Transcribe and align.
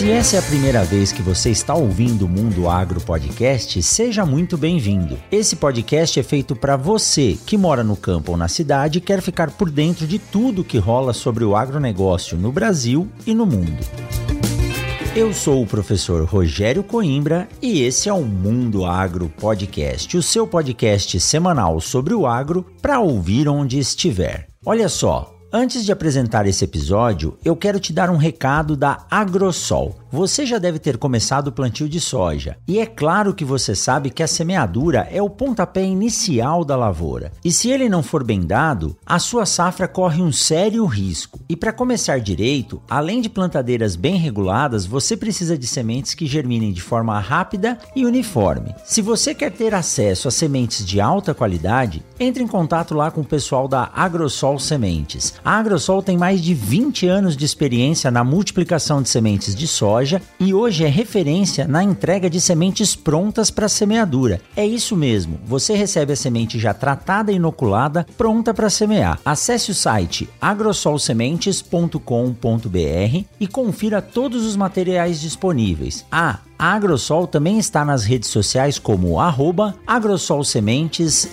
Se 0.00 0.10
essa 0.10 0.36
é 0.36 0.38
a 0.38 0.42
primeira 0.42 0.82
vez 0.82 1.12
que 1.12 1.20
você 1.20 1.50
está 1.50 1.74
ouvindo 1.74 2.24
o 2.24 2.28
Mundo 2.28 2.70
Agro 2.70 3.02
Podcast, 3.02 3.82
seja 3.82 4.24
muito 4.24 4.56
bem-vindo. 4.56 5.18
Esse 5.30 5.56
podcast 5.56 6.18
é 6.18 6.22
feito 6.22 6.56
para 6.56 6.74
você 6.74 7.36
que 7.44 7.58
mora 7.58 7.84
no 7.84 7.94
campo 7.94 8.32
ou 8.32 8.38
na 8.38 8.48
cidade 8.48 8.96
e 8.96 9.00
quer 9.02 9.20
ficar 9.20 9.50
por 9.50 9.70
dentro 9.70 10.06
de 10.06 10.18
tudo 10.18 10.64
que 10.64 10.78
rola 10.78 11.12
sobre 11.12 11.44
o 11.44 11.54
agronegócio 11.54 12.38
no 12.38 12.50
Brasil 12.50 13.10
e 13.26 13.34
no 13.34 13.44
mundo. 13.44 13.76
Eu 15.14 15.34
sou 15.34 15.62
o 15.62 15.66
professor 15.66 16.24
Rogério 16.24 16.82
Coimbra 16.82 17.46
e 17.60 17.82
esse 17.82 18.08
é 18.08 18.12
o 18.14 18.22
Mundo 18.22 18.86
Agro 18.86 19.28
Podcast, 19.28 20.16
o 20.16 20.22
seu 20.22 20.46
podcast 20.46 21.20
semanal 21.20 21.78
sobre 21.78 22.14
o 22.14 22.26
agro 22.26 22.64
para 22.80 23.00
ouvir 23.00 23.46
onde 23.50 23.78
estiver. 23.78 24.48
Olha 24.64 24.88
só, 24.88 25.39
Antes 25.52 25.84
de 25.84 25.90
apresentar 25.90 26.46
esse 26.46 26.64
episódio, 26.64 27.36
eu 27.44 27.56
quero 27.56 27.80
te 27.80 27.92
dar 27.92 28.08
um 28.08 28.16
recado 28.16 28.76
da 28.76 29.04
Agrosol. 29.10 29.99
Você 30.12 30.44
já 30.44 30.58
deve 30.58 30.80
ter 30.80 30.98
começado 30.98 31.48
o 31.48 31.52
plantio 31.52 31.88
de 31.88 32.00
soja, 32.00 32.56
e 32.66 32.80
é 32.80 32.86
claro 32.86 33.32
que 33.32 33.44
você 33.44 33.76
sabe 33.76 34.10
que 34.10 34.24
a 34.24 34.26
semeadura 34.26 35.06
é 35.08 35.22
o 35.22 35.30
pontapé 35.30 35.84
inicial 35.84 36.64
da 36.64 36.74
lavoura. 36.74 37.30
E 37.44 37.52
se 37.52 37.70
ele 37.70 37.88
não 37.88 38.02
for 38.02 38.24
bem 38.24 38.40
dado, 38.40 38.96
a 39.06 39.20
sua 39.20 39.46
safra 39.46 39.86
corre 39.86 40.20
um 40.20 40.32
sério 40.32 40.84
risco. 40.84 41.38
E 41.48 41.54
para 41.54 41.72
começar 41.72 42.18
direito, 42.18 42.82
além 42.90 43.20
de 43.20 43.30
plantadeiras 43.30 43.94
bem 43.94 44.16
reguladas, 44.16 44.84
você 44.84 45.16
precisa 45.16 45.56
de 45.56 45.68
sementes 45.68 46.12
que 46.12 46.26
germinem 46.26 46.72
de 46.72 46.82
forma 46.82 47.16
rápida 47.20 47.78
e 47.94 48.04
uniforme. 48.04 48.74
Se 48.84 49.00
você 49.00 49.32
quer 49.32 49.52
ter 49.52 49.76
acesso 49.76 50.26
a 50.26 50.32
sementes 50.32 50.84
de 50.84 51.00
alta 51.00 51.32
qualidade, 51.32 52.02
entre 52.18 52.42
em 52.42 52.48
contato 52.48 52.94
lá 52.94 53.12
com 53.12 53.20
o 53.20 53.24
pessoal 53.24 53.68
da 53.68 53.88
Agrosol 53.94 54.58
Sementes. 54.58 55.34
A 55.44 55.56
Agrosol 55.56 56.02
tem 56.02 56.18
mais 56.18 56.42
de 56.42 56.52
20 56.52 57.06
anos 57.06 57.36
de 57.36 57.44
experiência 57.44 58.10
na 58.10 58.24
multiplicação 58.24 59.00
de 59.00 59.08
sementes 59.08 59.54
de 59.54 59.68
soja 59.68 59.99
soja 60.00 60.22
e 60.38 60.54
hoje 60.54 60.84
é 60.84 60.88
referência 60.88 61.66
na 61.68 61.84
entrega 61.84 62.30
de 62.30 62.40
sementes 62.40 62.96
prontas 62.96 63.50
para 63.50 63.68
semeadura. 63.68 64.40
É 64.56 64.66
isso 64.66 64.96
mesmo, 64.96 65.38
você 65.44 65.74
recebe 65.74 66.14
a 66.14 66.16
semente 66.16 66.58
já 66.58 66.72
tratada 66.72 67.30
e 67.30 67.36
inoculada, 67.36 68.06
pronta 68.16 68.54
para 68.54 68.70
semear. 68.70 69.20
Acesse 69.24 69.70
o 69.70 69.74
site 69.74 70.28
agrosolsementes.com.br 70.40 73.24
e 73.38 73.46
confira 73.46 74.00
todos 74.00 74.46
os 74.46 74.56
materiais 74.56 75.20
disponíveis. 75.20 76.06
Ah, 76.10 76.38
a 76.58 76.72
Agrosol 76.72 77.26
também 77.26 77.58
está 77.58 77.84
nas 77.84 78.04
redes 78.04 78.30
sociais 78.30 78.78
como 78.78 79.20
arroba 79.20 79.74
agrosolsementesmt. 79.86 81.28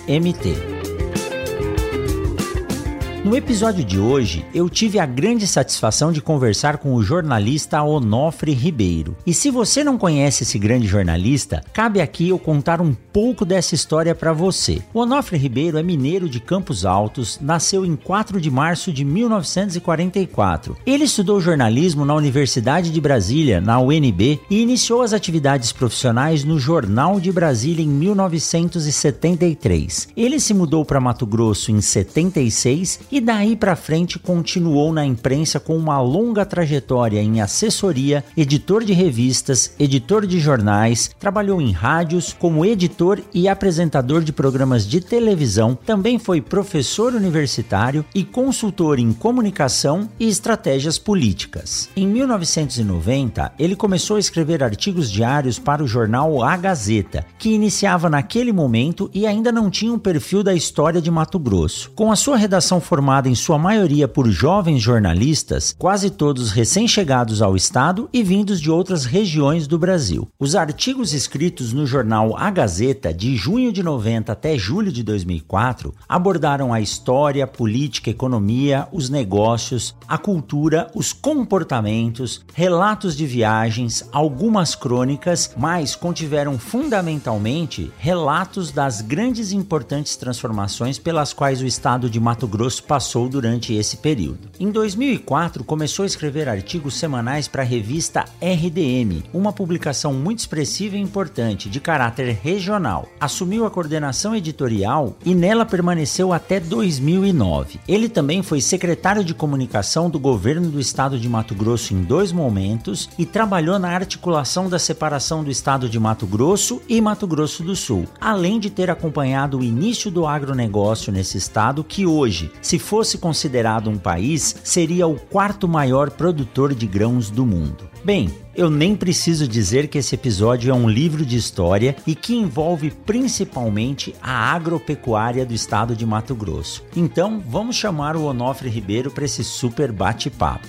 No 3.24 3.36
episódio 3.36 3.84
de 3.84 3.98
hoje, 3.98 4.46
eu 4.54 4.70
tive 4.70 5.00
a 5.00 5.04
grande 5.04 5.44
satisfação 5.44 6.12
de 6.12 6.22
conversar 6.22 6.78
com 6.78 6.94
o 6.94 7.02
jornalista 7.02 7.82
Onofre 7.82 8.52
Ribeiro. 8.52 9.16
E 9.26 9.34
se 9.34 9.50
você 9.50 9.82
não 9.82 9.98
conhece 9.98 10.44
esse 10.44 10.56
grande 10.56 10.86
jornalista, 10.86 11.64
cabe 11.72 12.00
aqui 12.00 12.28
eu 12.28 12.38
contar 12.38 12.80
um 12.80 12.94
pouco 12.94 13.44
dessa 13.44 13.74
história 13.74 14.14
para 14.14 14.32
você. 14.32 14.80
O 14.94 15.00
Onofre 15.00 15.36
Ribeiro 15.36 15.76
é 15.76 15.82
mineiro 15.82 16.28
de 16.28 16.38
Campos 16.38 16.86
Altos, 16.86 17.40
nasceu 17.42 17.84
em 17.84 17.96
4 17.96 18.40
de 18.40 18.52
março 18.52 18.92
de 18.92 19.04
1944. 19.04 20.76
Ele 20.86 21.02
estudou 21.02 21.40
jornalismo 21.40 22.04
na 22.04 22.14
Universidade 22.14 22.92
de 22.92 23.00
Brasília, 23.00 23.60
na 23.60 23.80
UNB, 23.80 24.40
e 24.48 24.62
iniciou 24.62 25.02
as 25.02 25.12
atividades 25.12 25.72
profissionais 25.72 26.44
no 26.44 26.56
Jornal 26.56 27.18
de 27.18 27.32
Brasília 27.32 27.84
em 27.84 27.88
1973. 27.88 30.06
Ele 30.16 30.38
se 30.38 30.54
mudou 30.54 30.84
para 30.84 31.00
Mato 31.00 31.26
Grosso 31.26 31.72
em 31.72 31.80
76 31.80 33.07
e 33.10 33.20
daí 33.20 33.56
para 33.56 33.76
frente 33.76 34.18
continuou 34.18 34.92
na 34.92 35.04
imprensa 35.04 35.58
com 35.58 35.76
uma 35.76 36.00
longa 36.00 36.44
trajetória 36.44 37.20
em 37.20 37.40
assessoria, 37.40 38.24
editor 38.36 38.84
de 38.84 38.92
revistas, 38.92 39.72
editor 39.78 40.26
de 40.26 40.38
jornais, 40.38 41.10
trabalhou 41.18 41.60
em 41.60 41.72
rádios 41.72 42.32
como 42.32 42.64
editor 42.64 43.20
e 43.32 43.48
apresentador 43.48 44.22
de 44.22 44.32
programas 44.32 44.86
de 44.86 45.00
televisão, 45.00 45.78
também 45.86 46.18
foi 46.18 46.40
professor 46.40 47.14
universitário 47.14 48.04
e 48.14 48.24
consultor 48.24 48.98
em 48.98 49.12
comunicação 49.12 50.08
e 50.18 50.28
estratégias 50.28 50.98
políticas. 50.98 51.88
Em 51.96 52.06
1990, 52.06 53.52
ele 53.58 53.76
começou 53.76 54.16
a 54.16 54.20
escrever 54.20 54.62
artigos 54.62 55.10
diários 55.10 55.58
para 55.58 55.82
o 55.82 55.86
jornal 55.86 56.42
A 56.42 56.56
Gazeta, 56.56 57.24
que 57.38 57.50
iniciava 57.50 58.08
naquele 58.10 58.52
momento 58.52 59.10
e 59.12 59.26
ainda 59.26 59.52
não 59.52 59.70
tinha 59.70 59.92
um 59.92 59.98
perfil 59.98 60.42
da 60.42 60.54
história 60.54 61.00
de 61.00 61.10
Mato 61.10 61.38
Grosso. 61.38 61.90
Com 61.94 62.10
a 62.12 62.16
sua 62.16 62.36
redação 62.36 62.80
formada 62.98 63.28
em 63.28 63.34
sua 63.36 63.56
maioria 63.56 64.08
por 64.08 64.28
jovens 64.28 64.82
jornalistas, 64.82 65.72
quase 65.78 66.10
todos 66.10 66.50
recém-chegados 66.50 67.40
ao 67.40 67.54
estado 67.54 68.08
e 68.12 68.24
vindos 68.24 68.60
de 68.60 68.72
outras 68.72 69.04
regiões 69.04 69.68
do 69.68 69.78
Brasil. 69.78 70.26
Os 70.36 70.56
artigos 70.56 71.14
escritos 71.14 71.72
no 71.72 71.86
jornal 71.86 72.36
A 72.36 72.50
Gazeta 72.50 73.14
de 73.14 73.36
junho 73.36 73.72
de 73.72 73.84
90 73.84 74.32
até 74.32 74.58
julho 74.58 74.90
de 74.90 75.04
2004 75.04 75.94
abordaram 76.08 76.72
a 76.72 76.80
história, 76.80 77.46
política, 77.46 78.10
economia, 78.10 78.88
os 78.90 79.08
negócios, 79.08 79.94
a 80.08 80.18
cultura, 80.18 80.90
os 80.92 81.12
comportamentos, 81.12 82.44
relatos 82.52 83.16
de 83.16 83.26
viagens, 83.26 84.08
algumas 84.10 84.74
crônicas, 84.74 85.52
mas 85.56 85.94
contiveram 85.94 86.58
fundamentalmente 86.58 87.92
relatos 87.96 88.72
das 88.72 89.00
grandes 89.00 89.52
e 89.52 89.56
importantes 89.56 90.16
transformações 90.16 90.98
pelas 90.98 91.32
quais 91.32 91.62
o 91.62 91.66
estado 91.66 92.10
de 92.10 92.18
Mato 92.18 92.48
Grosso 92.48 92.82
passou 92.88 93.28
durante 93.28 93.74
esse 93.74 93.98
período. 93.98 94.48
Em 94.58 94.70
2004, 94.70 95.62
começou 95.62 96.04
a 96.04 96.06
escrever 96.06 96.48
artigos 96.48 96.96
semanais 96.96 97.46
para 97.46 97.62
a 97.62 97.66
revista 97.66 98.24
RDM, 98.40 99.22
uma 99.32 99.52
publicação 99.52 100.14
muito 100.14 100.38
expressiva 100.38 100.96
e 100.96 101.00
importante, 101.00 101.68
de 101.68 101.78
caráter 101.78 102.38
regional. 102.42 103.06
Assumiu 103.20 103.66
a 103.66 103.70
coordenação 103.70 104.34
editorial 104.34 105.14
e 105.24 105.34
nela 105.34 105.66
permaneceu 105.66 106.32
até 106.32 106.58
2009. 106.58 107.78
Ele 107.86 108.08
também 108.08 108.42
foi 108.42 108.62
secretário 108.62 109.22
de 109.22 109.34
comunicação 109.34 110.08
do 110.08 110.18
governo 110.18 110.70
do 110.70 110.80
estado 110.80 111.18
de 111.18 111.28
Mato 111.28 111.54
Grosso 111.54 111.92
em 111.92 112.02
dois 112.02 112.32
momentos 112.32 113.10
e 113.18 113.26
trabalhou 113.26 113.78
na 113.78 113.90
articulação 113.90 114.68
da 114.68 114.78
separação 114.78 115.44
do 115.44 115.50
estado 115.50 115.88
de 115.88 116.00
Mato 116.00 116.26
Grosso 116.26 116.80
e 116.88 117.00
Mato 117.02 117.26
Grosso 117.26 117.62
do 117.62 117.76
Sul, 117.76 118.06
além 118.18 118.58
de 118.58 118.70
ter 118.70 118.90
acompanhado 118.90 119.58
o 119.58 119.64
início 119.64 120.10
do 120.10 120.26
agronegócio 120.26 121.12
nesse 121.12 121.36
estado 121.36 121.84
que 121.84 122.06
hoje 122.06 122.50
se 122.62 122.77
se 122.78 122.84
fosse 122.84 123.18
considerado 123.18 123.90
um 123.90 123.98
país, 123.98 124.54
seria 124.62 125.08
o 125.08 125.18
quarto 125.18 125.66
maior 125.66 126.10
produtor 126.10 126.72
de 126.72 126.86
grãos 126.86 127.28
do 127.28 127.44
mundo. 127.44 127.90
Bem, 128.04 128.30
eu 128.54 128.70
nem 128.70 128.94
preciso 128.94 129.48
dizer 129.48 129.88
que 129.88 129.98
esse 129.98 130.14
episódio 130.14 130.70
é 130.70 130.74
um 130.74 130.88
livro 130.88 131.26
de 131.26 131.36
história 131.36 131.96
e 132.06 132.14
que 132.14 132.36
envolve 132.36 132.92
principalmente 132.92 134.14
a 134.22 134.54
agropecuária 134.54 135.44
do 135.44 135.52
estado 135.52 135.96
de 135.96 136.06
Mato 136.06 136.36
Grosso. 136.36 136.84
Então, 136.94 137.42
vamos 137.44 137.74
chamar 137.74 138.16
o 138.16 138.26
Onofre 138.26 138.68
Ribeiro 138.68 139.10
para 139.10 139.24
esse 139.24 139.42
super 139.42 139.90
bate-papo. 139.90 140.68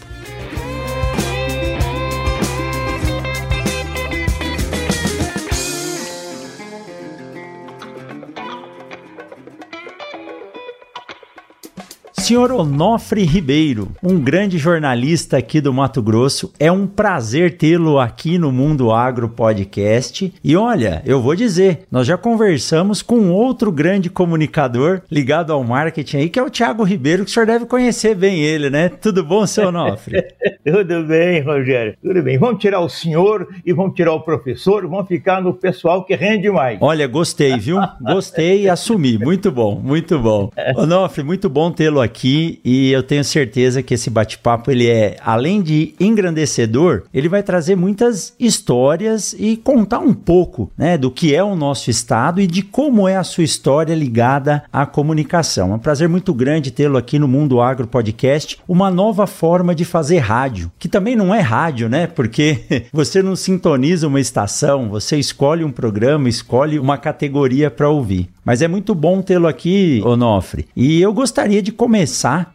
Senhor 12.30 12.52
Onofre 12.52 13.24
Ribeiro, 13.24 13.88
um 14.04 14.20
grande 14.20 14.60
jornalista 14.60 15.38
aqui 15.38 15.60
do 15.60 15.74
Mato 15.74 16.00
Grosso, 16.00 16.54
é 16.60 16.72
um 16.72 16.86
prazer 16.86 17.58
tê-lo 17.58 17.98
aqui 17.98 18.38
no 18.38 18.52
Mundo 18.52 18.92
Agro 18.92 19.28
Podcast. 19.30 20.32
E 20.44 20.56
olha, 20.56 21.02
eu 21.08 21.20
vou 21.24 21.36
dizer, 21.36 21.88
nós 21.92 22.06
já 22.06 22.20
conversamos 22.20 23.02
com 23.02 23.32
outro 23.32 23.72
grande 23.72 24.12
comunicador 24.12 25.02
ligado 25.10 25.52
ao 25.52 25.64
marketing 25.64 26.18
aí, 26.18 26.30
que 26.30 26.38
é 26.38 26.44
o 26.44 26.52
Thiago 26.52 26.84
Ribeiro, 26.84 27.26
que 27.26 27.32
o 27.32 27.34
senhor 27.34 27.48
deve 27.48 27.66
conhecer 27.66 28.14
bem 28.14 28.44
ele, 28.44 28.70
né? 28.70 28.90
Tudo 28.90 29.24
bom, 29.24 29.48
seu 29.48 29.70
Onofre? 29.70 30.24
Tudo 30.64 31.06
bem, 31.06 31.42
Rogério. 31.42 31.96
Tudo 32.00 32.22
bem. 32.22 32.38
Vamos 32.38 32.62
tirar 32.62 32.82
o 32.82 32.90
senhor 32.90 33.48
e 33.66 33.74
vamos 33.74 33.96
tirar 33.96 34.14
o 34.14 34.22
professor, 34.22 34.88
vamos 34.88 35.08
ficar 35.08 35.42
no 35.42 35.56
pessoal 35.56 36.06
que 36.06 36.14
rende 36.14 36.52
mais. 36.52 36.78
Olha, 36.80 37.08
gostei, 37.08 37.58
viu? 37.58 37.80
Gostei 38.00 38.66
e 38.66 38.70
assumi. 38.70 39.18
Muito 39.18 39.52
bom, 39.52 39.82
muito 39.84 40.20
bom. 40.20 40.52
Onofre, 40.78 41.24
muito 41.24 41.50
bom 41.50 41.72
tê-lo 41.72 42.00
aqui 42.00 42.19
aqui 42.20 42.60
e 42.66 42.92
eu 42.92 43.02
tenho 43.02 43.24
certeza 43.24 43.82
que 43.82 43.94
esse 43.94 44.10
bate-papo 44.10 44.70
ele 44.70 44.88
é, 44.88 45.16
além 45.24 45.62
de 45.62 45.94
engrandecedor, 46.00 47.04
ele 47.14 47.30
vai 47.30 47.42
trazer 47.42 47.78
muitas 47.78 48.34
histórias 48.38 49.34
e 49.40 49.56
contar 49.56 50.00
um 50.00 50.14
pouco, 50.14 50.70
né, 50.78 50.98
do 50.98 51.10
que 51.10 51.34
é 51.34 51.42
o 51.42 51.56
nosso 51.56 51.90
estado 51.90 52.42
e 52.42 52.48
de 52.48 52.62
como 52.62 53.08
é 53.08 53.16
a 53.16 53.24
sua 53.24 53.46
história 53.46 53.96
ligada 53.96 54.64
à 54.72 54.86
comunicação. 54.86 55.72
É 55.72 55.76
um 55.76 55.80
prazer 55.80 56.10
muito 56.10 56.34
grande 56.34 56.72
tê-lo 56.72 56.98
aqui 56.98 57.18
no 57.18 57.28
Mundo 57.28 57.62
Agro 57.62 57.88
Podcast, 57.88 58.60
uma 58.68 58.92
nova 58.92 59.26
forma 59.26 59.74
de 59.74 59.86
fazer 59.86 60.18
rádio, 60.18 60.70
que 60.78 60.90
também 60.90 61.16
não 61.16 61.34
é 61.34 61.40
rádio, 61.40 61.88
né? 61.88 62.06
Porque 62.06 62.86
você 62.92 63.24
não 63.24 63.36
sintoniza 63.36 64.08
uma 64.08 64.20
estação, 64.20 64.90
você 64.90 65.18
escolhe 65.18 65.64
um 65.64 65.72
programa, 65.72 66.28
escolhe 66.28 66.78
uma 66.78 66.98
categoria 66.98 67.72
para 67.72 67.90
ouvir. 67.90 68.30
Mas 68.44 68.62
é 68.62 68.68
muito 68.68 68.96
bom 68.96 69.22
tê-lo 69.22 69.48
aqui, 69.48 70.02
Onofre. 70.04 70.66
E 70.76 71.00
eu 71.00 71.14
gostaria 71.14 71.62
de 71.62 71.72
começar 71.72 72.09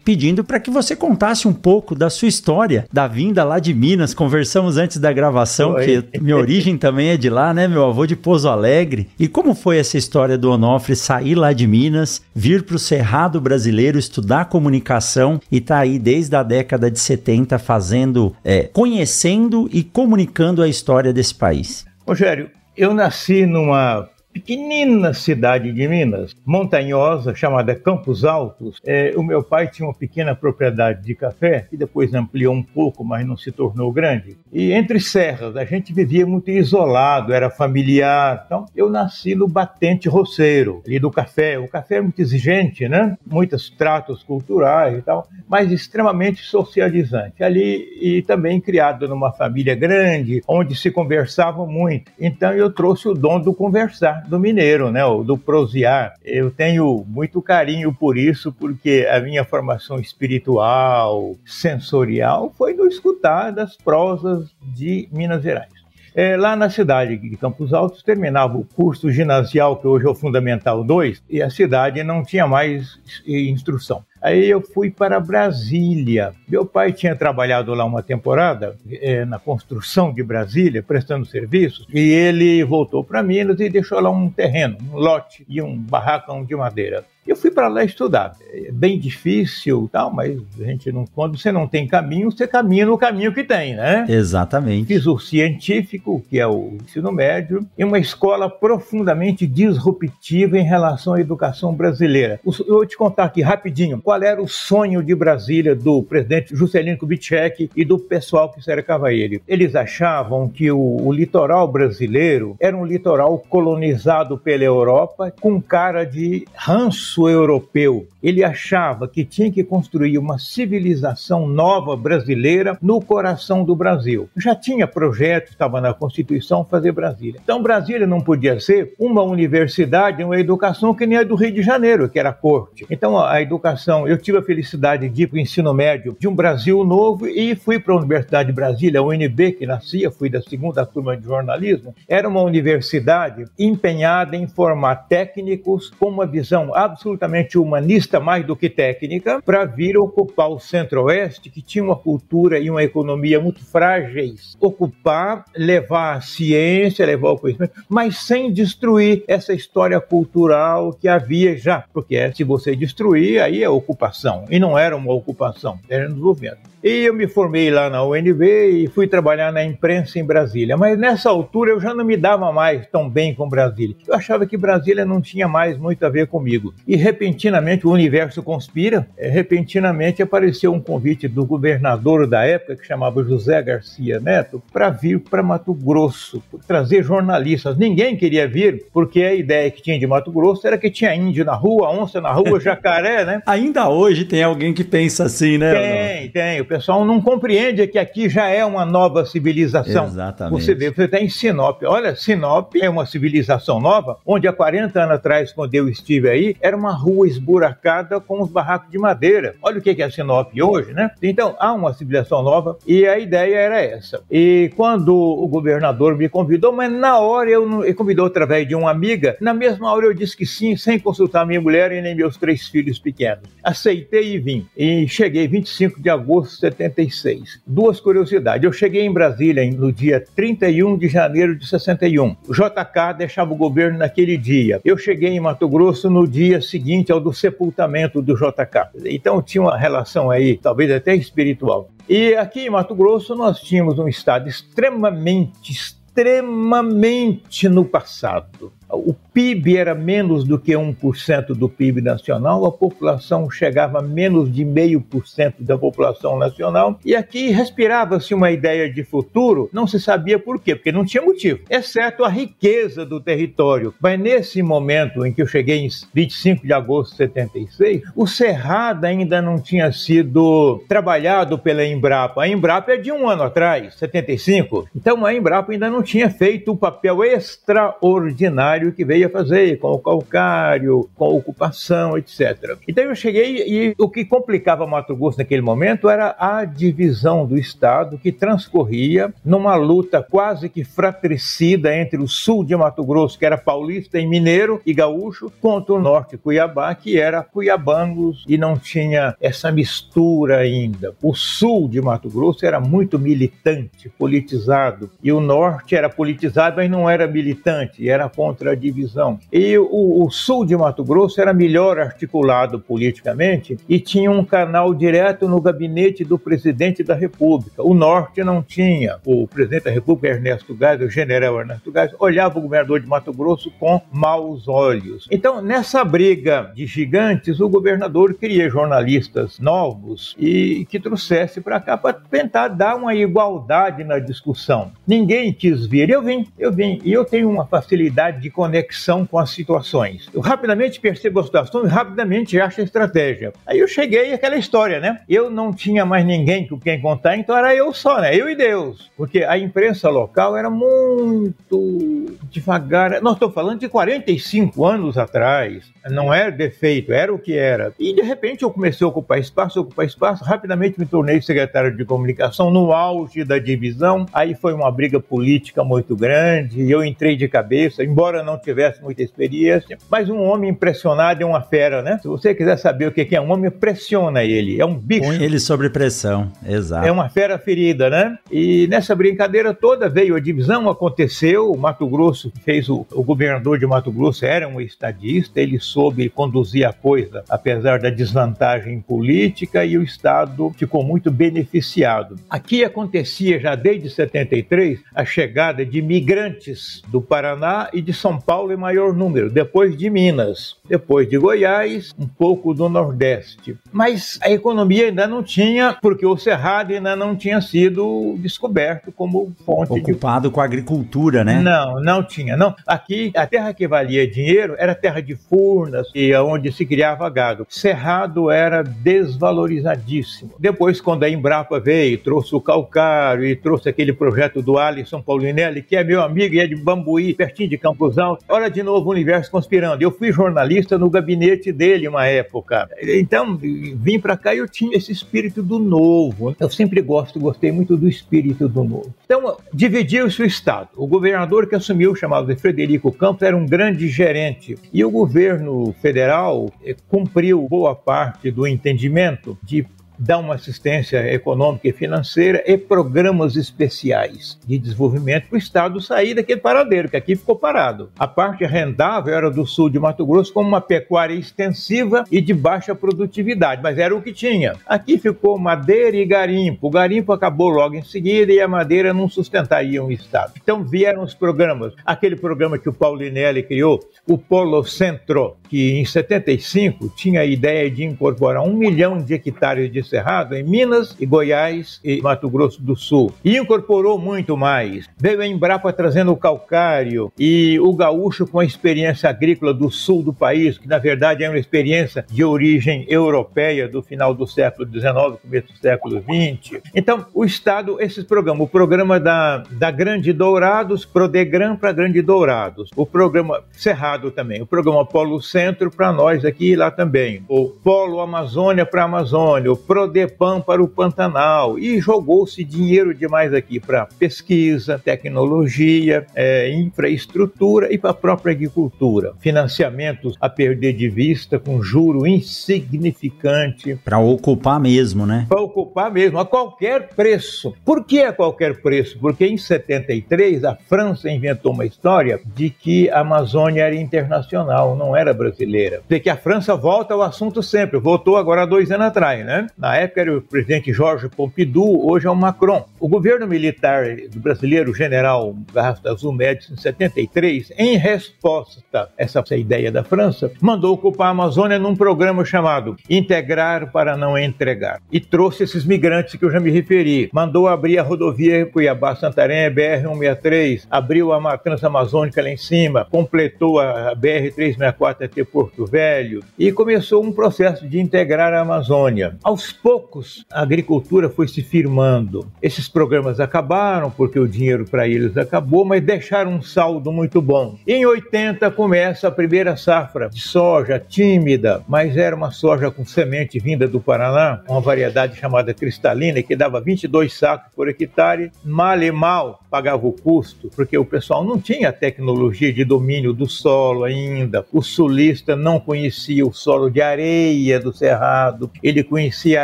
pedindo 0.04 0.44
para 0.44 0.60
que 0.60 0.70
você 0.70 0.94
contasse 0.96 1.46
um 1.46 1.52
pouco 1.52 1.94
da 1.94 2.10
sua 2.10 2.28
história, 2.28 2.86
da 2.92 3.06
vinda 3.06 3.44
lá 3.44 3.58
de 3.58 3.72
Minas. 3.74 4.14
Conversamos 4.14 4.76
antes 4.76 4.98
da 4.98 5.12
gravação, 5.12 5.74
Oi. 5.74 6.02
que 6.02 6.20
minha 6.20 6.36
origem 6.36 6.76
também 6.76 7.10
é 7.10 7.16
de 7.16 7.30
lá, 7.30 7.54
né? 7.54 7.68
Meu 7.68 7.84
avô 7.84 8.06
de 8.06 8.16
Pouso 8.16 8.48
Alegre. 8.48 9.08
E 9.18 9.28
como 9.28 9.54
foi 9.54 9.78
essa 9.78 9.96
história 9.96 10.36
do 10.36 10.50
Onofre 10.50 10.96
sair 10.96 11.34
lá 11.34 11.52
de 11.52 11.66
Minas, 11.66 12.22
vir 12.34 12.62
para 12.62 12.76
o 12.76 12.78
Cerrado 12.78 13.40
brasileiro, 13.40 13.98
estudar 13.98 14.46
comunicação 14.46 15.40
e 15.50 15.60
tá 15.60 15.78
aí 15.78 15.98
desde 15.98 16.34
a 16.36 16.42
década 16.42 16.90
de 16.90 16.98
70 16.98 17.58
fazendo, 17.58 18.34
é, 18.44 18.64
conhecendo 18.72 19.68
e 19.72 19.82
comunicando 19.82 20.62
a 20.62 20.68
história 20.68 21.12
desse 21.12 21.34
país? 21.34 21.86
Rogério, 22.06 22.50
eu 22.76 22.92
nasci 22.92 23.46
numa 23.46 24.08
pequenina 24.34 25.14
cidade 25.14 25.70
de 25.70 25.86
Minas, 25.86 26.34
montanhosa, 26.44 27.32
chamada 27.36 27.72
Campos 27.72 28.24
Altos. 28.24 28.80
É, 28.84 29.14
o 29.16 29.22
meu 29.22 29.44
pai 29.44 29.68
tinha 29.68 29.86
uma 29.86 29.94
pequena 29.94 30.34
propriedade 30.34 31.04
de 31.04 31.14
café, 31.14 31.66
que 31.70 31.76
depois 31.76 32.12
ampliou 32.12 32.52
um 32.52 32.62
pouco, 32.62 33.04
mas 33.04 33.24
não 33.24 33.36
se 33.36 33.52
tornou 33.52 33.92
grande. 33.92 34.36
E 34.52 34.72
entre 34.72 34.98
serras, 34.98 35.56
a 35.56 35.64
gente 35.64 35.92
vivia 35.92 36.26
muito 36.26 36.50
isolado, 36.50 37.32
era 37.32 37.48
familiar. 37.48 38.42
Então, 38.44 38.66
eu 38.74 38.90
nasci 38.90 39.36
no 39.36 39.46
batente 39.46 40.08
roceiro, 40.08 40.82
ali 40.84 40.98
do 40.98 41.12
café. 41.12 41.56
O 41.56 41.68
café 41.68 41.96
é 41.96 42.00
muito 42.00 42.20
exigente, 42.20 42.88
né? 42.88 43.16
Muitos 43.24 43.70
tratos 43.70 44.24
culturais 44.24 44.98
e 44.98 45.02
tal, 45.02 45.28
mas 45.48 45.70
extremamente 45.70 46.42
socializante. 46.42 47.44
Ali, 47.44 47.86
e 48.00 48.22
também 48.22 48.60
criado 48.60 49.06
numa 49.06 49.30
família 49.30 49.76
grande, 49.76 50.42
onde 50.48 50.74
se 50.74 50.90
conversava 50.90 51.64
muito. 51.64 52.10
Então, 52.18 52.52
eu 52.52 52.72
trouxe 52.72 53.06
o 53.06 53.14
dom 53.14 53.40
do 53.40 53.54
conversar 53.54 54.23
do 54.28 54.38
mineiro, 54.38 54.90
né, 54.90 55.02
do 55.24 55.36
prosear. 55.36 56.14
Eu 56.24 56.50
tenho 56.50 57.04
muito 57.06 57.42
carinho 57.42 57.92
por 57.92 58.16
isso, 58.16 58.52
porque 58.52 59.06
a 59.10 59.20
minha 59.20 59.44
formação 59.44 59.98
espiritual, 59.98 61.36
sensorial, 61.44 62.52
foi 62.56 62.74
no 62.74 62.86
escutar 62.86 63.50
das 63.50 63.76
prosas 63.76 64.50
de 64.62 65.08
Minas 65.12 65.42
Gerais. 65.42 65.73
É, 66.14 66.36
lá 66.36 66.54
na 66.54 66.70
cidade 66.70 67.16
de 67.16 67.36
Campos 67.36 67.74
Altos, 67.74 68.00
terminava 68.00 68.56
o 68.56 68.64
curso 68.64 69.10
ginasial, 69.10 69.76
que 69.76 69.86
hoje 69.86 70.06
é 70.06 70.08
o 70.08 70.14
Fundamental 70.14 70.84
2, 70.84 71.22
e 71.28 71.42
a 71.42 71.50
cidade 71.50 72.04
não 72.04 72.22
tinha 72.22 72.46
mais 72.46 73.00
instrução. 73.26 74.04
Aí 74.22 74.48
eu 74.48 74.60
fui 74.60 74.90
para 74.90 75.18
Brasília. 75.18 76.32
Meu 76.48 76.64
pai 76.64 76.92
tinha 76.92 77.16
trabalhado 77.16 77.74
lá 77.74 77.84
uma 77.84 78.02
temporada 78.02 78.76
é, 78.90 79.24
na 79.24 79.40
construção 79.40 80.12
de 80.12 80.22
Brasília, 80.22 80.84
prestando 80.84 81.26
serviços, 81.26 81.84
e 81.92 81.98
ele 81.98 82.62
voltou 82.64 83.02
para 83.02 83.22
Minas 83.22 83.58
e 83.58 83.68
deixou 83.68 83.98
lá 83.98 84.08
um 84.08 84.30
terreno, 84.30 84.78
um 84.92 84.96
lote 84.96 85.44
e 85.48 85.60
um 85.60 85.76
barracão 85.76 86.44
de 86.44 86.54
madeira. 86.54 87.04
Eu 87.26 87.36
fui 87.36 87.50
para 87.50 87.68
lá 87.68 87.82
estudar. 87.82 88.36
É 88.52 88.70
bem 88.70 88.98
difícil, 88.98 89.88
tal, 89.90 90.12
mas 90.12 90.38
a 90.60 90.64
gente 90.64 90.92
não, 90.92 91.06
quando 91.06 91.38
você 91.38 91.50
não 91.50 91.66
tem 91.66 91.86
caminho, 91.86 92.30
você 92.30 92.46
caminha 92.46 92.84
no 92.84 92.98
caminho 92.98 93.32
que 93.32 93.42
tem, 93.42 93.74
né? 93.74 94.04
Exatamente. 94.08 94.86
Fiz 94.86 95.06
o 95.06 95.18
científico, 95.18 96.22
que 96.28 96.38
é 96.38 96.46
o 96.46 96.76
ensino 96.82 97.10
médio, 97.10 97.66
em 97.78 97.84
uma 97.84 97.98
escola 97.98 98.50
profundamente 98.50 99.46
disruptiva 99.46 100.58
em 100.58 100.64
relação 100.64 101.14
à 101.14 101.20
educação 101.20 101.72
brasileira. 101.72 102.38
Eu 102.44 102.74
vou 102.74 102.86
te 102.86 102.96
contar 102.96 103.24
aqui 103.24 103.40
rapidinho 103.40 104.00
qual 104.02 104.22
era 104.22 104.42
o 104.42 104.48
sonho 104.48 105.02
de 105.02 105.14
Brasília 105.14 105.74
do 105.74 106.02
presidente 106.02 106.54
Juscelino 106.54 106.98
Kubitschek 106.98 107.70
e 107.74 107.84
do 107.84 107.98
pessoal 107.98 108.52
que 108.52 108.62
cercava 108.62 109.12
ele. 109.12 109.40
Eles 109.48 109.74
achavam 109.74 110.48
que 110.48 110.70
o, 110.70 110.78
o 110.78 111.12
litoral 111.12 111.66
brasileiro 111.66 112.54
era 112.60 112.76
um 112.76 112.84
litoral 112.84 113.38
colonizado 113.38 114.36
pela 114.36 114.64
Europa 114.64 115.32
com 115.40 115.60
cara 115.60 116.04
de 116.04 116.46
ranço 116.54 117.13
europeu. 117.22 118.06
Ele 118.22 118.42
achava 118.42 119.06
que 119.06 119.24
tinha 119.24 119.50
que 119.50 119.62
construir 119.62 120.18
uma 120.18 120.38
civilização 120.38 121.46
nova 121.46 121.96
brasileira 121.96 122.78
no 122.80 123.00
coração 123.00 123.64
do 123.64 123.76
Brasil. 123.76 124.28
Já 124.36 124.54
tinha 124.54 124.86
projeto, 124.86 125.50
estava 125.50 125.80
na 125.80 125.92
Constituição, 125.92 126.64
fazer 126.64 126.92
Brasília. 126.92 127.40
Então, 127.42 127.62
Brasília 127.62 128.06
não 128.06 128.20
podia 128.20 128.58
ser 128.58 128.94
uma 128.98 129.22
universidade, 129.22 130.24
uma 130.24 130.38
educação 130.40 130.94
que 130.94 131.06
nem 131.06 131.18
a 131.18 131.22
do 131.22 131.34
Rio 131.34 131.52
de 131.52 131.62
Janeiro, 131.62 132.08
que 132.08 132.18
era 132.18 132.30
a 132.30 132.32
corte. 132.32 132.86
Então, 132.90 133.18
a 133.18 133.40
educação, 133.40 134.08
eu 134.08 134.18
tive 134.18 134.38
a 134.38 134.42
felicidade 134.42 135.08
de 135.08 135.22
ir 135.22 135.26
para 135.26 135.36
o 135.36 135.40
ensino 135.40 135.72
médio 135.72 136.16
de 136.18 136.26
um 136.26 136.34
Brasil 136.34 136.82
novo 136.84 137.26
e 137.26 137.54
fui 137.54 137.78
para 137.78 137.94
a 137.94 137.98
Universidade 137.98 138.48
de 138.48 138.54
Brasília, 138.54 139.00
a 139.00 139.02
UNB, 139.02 139.52
que 139.52 139.66
nascia, 139.66 140.10
fui 140.10 140.28
da 140.28 140.42
segunda 140.42 140.84
turma 140.84 141.16
de 141.16 141.24
jornalismo. 141.24 141.94
Era 142.08 142.28
uma 142.28 142.42
universidade 142.42 143.44
empenhada 143.58 144.36
em 144.36 144.46
formar 144.46 144.96
técnicos 145.08 145.90
com 145.98 146.08
uma 146.08 146.26
visão 146.26 146.74
absolutamente 146.74 147.03
absolutamente 147.04 147.58
humanista 147.58 148.18
mais 148.18 148.46
do 148.46 148.56
que 148.56 148.70
técnica 148.70 149.42
para 149.44 149.66
vir 149.66 149.98
ocupar 149.98 150.48
o 150.48 150.58
Centro-Oeste, 150.58 151.50
que 151.50 151.60
tinha 151.60 151.84
uma 151.84 151.96
cultura 151.96 152.58
e 152.58 152.70
uma 152.70 152.82
economia 152.82 153.38
muito 153.38 153.62
frágeis. 153.64 154.56
Ocupar, 154.58 155.44
levar 155.54 156.16
a 156.16 156.20
ciência, 156.22 157.04
levar 157.04 157.32
o 157.32 157.38
conhecimento, 157.38 157.74
mas 157.88 158.18
sem 158.18 158.50
destruir 158.50 159.22
essa 159.28 159.52
história 159.52 160.00
cultural 160.00 160.94
que 160.94 161.06
havia 161.06 161.56
já. 161.56 161.84
Porque 161.92 162.32
se 162.32 162.42
você 162.42 162.74
destruir, 162.74 163.40
aí 163.40 163.62
é 163.62 163.68
ocupação. 163.68 164.46
E 164.50 164.58
não 164.58 164.78
era 164.78 164.96
uma 164.96 165.12
ocupação, 165.12 165.78
era 165.88 166.06
um 166.06 166.08
desenvolvimento. 166.08 166.73
E 166.84 167.06
eu 167.06 167.14
me 167.14 167.26
formei 167.26 167.70
lá 167.70 167.88
na 167.88 168.04
UNB 168.04 168.44
e 168.68 168.86
fui 168.88 169.06
trabalhar 169.06 169.50
na 169.50 169.64
imprensa 169.64 170.18
em 170.18 170.24
Brasília. 170.24 170.76
Mas 170.76 170.98
nessa 170.98 171.30
altura 171.30 171.70
eu 171.70 171.80
já 171.80 171.94
não 171.94 172.04
me 172.04 172.14
dava 172.14 172.52
mais 172.52 172.86
tão 172.88 173.08
bem 173.08 173.34
com 173.34 173.48
Brasília. 173.48 173.96
Eu 174.06 174.12
achava 174.12 174.44
que 174.44 174.54
Brasília 174.54 175.02
não 175.02 175.18
tinha 175.18 175.48
mais 175.48 175.78
muito 175.78 176.04
a 176.04 176.10
ver 176.10 176.26
comigo. 176.26 176.74
E 176.86 176.94
repentinamente 176.94 177.86
o 177.86 177.90
universo 177.90 178.42
conspira. 178.42 179.08
É, 179.16 179.30
repentinamente 179.30 180.22
apareceu 180.22 180.74
um 180.74 180.80
convite 180.80 181.26
do 181.26 181.46
governador 181.46 182.26
da 182.26 182.44
época, 182.44 182.76
que 182.76 182.86
chamava 182.86 183.24
José 183.24 183.62
Garcia 183.62 184.20
Neto, 184.20 184.62
para 184.70 184.90
vir 184.90 185.20
para 185.20 185.42
Mato 185.42 185.72
Grosso, 185.72 186.42
trazer 186.68 187.02
jornalistas. 187.02 187.78
Ninguém 187.78 188.14
queria 188.14 188.46
vir, 188.46 188.88
porque 188.92 189.22
a 189.22 189.34
ideia 189.34 189.70
que 189.70 189.80
tinha 189.80 189.98
de 189.98 190.06
Mato 190.06 190.30
Grosso 190.30 190.66
era 190.66 190.76
que 190.76 190.90
tinha 190.90 191.14
índio 191.14 191.46
na 191.46 191.54
rua, 191.54 191.88
onça 191.90 192.20
na 192.20 192.30
rua, 192.30 192.60
jacaré, 192.60 193.24
né? 193.24 193.42
Ainda 193.48 193.88
hoje 193.88 194.26
tem 194.26 194.42
alguém 194.42 194.74
que 194.74 194.84
pensa 194.84 195.24
assim, 195.24 195.56
né? 195.56 195.72
Tem, 195.72 196.28
tem 196.28 196.73
pessoal 196.74 197.04
não 197.04 197.20
compreende 197.20 197.86
que 197.86 197.98
aqui 197.98 198.28
já 198.28 198.48
é 198.48 198.64
uma 198.64 198.84
nova 198.84 199.24
civilização. 199.24 200.06
Exatamente. 200.06 200.60
Você 200.60 200.74
vê, 200.74 200.90
você 200.90 201.04
está 201.04 201.20
em 201.20 201.28
Sinop. 201.28 201.80
Olha, 201.84 202.16
Sinop 202.16 202.74
é 202.82 202.90
uma 202.90 203.06
civilização 203.06 203.80
nova, 203.80 204.18
onde 204.26 204.48
há 204.48 204.52
40 204.52 205.00
anos 205.00 205.14
atrás, 205.14 205.52
quando 205.52 205.72
eu 205.72 205.88
estive 205.88 206.28
aí, 206.28 206.56
era 206.60 206.76
uma 206.76 206.92
rua 206.92 207.28
esburacada 207.28 208.18
com 208.18 208.42
os 208.42 208.50
barracos 208.50 208.90
de 208.90 208.98
madeira. 208.98 209.54
Olha 209.62 209.78
o 209.78 209.80
que 209.80 210.02
é 210.02 210.10
Sinop 210.10 210.52
hoje, 210.60 210.92
né? 210.92 211.12
Então, 211.22 211.54
há 211.60 211.72
uma 211.72 211.94
civilização 211.94 212.42
nova 212.42 212.76
e 212.84 213.06
a 213.06 213.20
ideia 213.20 213.56
era 213.56 213.80
essa. 213.80 214.20
E 214.28 214.72
quando 214.74 215.14
o 215.14 215.46
governador 215.46 216.16
me 216.16 216.28
convidou, 216.28 216.72
mas 216.72 216.90
na 216.90 217.20
hora 217.20 217.50
eu, 217.50 217.84
ele 217.84 217.94
convidou 217.94 218.26
através 218.26 218.66
de 218.66 218.74
uma 218.74 218.90
amiga, 218.90 219.36
na 219.40 219.54
mesma 219.54 219.92
hora 219.92 220.06
eu 220.06 220.14
disse 220.14 220.36
que 220.36 220.44
sim, 220.44 220.76
sem 220.76 220.98
consultar 220.98 221.46
minha 221.46 221.60
mulher 221.60 221.92
e 221.92 222.02
nem 222.02 222.16
meus 222.16 222.36
três 222.36 222.66
filhos 222.66 222.98
pequenos. 222.98 223.44
Aceitei 223.64 224.34
e 224.34 224.38
vim. 224.38 224.66
E 224.76 225.08
cheguei 225.08 225.48
25 225.48 226.00
de 226.00 226.10
agosto 226.10 226.56
76. 226.56 227.62
Duas 227.66 227.98
curiosidades. 227.98 228.62
Eu 228.62 228.72
cheguei 228.72 229.06
em 229.06 229.12
Brasília 229.12 229.64
no 229.70 229.90
dia 229.90 230.22
31 230.36 230.98
de 230.98 231.08
janeiro 231.08 231.56
de 231.56 231.66
61. 231.66 232.36
O 232.46 232.52
JK 232.52 233.16
deixava 233.16 233.54
o 233.54 233.56
governo 233.56 233.98
naquele 233.98 234.36
dia. 234.36 234.80
Eu 234.84 234.98
cheguei 234.98 235.30
em 235.30 235.40
Mato 235.40 235.66
Grosso 235.66 236.10
no 236.10 236.28
dia 236.28 236.60
seguinte 236.60 237.10
ao 237.10 237.18
do 237.18 237.32
sepultamento 237.32 238.20
do 238.20 238.34
JK. 238.34 238.90
Então 239.06 239.40
tinha 239.40 239.62
uma 239.62 239.78
relação 239.78 240.30
aí, 240.30 240.58
talvez 240.58 240.90
até 240.90 241.14
espiritual. 241.16 241.88
E 242.06 242.34
aqui 242.34 242.66
em 242.66 242.70
Mato 242.70 242.94
Grosso 242.94 243.34
nós 243.34 243.60
tínhamos 243.60 243.98
um 243.98 244.06
estado 244.06 244.46
extremamente, 244.46 245.72
extremamente 245.72 247.66
no 247.68 247.84
passado 247.84 248.72
o 248.90 249.14
PIB 249.34 249.76
era 249.76 249.96
menos 249.96 250.44
do 250.44 250.60
que 250.60 250.72
1% 250.74 251.46
do 251.48 251.68
PIB 251.68 252.00
nacional, 252.00 252.64
a 252.64 252.70
população 252.70 253.50
chegava 253.50 253.98
a 253.98 254.02
menos 254.02 254.50
de 254.50 254.64
meio 254.64 255.00
por 255.00 255.26
cento 255.26 255.60
da 255.60 255.76
população 255.76 256.38
nacional, 256.38 257.00
e 257.04 257.16
aqui 257.16 257.50
respirava-se 257.50 258.32
uma 258.32 258.52
ideia 258.52 258.88
de 258.88 259.02
futuro, 259.02 259.68
não 259.72 259.88
se 259.88 259.98
sabia 259.98 260.38
por 260.38 260.60
quê, 260.60 260.76
porque 260.76 260.92
não 260.92 261.04
tinha 261.04 261.20
motivo, 261.20 261.58
exceto 261.68 262.22
a 262.22 262.28
riqueza 262.28 263.04
do 263.04 263.20
território. 263.20 263.92
Mas 264.00 264.20
nesse 264.20 264.62
momento 264.62 265.26
em 265.26 265.32
que 265.32 265.42
eu 265.42 265.48
cheguei 265.48 265.80
em 265.80 265.88
25 266.14 266.64
de 266.64 266.72
agosto 266.72 267.10
de 267.10 267.16
76, 267.16 268.02
o 268.14 268.28
Cerrado 268.28 269.04
ainda 269.04 269.42
não 269.42 269.58
tinha 269.58 269.90
sido 269.90 270.80
trabalhado 270.88 271.58
pela 271.58 271.84
Embrapa. 271.84 272.44
A 272.44 272.48
Embrapa 272.48 272.92
é 272.92 272.96
de 272.96 273.10
um 273.10 273.28
ano 273.28 273.42
atrás, 273.42 273.94
75. 273.96 274.88
Então 274.94 275.26
a 275.26 275.34
Embrapa 275.34 275.72
ainda 275.72 275.90
não 275.90 276.02
tinha 276.02 276.30
feito 276.30 276.70
o 276.70 276.76
papel 276.76 277.24
extraordinário 277.24 278.92
que 278.92 279.04
veio 279.04 279.23
a 279.24 279.30
fazer 279.30 279.78
com 279.78 279.92
o 279.92 279.98
calcário, 279.98 281.08
com 281.14 281.24
a 281.24 281.28
ocupação, 281.28 282.16
etc. 282.16 282.76
Então 282.86 283.04
eu 283.04 283.14
cheguei 283.14 283.64
e 283.66 283.94
o 283.98 284.08
que 284.08 284.24
complicava 284.24 284.86
Mato 284.86 285.16
Grosso 285.16 285.38
naquele 285.38 285.62
momento 285.62 286.08
era 286.08 286.34
a 286.38 286.64
divisão 286.64 287.46
do 287.46 287.56
Estado 287.56 288.18
que 288.18 288.32
transcorria 288.32 289.32
numa 289.44 289.74
luta 289.76 290.22
quase 290.22 290.68
que 290.68 290.84
fratricida 290.84 291.96
entre 291.96 292.20
o 292.20 292.28
sul 292.28 292.64
de 292.64 292.76
Mato 292.76 293.04
Grosso, 293.04 293.38
que 293.38 293.46
era 293.46 293.58
paulista 293.58 294.18
e 294.18 294.26
mineiro 294.26 294.80
e 294.84 294.92
gaúcho, 294.92 295.50
contra 295.60 295.94
o 295.94 296.00
norte 296.00 296.36
Cuiabá, 296.36 296.94
que 296.94 297.18
era 297.18 297.42
cuiabanos 297.42 298.44
e 298.48 298.56
não 298.58 298.76
tinha 298.76 299.34
essa 299.40 299.70
mistura 299.70 300.58
ainda. 300.58 301.14
O 301.22 301.34
sul 301.34 301.88
de 301.88 302.00
Mato 302.00 302.28
Grosso 302.28 302.66
era 302.66 302.80
muito 302.80 303.18
militante, 303.18 304.08
politizado, 304.08 305.10
e 305.22 305.32
o 305.32 305.40
norte 305.40 305.96
era 305.96 306.08
politizado, 306.08 306.76
mas 306.76 306.90
não 306.90 307.08
era 307.08 307.26
militante, 307.26 308.08
era 308.08 308.28
contra 308.28 308.72
a 308.72 308.74
divisão. 308.74 309.13
E 309.52 309.78
o, 309.78 310.24
o 310.24 310.30
sul 310.30 310.64
de 310.64 310.76
Mato 310.76 311.04
Grosso 311.04 311.40
era 311.40 311.52
melhor 311.52 311.98
articulado 311.98 312.78
politicamente 312.80 313.76
e 313.88 313.98
tinha 314.00 314.30
um 314.30 314.44
canal 314.44 314.94
direto 314.94 315.48
no 315.48 315.60
gabinete 315.60 316.24
do 316.24 316.38
presidente 316.38 317.02
da 317.02 317.14
República. 317.14 317.82
O 317.82 317.94
norte 317.94 318.42
não 318.42 318.62
tinha. 318.62 319.18
O 319.24 319.46
presidente 319.46 319.84
da 319.84 319.90
República, 319.90 320.34
Ernesto 320.34 320.74
Gás, 320.74 321.00
o 321.00 321.08
general 321.08 321.60
Ernesto 321.60 321.90
Gás, 321.90 322.12
olhava 322.18 322.58
o 322.58 322.62
governador 322.62 323.00
de 323.00 323.06
Mato 323.06 323.32
Grosso 323.32 323.70
com 323.78 324.00
maus 324.12 324.68
olhos. 324.68 325.26
Então, 325.30 325.62
nessa 325.62 326.04
briga 326.04 326.72
de 326.74 326.86
gigantes, 326.86 327.60
o 327.60 327.68
governador 327.68 328.34
queria 328.34 328.68
jornalistas 328.68 329.58
novos 329.58 330.34
e 330.38 330.86
que 330.90 331.00
trouxesse 331.00 331.60
para 331.60 331.80
cá 331.80 331.96
para 331.96 332.12
tentar 332.12 332.68
dar 332.68 332.96
uma 332.96 333.14
igualdade 333.14 334.04
na 334.04 334.18
discussão. 334.18 334.92
Ninguém 335.06 335.52
quis 335.52 335.86
vir. 335.86 336.10
Eu 336.10 336.22
vim, 336.22 336.46
eu 336.58 336.72
vim. 336.72 337.00
E 337.04 337.12
eu 337.12 337.24
tenho 337.24 337.50
uma 337.50 337.66
facilidade 337.66 338.40
de 338.40 338.50
conexão 338.50 339.03
com 339.26 339.38
as 339.38 339.50
situações. 339.50 340.28
Eu 340.32 340.40
rapidamente 340.40 340.98
percebo 341.00 341.40
a 341.40 341.44
situação 341.44 341.84
e 341.84 341.88
rapidamente 341.88 342.58
acho 342.58 342.80
a 342.80 342.84
estratégia. 342.84 343.52
Aí 343.66 343.78
eu 343.78 343.88
cheguei 343.88 344.32
aquela 344.32 344.56
história, 344.56 345.00
né? 345.00 345.20
Eu 345.28 345.50
não 345.50 345.72
tinha 345.72 346.06
mais 346.06 346.24
ninguém 346.24 346.66
com 346.66 346.78
quem 346.78 347.00
contar, 347.00 347.36
então 347.36 347.56
era 347.56 347.74
eu 347.74 347.92
só, 347.92 348.20
né? 348.20 348.34
Eu 348.34 348.48
e 348.48 348.56
Deus. 348.56 349.10
Porque 349.16 349.42
a 349.44 349.58
imprensa 349.58 350.08
local 350.08 350.56
era 350.56 350.70
muito 350.70 352.36
devagar. 352.50 353.20
Nós 353.20 353.34
estamos 353.34 353.54
falando 353.54 353.80
de 353.80 353.88
45 353.88 354.84
anos 354.84 355.18
atrás. 355.18 355.92
Não 356.10 356.32
era 356.32 356.50
defeito, 356.50 357.12
era 357.12 357.32
o 357.32 357.38
que 357.38 357.56
era. 357.56 357.92
E 357.98 358.14
de 358.14 358.22
repente 358.22 358.62
eu 358.62 358.70
comecei 358.70 359.04
a 359.04 359.08
ocupar 359.08 359.38
espaço, 359.38 359.80
ocupar 359.80 360.06
espaço. 360.06 360.44
Rapidamente 360.44 360.98
me 360.98 361.06
tornei 361.06 361.40
secretário 361.40 361.96
de 361.96 362.04
comunicação 362.04 362.70
no 362.70 362.92
auge 362.92 363.44
da 363.44 363.58
divisão. 363.58 364.26
Aí 364.32 364.54
foi 364.54 364.72
uma 364.72 364.90
briga 364.90 365.20
política 365.20 365.82
muito 365.84 366.16
grande. 366.16 366.82
E 366.82 366.90
eu 366.90 367.04
entrei 367.04 367.36
de 367.36 367.48
cabeça, 367.48 368.04
embora 368.04 368.42
não 368.42 368.58
tivesse 368.58 368.93
muita 369.00 369.22
experiência. 369.22 369.98
Mas 370.10 370.28
um 370.28 370.40
homem 370.42 370.70
impressionado 370.70 371.42
é 371.42 371.46
uma 371.46 371.62
fera, 371.62 372.02
né? 372.02 372.18
Se 372.20 372.28
você 372.28 372.54
quiser 372.54 372.76
saber 372.76 373.08
o 373.08 373.12
que 373.12 373.34
é 373.34 373.40
um 373.40 373.50
homem, 373.50 373.70
pressiona 373.70 374.42
ele. 374.42 374.80
É 374.80 374.84
um 374.84 374.94
bicho. 374.94 375.24
Põe 375.24 375.42
ele 375.42 375.58
sob 375.58 375.88
pressão, 375.90 376.50
exato. 376.66 377.06
É 377.06 377.12
uma 377.12 377.28
fera 377.28 377.58
ferida, 377.58 378.08
né? 378.08 378.38
E 378.50 378.86
nessa 378.88 379.14
brincadeira 379.14 379.74
toda 379.74 380.08
veio 380.08 380.36
a 380.36 380.40
divisão, 380.40 380.88
aconteceu. 380.88 381.70
O 381.70 381.78
Mato 381.78 382.06
Grosso 382.06 382.52
fez 382.64 382.88
o, 382.88 383.06
o 383.12 383.22
governador 383.22 383.78
de 383.78 383.86
Mato 383.86 384.12
Grosso 384.12 384.44
era 384.44 384.68
um 384.68 384.80
estadista, 384.80 385.60
ele 385.60 385.78
soube 385.78 386.28
conduzir 386.28 386.86
a 386.86 386.92
coisa, 386.92 387.44
apesar 387.48 387.98
da 387.98 388.10
desvantagem 388.10 389.00
política, 389.00 389.84
e 389.84 389.96
o 389.98 390.02
Estado 390.02 390.70
ficou 390.76 391.02
muito 391.02 391.30
beneficiado. 391.30 392.36
Aqui 392.48 392.84
acontecia 392.84 393.58
já 393.58 393.74
desde 393.74 394.10
73 394.10 395.00
a 395.14 395.24
chegada 395.24 395.84
de 395.84 396.00
migrantes 396.00 397.02
do 397.08 397.20
Paraná 397.20 397.88
e 397.92 398.00
de 398.00 398.12
São 398.12 398.38
Paulo 398.38 398.72
em 398.72 398.76
maior 398.84 399.14
número, 399.14 399.48
depois 399.48 399.96
de 399.96 400.10
Minas, 400.10 400.76
depois 400.86 401.26
de 401.26 401.38
Goiás, 401.38 402.12
um 402.18 402.26
pouco 402.26 402.74
do 402.74 402.86
Nordeste. 402.86 403.78
Mas 403.90 404.38
a 404.42 404.50
economia 404.50 405.06
ainda 405.06 405.26
não 405.26 405.42
tinha, 405.42 405.96
porque 406.02 406.26
o 406.26 406.36
Cerrado 406.36 406.92
ainda 406.92 407.16
não 407.16 407.34
tinha 407.34 407.62
sido 407.62 408.34
descoberto 408.38 409.10
como 409.10 409.54
fonte 409.64 409.92
ocupado 409.92 410.48
de... 410.48 410.54
com 410.54 410.60
a 410.60 410.64
agricultura, 410.64 411.42
né? 411.42 411.62
Não, 411.62 411.98
não 412.02 412.22
tinha. 412.22 412.58
Não, 412.58 412.74
aqui 412.86 413.32
a 413.34 413.46
terra 413.46 413.72
que 413.72 413.88
valia 413.88 414.30
dinheiro 414.30 414.74
era 414.76 414.94
terra 414.94 415.22
de 415.22 415.34
furnas 415.34 416.08
e 416.14 416.34
onde 416.34 416.70
se 416.70 416.84
criava 416.84 417.30
gado. 417.30 417.66
Cerrado 417.70 418.50
era 418.50 418.82
desvalorizadíssimo. 418.82 420.52
Depois, 420.58 421.00
quando 421.00 421.22
a 421.22 421.30
Embrapa 421.30 421.80
veio, 421.80 422.18
trouxe 422.18 422.54
o 422.54 422.60
calcário 422.60 423.46
e 423.46 423.56
trouxe 423.56 423.88
aquele 423.88 424.12
projeto 424.12 424.60
do 424.60 424.76
Alisson 424.76 425.22
Paulinelli, 425.22 425.80
que 425.80 425.96
é 425.96 426.04
meu 426.04 426.20
amigo 426.20 426.54
e 426.54 426.60
é 426.60 426.66
de 426.66 426.76
Bambuí, 426.76 427.32
pertinho 427.32 427.70
de 427.70 427.78
Campos 427.78 428.18
Altos. 428.18 428.44
Olha 428.46 428.63
de 428.68 428.82
novo 428.82 429.08
o 429.08 429.12
universo 429.12 429.50
conspirando. 429.50 430.02
Eu 430.02 430.10
fui 430.10 430.32
jornalista 430.32 430.98
no 430.98 431.10
gabinete 431.10 431.72
dele 431.72 432.08
uma 432.08 432.26
época. 432.26 432.88
Então, 433.02 433.56
vim 433.56 434.18
para 434.18 434.36
cá 434.36 434.54
e 434.54 434.58
eu 434.58 434.68
tinha 434.68 434.96
esse 434.96 435.12
espírito 435.12 435.62
do 435.62 435.78
novo. 435.78 436.54
Eu 436.58 436.70
sempre 436.70 437.00
gosto, 437.00 437.38
gostei 437.38 437.70
muito 437.72 437.96
do 437.96 438.08
espírito 438.08 438.68
do 438.68 438.84
novo. 438.84 439.14
Então, 439.24 439.56
dividiu-se 439.72 440.42
o 440.42 440.46
Estado. 440.46 440.88
O 440.96 441.06
governador 441.06 441.68
que 441.68 441.74
assumiu, 441.74 442.14
chamado 442.14 442.46
de 442.46 442.56
Frederico 442.56 443.12
Campos, 443.12 443.42
era 443.42 443.56
um 443.56 443.66
grande 443.66 444.08
gerente. 444.08 444.76
E 444.92 445.04
o 445.04 445.10
governo 445.10 445.94
federal 446.00 446.70
eh, 446.84 446.96
cumpriu 447.08 447.66
boa 447.68 447.94
parte 447.94 448.50
do 448.50 448.66
entendimento 448.66 449.58
de 449.62 449.86
dá 450.18 450.38
uma 450.38 450.54
assistência 450.54 451.32
econômica 451.32 451.88
e 451.88 451.92
financeira 451.92 452.62
e 452.66 452.76
programas 452.76 453.56
especiais 453.56 454.58
de 454.66 454.78
desenvolvimento 454.78 455.48
para 455.48 455.56
o 455.56 455.58
Estado 455.58 456.00
sair 456.00 456.34
daquele 456.34 456.60
paradeiro, 456.60 457.08
que 457.08 457.16
aqui 457.16 457.36
ficou 457.36 457.56
parado. 457.56 458.10
A 458.18 458.26
parte 458.26 458.64
rendável 458.64 459.34
era 459.34 459.50
do 459.50 459.66
sul 459.66 459.90
de 459.90 459.98
Mato 459.98 460.24
Grosso 460.24 460.52
como 460.52 460.68
uma 460.68 460.80
pecuária 460.80 461.34
extensiva 461.34 462.24
e 462.30 462.40
de 462.40 462.54
baixa 462.54 462.94
produtividade, 462.94 463.82
mas 463.82 463.98
era 463.98 464.14
o 464.14 464.22
que 464.22 464.32
tinha. 464.32 464.74
Aqui 464.86 465.18
ficou 465.18 465.58
madeira 465.58 466.16
e 466.16 466.24
garimpo. 466.24 466.86
O 466.86 466.90
garimpo 466.90 467.32
acabou 467.32 467.68
logo 467.68 467.94
em 467.94 468.02
seguida 468.02 468.52
e 468.52 468.60
a 468.60 468.68
madeira 468.68 469.12
não 469.12 469.28
sustentaria 469.28 470.02
o 470.02 470.12
Estado. 470.12 470.52
Então 470.62 470.84
vieram 470.84 471.22
os 471.22 471.34
programas. 471.34 471.92
Aquele 472.04 472.36
programa 472.36 472.78
que 472.78 472.88
o 472.88 472.92
Paulinelli 472.92 473.62
criou, 473.62 474.00
o 474.28 474.38
Polo 474.38 474.84
Centro, 474.84 475.56
que 475.68 475.92
em 475.92 476.04
75 476.04 477.12
tinha 477.16 477.40
a 477.40 477.44
ideia 477.44 477.90
de 477.90 478.04
incorporar 478.04 478.62
um 478.62 478.74
milhão 478.74 479.18
de 479.18 479.34
hectares 479.34 479.90
de 479.90 480.03
cerrado 480.04 480.54
em 480.54 480.62
Minas 480.62 481.16
e 481.18 481.26
Goiás 481.26 482.00
e 482.04 482.20
Mato 482.20 482.48
Grosso 482.48 482.80
do 482.82 482.94
Sul. 482.94 483.32
E 483.44 483.56
incorporou 483.56 484.18
muito 484.18 484.56
mais. 484.56 485.08
Veio 485.18 485.40
a 485.40 485.46
Embrapa 485.46 485.92
trazendo 485.92 486.32
o 486.32 486.36
calcário 486.36 487.32
e 487.38 487.78
o 487.80 487.92
gaúcho 487.94 488.46
com 488.46 488.60
a 488.60 488.64
experiência 488.64 489.28
agrícola 489.28 489.72
do 489.72 489.90
sul 489.90 490.22
do 490.22 490.32
país, 490.32 490.78
que 490.78 490.88
na 490.88 490.98
verdade 490.98 491.44
é 491.44 491.48
uma 491.48 491.58
experiência 491.58 492.24
de 492.30 492.44
origem 492.44 493.06
europeia 493.08 493.88
do 493.88 494.02
final 494.02 494.34
do 494.34 494.46
século 494.46 494.88
XIX, 494.88 495.40
começo 495.42 495.72
do 495.72 495.78
século 495.78 496.22
XX. 496.22 496.80
Então, 496.94 497.26
o 497.34 497.44
Estado, 497.44 498.00
esses 498.00 498.24
programas, 498.24 498.62
o 498.62 498.68
programa 498.68 499.18
da, 499.18 499.64
da 499.70 499.90
Grande 499.90 500.32
Dourados, 500.32 501.04
Prodegram 501.04 501.76
para 501.76 501.92
Grande 501.92 502.20
Dourados, 502.22 502.90
o 502.96 503.06
programa 503.06 503.62
Cerrado 503.72 504.30
também, 504.30 504.62
o 504.62 504.66
programa 504.66 505.04
Polo 505.04 505.40
Centro 505.40 505.90
para 505.90 506.12
nós 506.12 506.44
aqui 506.44 506.72
e 506.72 506.76
lá 506.76 506.90
também, 506.90 507.44
o 507.48 507.68
Polo 507.68 508.20
Amazônia 508.20 508.86
para 508.86 509.04
Amazônia, 509.04 509.72
o 509.72 509.76
Prodepan 509.94 510.60
para 510.60 510.82
o 510.82 510.88
Pantanal 510.88 511.78
e 511.78 512.00
jogou-se 512.00 512.64
dinheiro 512.64 513.14
demais 513.14 513.54
aqui 513.54 513.78
para 513.78 514.08
pesquisa, 514.18 514.98
tecnologia, 514.98 516.26
é, 516.34 516.68
infraestrutura 516.72 517.94
e 517.94 517.96
para 517.96 518.10
a 518.10 518.14
própria 518.14 518.50
agricultura. 518.50 519.34
Financiamentos 519.38 520.36
a 520.40 520.48
perder 520.48 520.94
de 520.94 521.08
vista 521.08 521.60
com 521.60 521.80
juro 521.80 522.26
insignificante. 522.26 523.94
Para 524.04 524.18
ocupar 524.18 524.80
mesmo, 524.80 525.24
né? 525.24 525.46
Para 525.48 525.60
ocupar 525.60 526.10
mesmo, 526.10 526.40
a 526.40 526.44
qualquer 526.44 527.10
preço. 527.10 527.72
Por 527.84 528.02
que 528.02 528.20
a 528.20 528.32
qualquer 528.32 528.82
preço? 528.82 529.16
Porque 529.20 529.46
em 529.46 529.56
73 529.56 530.64
a 530.64 530.74
França 530.74 531.30
inventou 531.30 531.72
uma 531.72 531.86
história 531.86 532.40
de 532.44 532.68
que 532.68 533.08
a 533.10 533.20
Amazônia 533.20 533.82
era 533.82 533.94
internacional, 533.94 534.96
não 534.96 535.16
era 535.16 535.32
brasileira. 535.32 536.02
De 536.08 536.18
que 536.18 536.28
a 536.28 536.36
França 536.36 536.74
volta 536.74 537.14
ao 537.14 537.22
assunto 537.22 537.62
sempre, 537.62 538.00
voltou 538.00 538.36
agora 538.36 538.62
há 538.62 538.66
dois 538.66 538.90
anos 538.90 539.06
atrás, 539.06 539.46
né? 539.46 539.68
Na 539.84 539.96
época 539.96 540.22
era 540.22 540.38
o 540.38 540.40
presidente 540.40 540.94
Jorge 540.94 541.28
Pompidou, 541.28 542.10
hoje 542.10 542.26
é 542.26 542.30
o 542.30 542.34
Macron. 542.34 542.86
O 542.98 543.06
governo 543.06 543.46
militar 543.46 544.06
brasileiro, 544.34 544.94
general 544.94 545.54
Garrafa 545.74 546.10
Azul 546.10 546.32
Médici, 546.32 546.72
em 546.72 546.76
73, 546.78 547.70
em 547.76 547.98
resposta 547.98 548.80
a 548.94 549.08
essa, 549.18 549.40
essa 549.40 549.54
ideia 549.54 549.92
da 549.92 550.02
França, 550.02 550.50
mandou 550.58 550.94
ocupar 550.94 551.26
a 551.26 551.30
Amazônia 551.32 551.78
num 551.78 551.94
programa 551.94 552.46
chamado 552.46 552.96
Integrar 553.10 553.92
para 553.92 554.16
Não 554.16 554.38
Entregar. 554.38 555.02
E 555.12 555.20
trouxe 555.20 555.64
esses 555.64 555.84
migrantes 555.84 556.36
que 556.36 556.46
eu 556.46 556.50
já 556.50 556.58
me 556.58 556.70
referi. 556.70 557.28
Mandou 557.30 557.68
abrir 557.68 557.98
a 557.98 558.02
rodovia 558.02 558.64
Cuiabá-Santarém, 558.64 559.70
BR-163, 559.70 560.86
abriu 560.90 561.30
a 561.30 561.58
Transamazônica 561.58 562.40
lá 562.40 562.48
em 562.48 562.56
cima, 562.56 563.06
completou 563.10 563.80
a 563.80 564.16
BR-364 564.16 565.26
até 565.26 565.44
Porto 565.44 565.84
Velho 565.84 566.42
e 566.58 566.72
começou 566.72 567.22
um 567.22 567.30
processo 567.30 567.86
de 567.86 568.00
integrar 568.00 568.54
a 568.54 568.62
Amazônia. 568.62 569.36
Aos 569.44 569.73
poucos, 569.74 570.44
a 570.50 570.62
agricultura 570.62 571.28
foi 571.28 571.48
se 571.48 571.62
firmando. 571.62 572.50
Esses 572.62 572.88
programas 572.88 573.40
acabaram 573.40 574.10
porque 574.10 574.38
o 574.38 574.48
dinheiro 574.48 574.84
para 574.84 575.06
eles 575.06 575.36
acabou, 575.36 575.84
mas 575.84 576.02
deixaram 576.02 576.52
um 576.52 576.62
saldo 576.62 577.12
muito 577.12 577.42
bom. 577.42 577.76
Em 577.86 578.06
80 578.06 578.70
começa 578.70 579.28
a 579.28 579.30
primeira 579.30 579.76
safra 579.76 580.28
de 580.28 580.40
soja 580.40 580.98
tímida, 580.98 581.82
mas 581.88 582.16
era 582.16 582.34
uma 582.34 582.50
soja 582.50 582.90
com 582.90 583.04
semente 583.04 583.58
vinda 583.58 583.86
do 583.86 584.00
Paraná, 584.00 584.62
uma 584.68 584.80
variedade 584.80 585.36
chamada 585.36 585.74
cristalina 585.74 586.42
que 586.42 586.56
dava 586.56 586.80
22 586.80 587.32
sacos 587.32 587.72
por 587.74 587.88
hectare. 587.88 588.50
Mal 588.64 589.02
e 589.02 589.10
mal 589.10 589.60
pagava 589.70 590.06
o 590.06 590.12
custo, 590.12 590.70
porque 590.76 590.96
o 590.96 591.04
pessoal 591.04 591.44
não 591.44 591.58
tinha 591.58 591.92
tecnologia 591.92 592.72
de 592.72 592.84
domínio 592.84 593.32
do 593.32 593.48
solo 593.48 594.04
ainda. 594.04 594.64
O 594.72 594.82
sulista 594.82 595.56
não 595.56 595.80
conhecia 595.80 596.46
o 596.46 596.52
solo 596.52 596.88
de 596.88 597.00
areia 597.00 597.80
do 597.80 597.92
cerrado, 597.92 598.70
ele 598.82 599.02
conhecia 599.02 599.63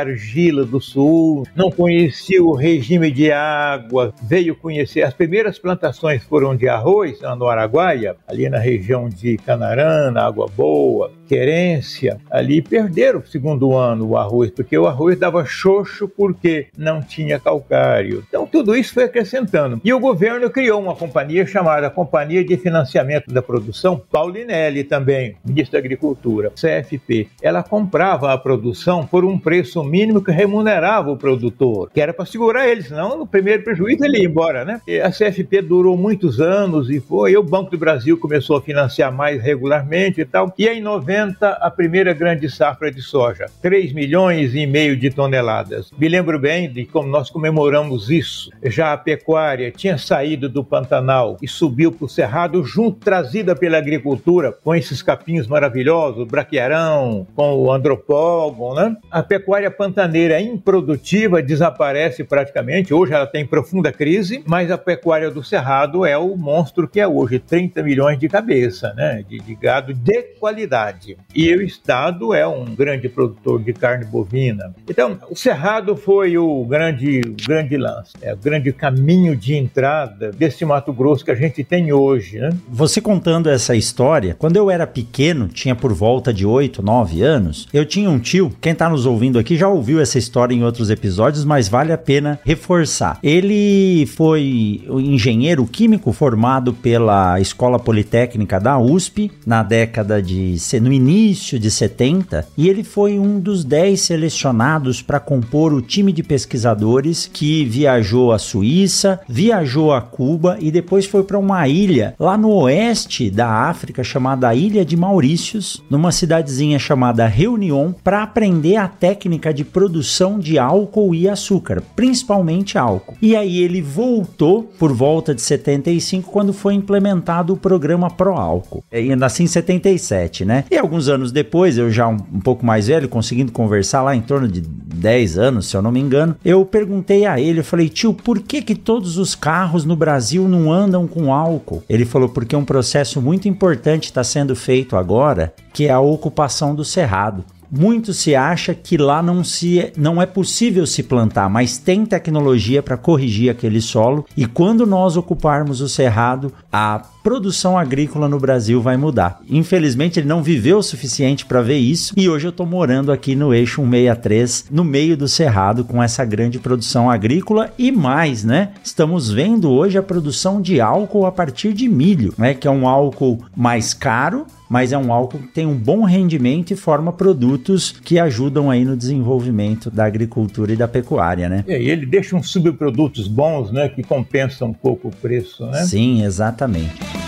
argila 0.00 0.64
do 0.64 0.80
sul, 0.80 1.46
não 1.54 1.70
conhecia 1.70 2.42
o 2.42 2.54
regime 2.54 3.10
de 3.10 3.30
água, 3.30 4.12
veio 4.22 4.56
conhecer. 4.56 5.02
As 5.02 5.14
primeiras 5.14 5.58
plantações 5.58 6.22
foram 6.24 6.56
de 6.56 6.68
arroz 6.68 7.20
no 7.38 7.48
Araguaia, 7.48 8.16
ali 8.26 8.48
na 8.48 8.58
região 8.58 9.08
de 9.08 9.36
Canarana, 9.38 10.22
Água 10.22 10.46
Boa, 10.56 11.12
Querência, 11.30 12.18
ali 12.28 12.60
perderam 12.60 13.20
o 13.20 13.24
segundo 13.24 13.76
ano 13.76 14.08
o 14.08 14.16
arroz, 14.16 14.50
porque 14.50 14.76
o 14.76 14.88
arroz 14.88 15.16
dava 15.16 15.44
xoxo 15.44 16.08
porque 16.08 16.66
não 16.76 17.00
tinha 17.00 17.38
calcário. 17.38 18.24
Então 18.28 18.48
tudo 18.48 18.74
isso 18.74 18.94
foi 18.94 19.04
acrescentando. 19.04 19.80
E 19.84 19.92
o 19.92 20.00
governo 20.00 20.50
criou 20.50 20.82
uma 20.82 20.96
companhia 20.96 21.46
chamada 21.46 21.88
Companhia 21.88 22.44
de 22.44 22.56
Financiamento 22.56 23.32
da 23.32 23.40
Produção, 23.40 24.02
Paulinelli 24.10 24.82
também, 24.82 25.36
ministro 25.44 25.74
da 25.74 25.78
Agricultura, 25.78 26.50
CFP. 26.50 27.28
Ela 27.40 27.62
comprava 27.62 28.32
a 28.32 28.36
produção 28.36 29.06
por 29.06 29.24
um 29.24 29.38
preço 29.38 29.84
mínimo 29.84 30.24
que 30.24 30.32
remunerava 30.32 31.12
o 31.12 31.16
produtor, 31.16 31.92
que 31.94 32.00
era 32.00 32.12
para 32.12 32.26
segurar 32.26 32.66
ele, 32.66 32.82
senão 32.82 33.16
no 33.16 33.24
primeiro 33.24 33.62
prejuízo 33.62 34.04
ele 34.04 34.18
ia 34.18 34.26
embora, 34.26 34.64
né? 34.64 34.80
E 34.84 34.98
a 35.00 35.12
CFP 35.12 35.62
durou 35.62 35.96
muitos 35.96 36.40
anos 36.40 36.90
e 36.90 36.98
foi, 36.98 37.30
e 37.30 37.36
o 37.36 37.42
Banco 37.44 37.70
do 37.70 37.78
Brasil 37.78 38.18
começou 38.18 38.56
a 38.56 38.62
financiar 38.62 39.12
mais 39.12 39.40
regularmente 39.40 40.20
e 40.20 40.24
tal. 40.24 40.52
E 40.58 40.66
em 40.66 40.80
90 40.80 41.19
a 41.42 41.70
primeira 41.70 42.12
grande 42.12 42.48
safra 42.50 42.90
de 42.90 43.02
soja, 43.02 43.46
3 43.62 43.92
milhões 43.92 44.54
e 44.54 44.66
meio 44.66 44.96
de 44.96 45.10
toneladas. 45.10 45.90
Me 45.98 46.08
lembro 46.08 46.38
bem 46.38 46.70
de 46.70 46.84
como 46.84 47.08
nós 47.08 47.30
comemoramos 47.30 48.10
isso. 48.10 48.50
Já 48.64 48.92
a 48.92 48.96
pecuária 48.96 49.70
tinha 49.70 49.98
saído 49.98 50.48
do 50.48 50.64
Pantanal 50.64 51.36
e 51.42 51.48
subiu 51.48 51.92
para 51.92 52.04
o 52.04 52.08
Cerrado, 52.08 52.64
junto, 52.64 52.98
trazida 52.98 53.54
pela 53.54 53.78
agricultura, 53.78 54.52
com 54.52 54.74
esses 54.74 55.02
capinhos 55.02 55.46
maravilhosos, 55.46 56.22
o 56.22 56.26
braquiarão, 56.26 57.26
com 57.34 57.54
o 57.54 57.72
andropógon, 57.72 58.74
né? 58.74 58.96
A 59.10 59.22
pecuária 59.22 59.70
pantaneira 59.70 60.40
improdutiva 60.40 61.42
desaparece 61.42 62.24
praticamente. 62.24 62.94
Hoje 62.94 63.12
ela 63.12 63.26
tem 63.26 63.46
profunda 63.46 63.92
crise, 63.92 64.42
mas 64.46 64.70
a 64.70 64.78
pecuária 64.78 65.30
do 65.30 65.42
Cerrado 65.42 66.04
é 66.04 66.16
o 66.16 66.36
monstro 66.36 66.88
que 66.88 67.00
é 67.00 67.06
hoje, 67.06 67.38
30 67.38 67.82
milhões 67.82 68.18
de 68.18 68.28
cabeça, 68.28 68.92
né? 68.94 69.24
De, 69.28 69.38
de 69.38 69.54
gado 69.54 69.92
de 69.92 70.22
qualidade. 70.38 71.09
E 71.34 71.54
o 71.54 71.62
Estado 71.62 72.34
é 72.34 72.46
um 72.46 72.64
grande 72.64 73.08
produtor 73.08 73.62
de 73.62 73.72
carne 73.72 74.04
bovina. 74.04 74.74
Então, 74.88 75.18
o 75.30 75.36
Cerrado 75.36 75.96
foi 75.96 76.36
o 76.36 76.64
grande, 76.64 77.20
grande 77.46 77.76
lance, 77.76 78.12
é 78.20 78.32
o 78.34 78.36
grande 78.36 78.72
caminho 78.72 79.36
de 79.36 79.54
entrada 79.54 80.30
desse 80.30 80.64
Mato 80.64 80.92
Grosso 80.92 81.24
que 81.24 81.30
a 81.30 81.34
gente 81.34 81.62
tem 81.64 81.92
hoje, 81.92 82.38
né? 82.38 82.50
Você 82.68 83.00
contando 83.00 83.48
essa 83.48 83.74
história, 83.74 84.34
quando 84.38 84.56
eu 84.56 84.70
era 84.70 84.86
pequeno, 84.86 85.48
tinha 85.48 85.74
por 85.74 85.92
volta 85.92 86.32
de 86.32 86.46
8, 86.46 86.82
9 86.82 87.22
anos, 87.22 87.68
eu 87.72 87.84
tinha 87.84 88.10
um 88.10 88.18
tio, 88.18 88.52
quem 88.60 88.72
está 88.72 88.88
nos 88.88 89.06
ouvindo 89.06 89.38
aqui 89.38 89.56
já 89.56 89.68
ouviu 89.68 90.00
essa 90.00 90.18
história 90.18 90.54
em 90.54 90.64
outros 90.64 90.90
episódios, 90.90 91.44
mas 91.44 91.68
vale 91.68 91.92
a 91.92 91.98
pena 91.98 92.38
reforçar. 92.44 93.18
Ele 93.22 94.06
foi 94.06 94.82
engenheiro 94.88 95.66
químico 95.66 96.12
formado 96.12 96.72
pela 96.72 97.40
Escola 97.40 97.78
Politécnica 97.78 98.58
da 98.58 98.78
USP 98.78 99.30
na 99.46 99.62
década 99.62 100.22
de 100.22 100.56
no 100.80 100.89
início 100.92 101.58
de 101.58 101.70
70 101.70 102.46
e 102.56 102.68
ele 102.68 102.82
foi 102.82 103.18
um 103.18 103.38
dos 103.38 103.64
10 103.64 104.00
selecionados 104.00 105.02
para 105.02 105.20
compor 105.20 105.72
o 105.72 105.82
time 105.82 106.12
de 106.12 106.22
pesquisadores 106.22 107.28
que 107.32 107.64
viajou 107.64 108.32
à 108.32 108.38
Suíça, 108.38 109.20
viajou 109.28 109.92
a 109.92 110.00
Cuba 110.00 110.56
e 110.60 110.70
depois 110.70 111.06
foi 111.06 111.22
para 111.22 111.38
uma 111.38 111.66
ilha 111.68 112.14
lá 112.18 112.36
no 112.36 112.50
oeste 112.50 113.30
da 113.30 113.48
África 113.48 114.02
chamada 114.02 114.54
Ilha 114.54 114.84
de 114.84 114.96
Maurícios, 114.96 115.82
numa 115.90 116.12
cidadezinha 116.12 116.78
chamada 116.78 117.26
Reunião, 117.26 117.94
para 118.02 118.22
aprender 118.22 118.76
a 118.76 118.88
técnica 118.88 119.52
de 119.52 119.64
produção 119.64 120.38
de 120.38 120.58
álcool 120.58 121.14
e 121.14 121.28
açúcar, 121.28 121.82
principalmente 121.94 122.78
álcool. 122.78 123.16
E 123.20 123.36
aí 123.36 123.62
ele 123.62 123.82
voltou 123.82 124.64
por 124.78 124.92
volta 124.92 125.34
de 125.34 125.42
75 125.42 126.30
quando 126.30 126.52
foi 126.52 126.74
implementado 126.74 127.52
o 127.52 127.56
programa 127.56 128.10
Pro 128.10 128.34
Álcool. 128.34 128.84
E 128.92 129.12
assim 129.24 129.44
em 129.44 129.46
77, 129.46 130.44
né? 130.44 130.64
E 130.70 130.76
alguns 130.80 131.08
anos 131.08 131.30
depois, 131.30 131.78
eu 131.78 131.90
já 131.90 132.08
um, 132.08 132.16
um 132.32 132.40
pouco 132.40 132.64
mais 132.64 132.88
velho, 132.88 133.08
conseguindo 133.08 133.52
conversar 133.52 134.02
lá 134.02 134.14
em 134.14 134.20
torno 134.20 134.48
de 134.48 134.60
10 134.60 135.38
anos, 135.38 135.66
se 135.66 135.76
eu 135.76 135.82
não 135.82 135.90
me 135.90 136.00
engano, 136.00 136.36
eu 136.44 136.64
perguntei 136.64 137.24
a 137.26 137.40
ele, 137.40 137.60
eu 137.60 137.64
falei: 137.64 137.88
"Tio, 137.88 138.12
por 138.12 138.40
que 138.40 138.60
que 138.60 138.74
todos 138.74 139.16
os 139.16 139.34
carros 139.34 139.84
no 139.84 139.96
Brasil 139.96 140.48
não 140.48 140.72
andam 140.72 141.06
com 141.06 141.32
álcool?" 141.32 141.82
Ele 141.88 142.04
falou: 142.04 142.28
"Porque 142.28 142.54
um 142.54 142.64
processo 142.64 143.20
muito 143.20 143.48
importante 143.48 144.04
está 144.04 144.22
sendo 144.22 144.54
feito 144.54 144.96
agora, 144.96 145.54
que 145.72 145.86
é 145.86 145.90
a 145.90 146.00
ocupação 146.00 146.74
do 146.74 146.84
cerrado." 146.84 147.44
Muito 147.70 148.12
se 148.12 148.34
acha 148.34 148.74
que 148.74 148.96
lá 148.96 149.22
não, 149.22 149.44
se, 149.44 149.92
não 149.96 150.20
é 150.20 150.26
possível 150.26 150.86
se 150.86 151.02
plantar, 151.02 151.48
mas 151.48 151.78
tem 151.78 152.04
tecnologia 152.04 152.82
para 152.82 152.96
corrigir 152.96 153.50
aquele 153.50 153.80
solo 153.80 154.26
e 154.36 154.44
quando 154.44 154.84
nós 154.86 155.16
ocuparmos 155.16 155.80
o 155.80 155.88
cerrado, 155.88 156.52
a 156.72 157.00
produção 157.22 157.78
agrícola 157.78 158.28
no 158.28 158.40
Brasil 158.40 158.80
vai 158.80 158.96
mudar. 158.96 159.40
Infelizmente 159.48 160.18
ele 160.18 160.26
não 160.26 160.42
viveu 160.42 160.78
o 160.78 160.82
suficiente 160.82 161.46
para 161.46 161.62
ver 161.62 161.78
isso 161.78 162.14
e 162.16 162.28
hoje 162.28 162.46
eu 162.46 162.50
estou 162.50 162.66
morando 162.66 163.12
aqui 163.12 163.36
no 163.36 163.54
eixo 163.54 163.82
163, 163.82 164.66
no 164.70 164.82
meio 164.82 165.16
do 165.16 165.28
cerrado 165.28 165.84
com 165.84 166.02
essa 166.02 166.24
grande 166.24 166.58
produção 166.58 167.10
agrícola 167.10 167.72
e 167.78 167.92
mais, 167.92 168.42
né? 168.42 168.72
Estamos 168.82 169.30
vendo 169.30 169.70
hoje 169.70 169.96
a 169.96 170.02
produção 170.02 170.60
de 170.60 170.80
álcool 170.80 171.26
a 171.26 171.32
partir 171.32 171.72
de 171.72 171.88
milho, 171.88 172.34
né, 172.36 172.54
que 172.54 172.66
é 172.66 172.70
um 172.70 172.88
álcool 172.88 173.38
mais 173.56 173.94
caro, 173.94 174.46
mas 174.70 174.92
é 174.92 174.98
um 174.98 175.12
álcool 175.12 175.40
que 175.40 175.48
tem 175.48 175.66
um 175.66 175.76
bom 175.76 176.04
rendimento 176.04 176.70
e 176.70 176.76
forma 176.76 177.12
produtos 177.12 177.90
que 177.90 178.20
ajudam 178.20 178.70
aí 178.70 178.84
no 178.84 178.96
desenvolvimento 178.96 179.90
da 179.90 180.04
agricultura 180.04 180.72
e 180.72 180.76
da 180.76 180.86
pecuária, 180.86 181.48
né? 181.48 181.64
É, 181.66 181.82
e 181.82 181.90
ele 181.90 182.06
deixa 182.06 182.36
uns 182.36 182.50
subprodutos 182.50 183.26
bons, 183.26 183.72
né, 183.72 183.88
que 183.88 184.04
compensam 184.04 184.68
um 184.68 184.72
pouco 184.72 185.08
o 185.08 185.10
preço, 185.10 185.66
né? 185.66 185.82
Sim, 185.82 186.22
exatamente. 186.22 187.19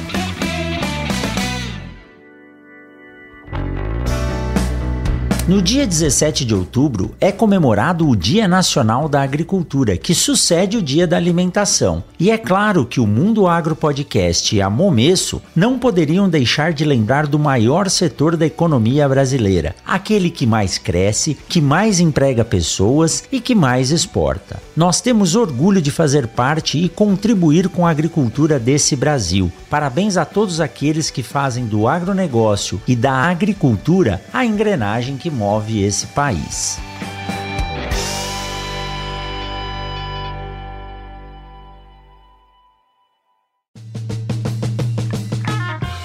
No 5.49 5.61
dia 5.61 5.85
17 5.85 6.45
de 6.45 6.55
outubro 6.55 7.17
é 7.21 7.33
comemorado 7.33 8.09
o 8.09 8.15
Dia 8.15 8.47
Nacional 8.47 9.09
da 9.09 9.23
Agricultura, 9.23 9.97
que 9.97 10.15
sucede 10.15 10.77
o 10.77 10.83
Dia 10.83 11.05
da 11.05 11.17
Alimentação. 11.17 12.05
E 12.17 12.31
é 12.31 12.39
claro 12.39 12.87
que 12.87 13.01
o 13.01 13.09
Mundo 13.09 13.49
Agro 13.49 13.75
Podcast 13.75 14.55
e 14.55 14.63
a 14.63 14.71
Momesso 14.71 15.43
não 15.55 15.81
poderiam 15.81 16.29
deixar 16.29 16.73
de 16.73 16.85
lembrar 16.85 17.27
do 17.27 17.41
maior 17.41 17.91
setor 17.91 18.37
da 18.37 18.47
economia 18.47 19.09
brasileira, 19.09 19.75
aquele 19.85 20.31
que 20.31 20.47
mais 20.47 20.79
cresce, 20.79 21.37
que 21.49 21.61
mais 21.61 21.99
emprega 21.99 22.45
pessoas 22.45 23.25
e 23.33 23.41
que 23.41 23.53
mais 23.53 23.91
exporta. 23.91 24.63
Nós 24.77 25.01
temos 25.01 25.35
orgulho 25.35 25.83
de 25.83 25.91
fazer 25.91 26.29
parte 26.29 26.79
e 26.79 26.89
contribuir 26.89 27.69
com 27.69 27.85
a 27.85 27.91
agricultura 27.91 28.61
desse 28.61 28.95
Brasil. 28.95 29.51
Parabéns 29.69 30.17
a 30.17 30.25
todos 30.25 30.61
aqueles 30.61 31.11
que 31.11 31.23
fazem 31.23 31.67
do 31.67 31.89
agronegócio 31.89 32.81
e 32.87 32.95
da 32.95 33.13
agricultura 33.13 34.23
a 34.33 34.47
engrenagem 34.47 35.17
que 35.17 35.32
move 35.33 35.83
esse 35.83 36.07
país. 36.09 36.79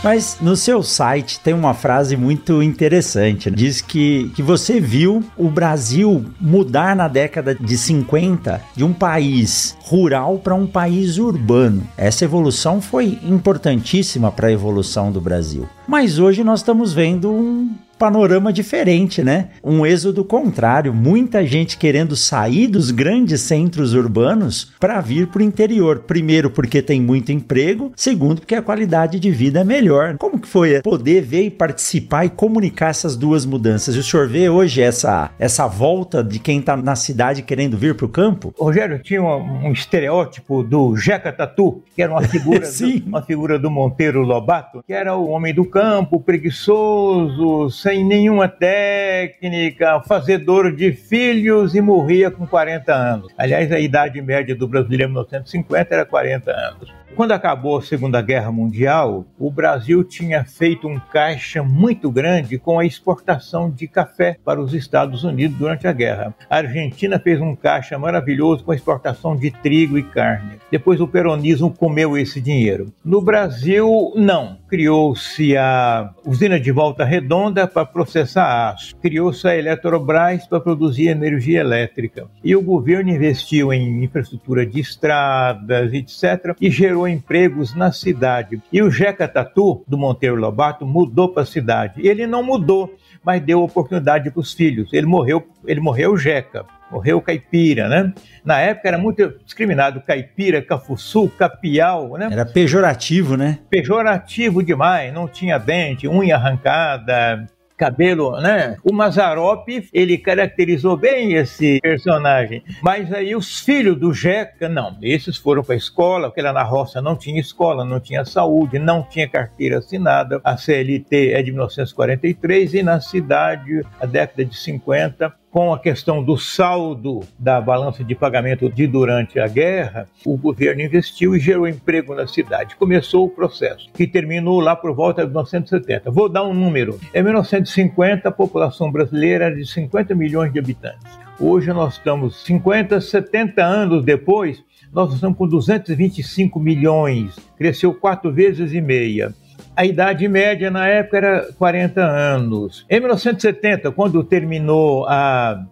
Mas 0.07 0.37
no 0.39 0.55
seu 0.55 0.81
site 0.83 1.37
tem 1.41 1.53
uma 1.53 1.73
frase 1.73 2.15
muito 2.15 2.63
interessante. 2.63 3.51
Né? 3.51 3.57
Diz 3.57 3.81
que, 3.81 4.31
que 4.33 4.41
você 4.41 4.79
viu 4.79 5.21
o 5.35 5.49
Brasil 5.49 6.23
mudar 6.39 6.95
na 6.95 7.09
década 7.09 7.53
de 7.53 7.77
50 7.77 8.61
de 8.73 8.85
um 8.85 8.93
país 8.93 9.75
rural 9.81 10.39
para 10.39 10.55
um 10.55 10.65
país 10.65 11.17
urbano. 11.17 11.83
Essa 11.97 12.23
evolução 12.23 12.79
foi 12.79 13.19
importantíssima 13.21 14.31
para 14.31 14.47
a 14.47 14.51
evolução 14.53 15.11
do 15.11 15.19
Brasil. 15.19 15.67
Mas 15.85 16.19
hoje 16.19 16.41
nós 16.41 16.61
estamos 16.61 16.93
vendo 16.93 17.29
um 17.29 17.75
panorama 17.97 18.53
diferente, 18.53 19.23
né? 19.23 19.49
Um 19.63 19.85
êxodo 19.85 20.23
contrário, 20.23 20.93
muita 20.93 21.45
gente 21.45 21.77
querendo 21.77 22.15
sair 22.15 22.67
dos 22.67 22.91
grandes 22.91 23.41
centros 23.41 23.93
urbanos 23.93 24.71
para 24.79 25.01
vir 25.01 25.27
para 25.27 25.39
o 25.39 25.45
interior. 25.45 25.99
Primeiro, 25.99 26.49
porque 26.49 26.81
tem 26.81 27.01
muito 27.01 27.31
emprego, 27.31 27.91
segundo, 27.95 28.41
porque 28.41 28.55
a 28.55 28.61
qualidade 28.61 29.19
de 29.19 29.31
vida 29.31 29.61
é 29.61 29.63
melhor. 29.63 30.17
Como 30.17 30.39
que 30.39 30.47
foi 30.47 30.81
poder 30.81 31.21
ver 31.21 31.43
e 31.43 31.49
participar 31.49 32.25
e 32.25 32.29
comunicar 32.29 32.89
essas 32.89 33.15
duas 33.15 33.45
mudanças? 33.45 33.95
E 33.95 33.99
o 33.99 34.03
senhor 34.03 34.27
vê 34.27 34.49
hoje 34.49 34.81
essa, 34.81 35.31
essa 35.39 35.67
volta 35.67 36.23
de 36.23 36.39
quem 36.39 36.59
está 36.59 36.77
na 36.77 36.95
cidade 36.95 37.41
querendo 37.41 37.77
vir 37.77 37.95
para 37.95 38.05
o 38.05 38.09
campo? 38.09 38.53
Rogério, 38.57 38.99
tinha 38.99 39.21
um, 39.21 39.67
um, 39.67 39.71
estereótipo 39.71 40.63
do 40.63 40.95
Jeca 40.95 41.31
Tatu, 41.31 41.81
que 41.95 42.01
era 42.01 42.11
uma 42.11 42.23
figura, 42.27 42.59
do, 42.59 43.07
uma 43.07 43.21
figura 43.21 43.59
do 43.59 43.71
Monteiro 43.71 44.21
Lobato, 44.21 44.83
que 44.85 44.93
era 44.93 45.15
o 45.15 45.29
homem 45.29 45.53
do 45.53 45.65
campo, 45.65 46.19
preguiçoso, 46.19 47.69
sem 47.87 48.03
nenhuma 48.03 48.49
técnica, 48.49 50.01
fazedor 50.01 50.75
de 50.75 50.91
filhos 50.91 51.73
e 51.73 51.79
morria 51.79 52.29
com 52.29 52.45
40 52.45 52.93
anos. 52.93 53.33
Aliás, 53.37 53.71
a 53.71 53.79
idade 53.79 54.21
média 54.21 54.53
do 54.53 54.67
brasileiro 54.67 55.05
em 55.05 55.07
1950 55.07 55.95
era 55.95 56.05
40 56.05 56.51
anos. 56.51 56.93
Quando 57.15 57.31
acabou 57.31 57.77
a 57.77 57.81
Segunda 57.81 58.21
Guerra 58.21 58.51
Mundial, 58.51 59.25
o 59.39 59.49
Brasil 59.49 60.03
tinha 60.03 60.43
feito 60.43 60.87
um 60.87 60.99
caixa 60.99 61.63
muito 61.63 62.11
grande 62.11 62.59
com 62.59 62.77
a 62.77 62.85
exportação 62.85 63.71
de 63.71 63.87
café 63.87 64.37
para 64.45 64.61
os 64.61 64.73
Estados 64.73 65.23
Unidos 65.23 65.57
durante 65.57 65.87
a 65.87 65.93
guerra. 65.93 66.35
A 66.49 66.57
Argentina 66.57 67.17
fez 67.17 67.41
um 67.41 67.55
caixa 67.55 67.97
maravilhoso 67.97 68.63
com 68.63 68.71
a 68.71 68.75
exportação 68.75 69.35
de 69.35 69.49
trigo 69.49 69.97
e 69.97 70.03
carne. 70.03 70.57
Depois 70.69 71.01
o 71.01 71.07
peronismo 71.07 71.73
comeu 71.73 72.17
esse 72.17 72.39
dinheiro. 72.39 72.93
No 73.03 73.21
Brasil, 73.21 74.13
não. 74.15 74.57
Criou-se 74.67 75.55
a 75.55 76.11
usina 76.25 76.59
de 76.59 76.71
Volta 76.71 77.05
Redonda 77.05 77.65
para 77.65 77.85
processar 77.85 78.69
aço. 78.69 78.95
Criou-se 78.97 79.47
a 79.47 79.55
Eletrobras 79.55 80.45
para 80.45 80.59
produzir 80.59 81.07
energia 81.07 81.61
elétrica. 81.61 82.27
E 82.43 82.55
o 82.55 82.61
governo 82.61 83.09
investiu 83.09 83.71
em 83.71 84.03
infraestrutura 84.03 84.65
de 84.65 84.81
estradas, 84.81 85.93
etc., 85.93 86.55
e 86.59 86.69
gerou 86.69 86.96
empregos 87.05 87.75
na 87.75 87.91
cidade. 87.91 88.61
E 88.71 88.81
o 88.81 88.89
Jeca 88.89 89.27
Tatu, 89.27 89.83
do 89.85 89.97
Monteiro 89.97 90.37
Lobato, 90.37 90.85
mudou 90.85 91.27
para 91.27 91.43
a 91.43 91.45
cidade. 91.45 92.07
Ele 92.07 92.25
não 92.25 92.41
mudou, 92.41 92.95
mas 93.21 93.41
deu 93.41 93.61
oportunidade 93.61 94.31
para 94.31 94.39
os 94.39 94.53
filhos. 94.53 94.93
Ele 94.93 95.05
morreu, 95.05 95.45
ele 95.65 95.81
morreu 95.81 96.15
Jeca. 96.17 96.65
Morreu 96.89 97.21
caipira, 97.21 97.89
né? 97.89 98.13
Na 98.45 98.61
época 98.61 98.87
era 98.87 98.97
muito 98.97 99.35
discriminado 99.43 99.99
caipira, 99.99 100.61
cafuçu, 100.61 101.27
capial, 101.27 102.17
né? 102.17 102.29
Era 102.31 102.45
pejorativo, 102.45 103.35
né? 103.35 103.59
Pejorativo 103.69 104.63
demais, 104.63 105.13
não 105.13 105.27
tinha 105.27 105.57
dente, 105.57 106.07
unha 106.07 106.37
arrancada, 106.37 107.45
cabelo, 107.77 108.41
né? 108.41 108.75
O 108.83 108.91
Mazarop, 108.91 109.67
ele 109.93 110.17
caracterizou 110.17 110.97
bem 110.97 111.33
esse 111.33 111.79
personagem. 111.79 112.63
Mas 112.81 113.13
aí 113.13 113.35
os 113.35 113.59
filhos 113.59 113.97
do 113.97 114.11
Jeca, 114.11 114.67
não. 114.67 114.97
Esses 115.01 115.37
foram 115.37 115.63
para 115.63 115.75
a 115.75 115.77
escola, 115.77 116.29
porque 116.29 116.41
lá 116.41 116.51
na 116.51 116.63
roça 116.63 117.01
não 117.01 117.15
tinha 117.15 117.39
escola, 117.39 117.85
não 117.85 117.99
tinha 117.99 118.25
saúde, 118.25 118.79
não 118.79 119.03
tinha 119.03 119.29
carteira 119.29 119.77
assinada. 119.77 120.41
A 120.43 120.57
CLT 120.57 121.33
é 121.33 121.43
de 121.43 121.51
1943 121.51 122.73
e 122.73 122.83
na 122.83 122.99
cidade, 122.99 123.85
a 124.01 124.05
década 124.05 124.43
de 124.43 124.57
50, 124.57 125.31
com 125.57 125.73
a 125.73 125.79
questão 125.79 126.23
do 126.23 126.37
saldo 126.37 127.21
da 127.39 127.59
balança 127.59 128.03
de 128.03 128.13
pagamento 128.13 128.69
de 128.69 128.85
durante 128.85 129.39
a 129.39 129.47
guerra, 129.47 130.07
o 130.23 130.37
governo 130.37 130.83
investiu 130.83 131.35
e 131.35 131.39
gerou 131.39 131.67
emprego 131.67 132.13
na 132.13 132.27
cidade. 132.27 132.75
Começou 132.75 133.25
o 133.25 133.29
processo, 133.29 133.89
que 133.91 134.05
terminou 134.05 134.59
lá 134.59 134.75
por 134.75 134.93
volta 134.93 135.23
de 135.23 135.29
1970. 135.29 136.11
Vou 136.11 136.29
dar 136.29 136.43
um 136.43 136.53
número. 136.53 136.99
Em 137.11 137.23
1950, 137.23 138.29
a 138.29 138.31
população 138.31 138.91
brasileira 138.91 139.45
era 139.45 139.55
de 139.55 139.65
50 139.65 140.13
milhões 140.13 140.53
de 140.53 140.59
habitantes. 140.59 141.17
Hoje 141.39 141.73
nós 141.73 141.95
estamos 141.95 142.45
50, 142.45 143.01
70 143.01 143.65
anos 143.65 144.05
depois, 144.05 144.63
nós 144.93 145.11
estamos 145.11 145.39
com 145.39 145.47
225 145.47 146.59
milhões, 146.59 147.35
cresceu 147.57 147.95
quatro 147.95 148.31
vezes 148.31 148.73
e 148.73 148.79
meia. 148.79 149.33
A 149.77 149.85
idade 149.85 150.27
média 150.27 150.71
na 150.71 150.87
época 150.87 151.17
era 151.17 151.53
40 151.53 152.01
anos. 152.01 152.83
Em 152.89 152.99
1970, 152.99 153.91
quando 153.91 154.23
terminou 154.23 155.05
a 155.07 155.63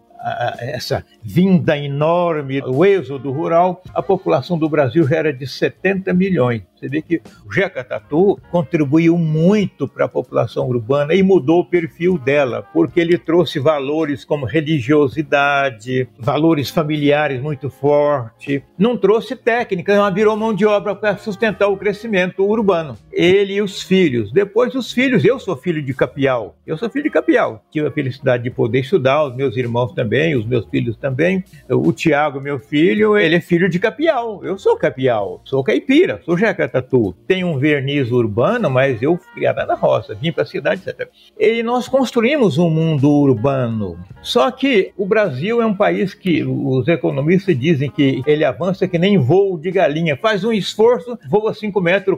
essa 0.59 1.03
vinda 1.23 1.75
enorme, 1.75 2.61
o 2.61 2.85
êxodo 2.85 3.31
rural, 3.31 3.81
a 3.93 4.01
população 4.01 4.57
do 4.59 4.69
Brasil 4.69 5.07
já 5.07 5.17
era 5.17 5.33
de 5.33 5.47
70 5.47 6.13
milhões. 6.13 6.61
Você 6.75 6.88
vê 6.89 7.01
que 7.01 7.21
o 7.45 7.51
Jeca 7.51 7.83
Tatu 7.83 8.38
contribuiu 8.51 9.17
muito 9.17 9.88
para 9.88 10.05
a 10.05 10.09
população 10.09 10.67
urbana 10.67 11.13
e 11.13 11.23
mudou 11.23 11.61
o 11.61 11.65
perfil 11.65 12.17
dela, 12.17 12.63
porque 12.73 12.99
ele 12.99 13.17
trouxe 13.17 13.59
valores 13.59 14.25
como 14.25 14.45
religiosidade, 14.45 16.07
valores 16.19 16.69
familiares 16.69 17.41
muito 17.41 17.69
fortes. 17.69 18.61
Não 18.77 18.97
trouxe 18.97 19.35
técnica, 19.35 19.97
mas 19.97 20.13
virou 20.13 20.35
mão 20.35 20.53
de 20.53 20.65
obra 20.65 20.95
para 20.95 21.17
sustentar 21.17 21.67
o 21.67 21.77
crescimento 21.77 22.43
urbano. 22.43 22.97
Ele 23.11 23.53
e 23.53 23.61
os 23.61 23.81
filhos. 23.81 24.31
Depois 24.31 24.75
os 24.75 24.91
filhos, 24.91 25.23
eu 25.23 25.39
sou 25.39 25.55
filho 25.55 25.81
de 25.81 25.93
Capial. 25.93 26.57
Eu 26.67 26.77
sou 26.77 26.89
filho 26.89 27.05
de 27.05 27.09
Capial. 27.09 27.63
Tive 27.71 27.88
a 27.88 27.91
felicidade 27.91 28.43
de 28.43 28.51
poder 28.51 28.81
estudar, 28.81 29.23
os 29.23 29.35
meus 29.35 29.55
irmãos 29.55 29.93
também, 29.93 30.35
os 30.35 30.45
meus 30.45 30.65
filhos 30.65 30.97
também. 30.97 31.43
O 31.69 31.93
Tiago, 31.93 32.41
meu 32.41 32.59
filho, 32.59 33.17
ele 33.17 33.35
é 33.35 33.41
filho 33.41 33.69
de 33.69 33.79
Capial. 33.79 34.43
Eu 34.43 34.57
sou 34.57 34.75
Capial, 34.77 35.41
sou 35.45 35.63
caipira, 35.63 36.21
sou 36.25 36.38
Jeca 36.38 36.64
Tatu 36.67 37.13
tem 37.28 37.43
um 37.43 37.58
verniz 37.58 38.12
urbano, 38.12 38.69
mas 38.69 39.01
eu 39.01 39.17
criada 39.34 39.65
na 39.65 39.75
roça, 39.75 40.15
vim 40.15 40.32
para 40.32 40.43
a 40.43 40.45
cidade, 40.45 40.82
etc. 40.86 41.10
E 41.39 41.63
nós 41.63 41.88
construímos 41.88 42.58
um 42.58 42.69
mundo 42.69 43.10
urbano. 43.10 43.97
Só 44.21 44.49
que 44.49 44.91
o 44.97 45.06
Brasil 45.06 45.62
é 45.62 45.65
um 45.65 45.75
país 45.75 46.13
que 46.13 46.43
os 46.43 46.88
economistas 46.88 47.58
dizem 47.58 47.89
que 47.89 48.23
ele 48.25 48.43
avança 48.43 48.88
que 48.88 48.97
nem 48.97 49.17
voo 49.17 49.58
de 49.58 49.71
galinha. 49.71 50.17
Faz 50.17 50.43
um 50.43 50.51
esforço, 50.51 51.17
voa 51.30 51.54
5 51.54 51.80
metros, 51.82 52.17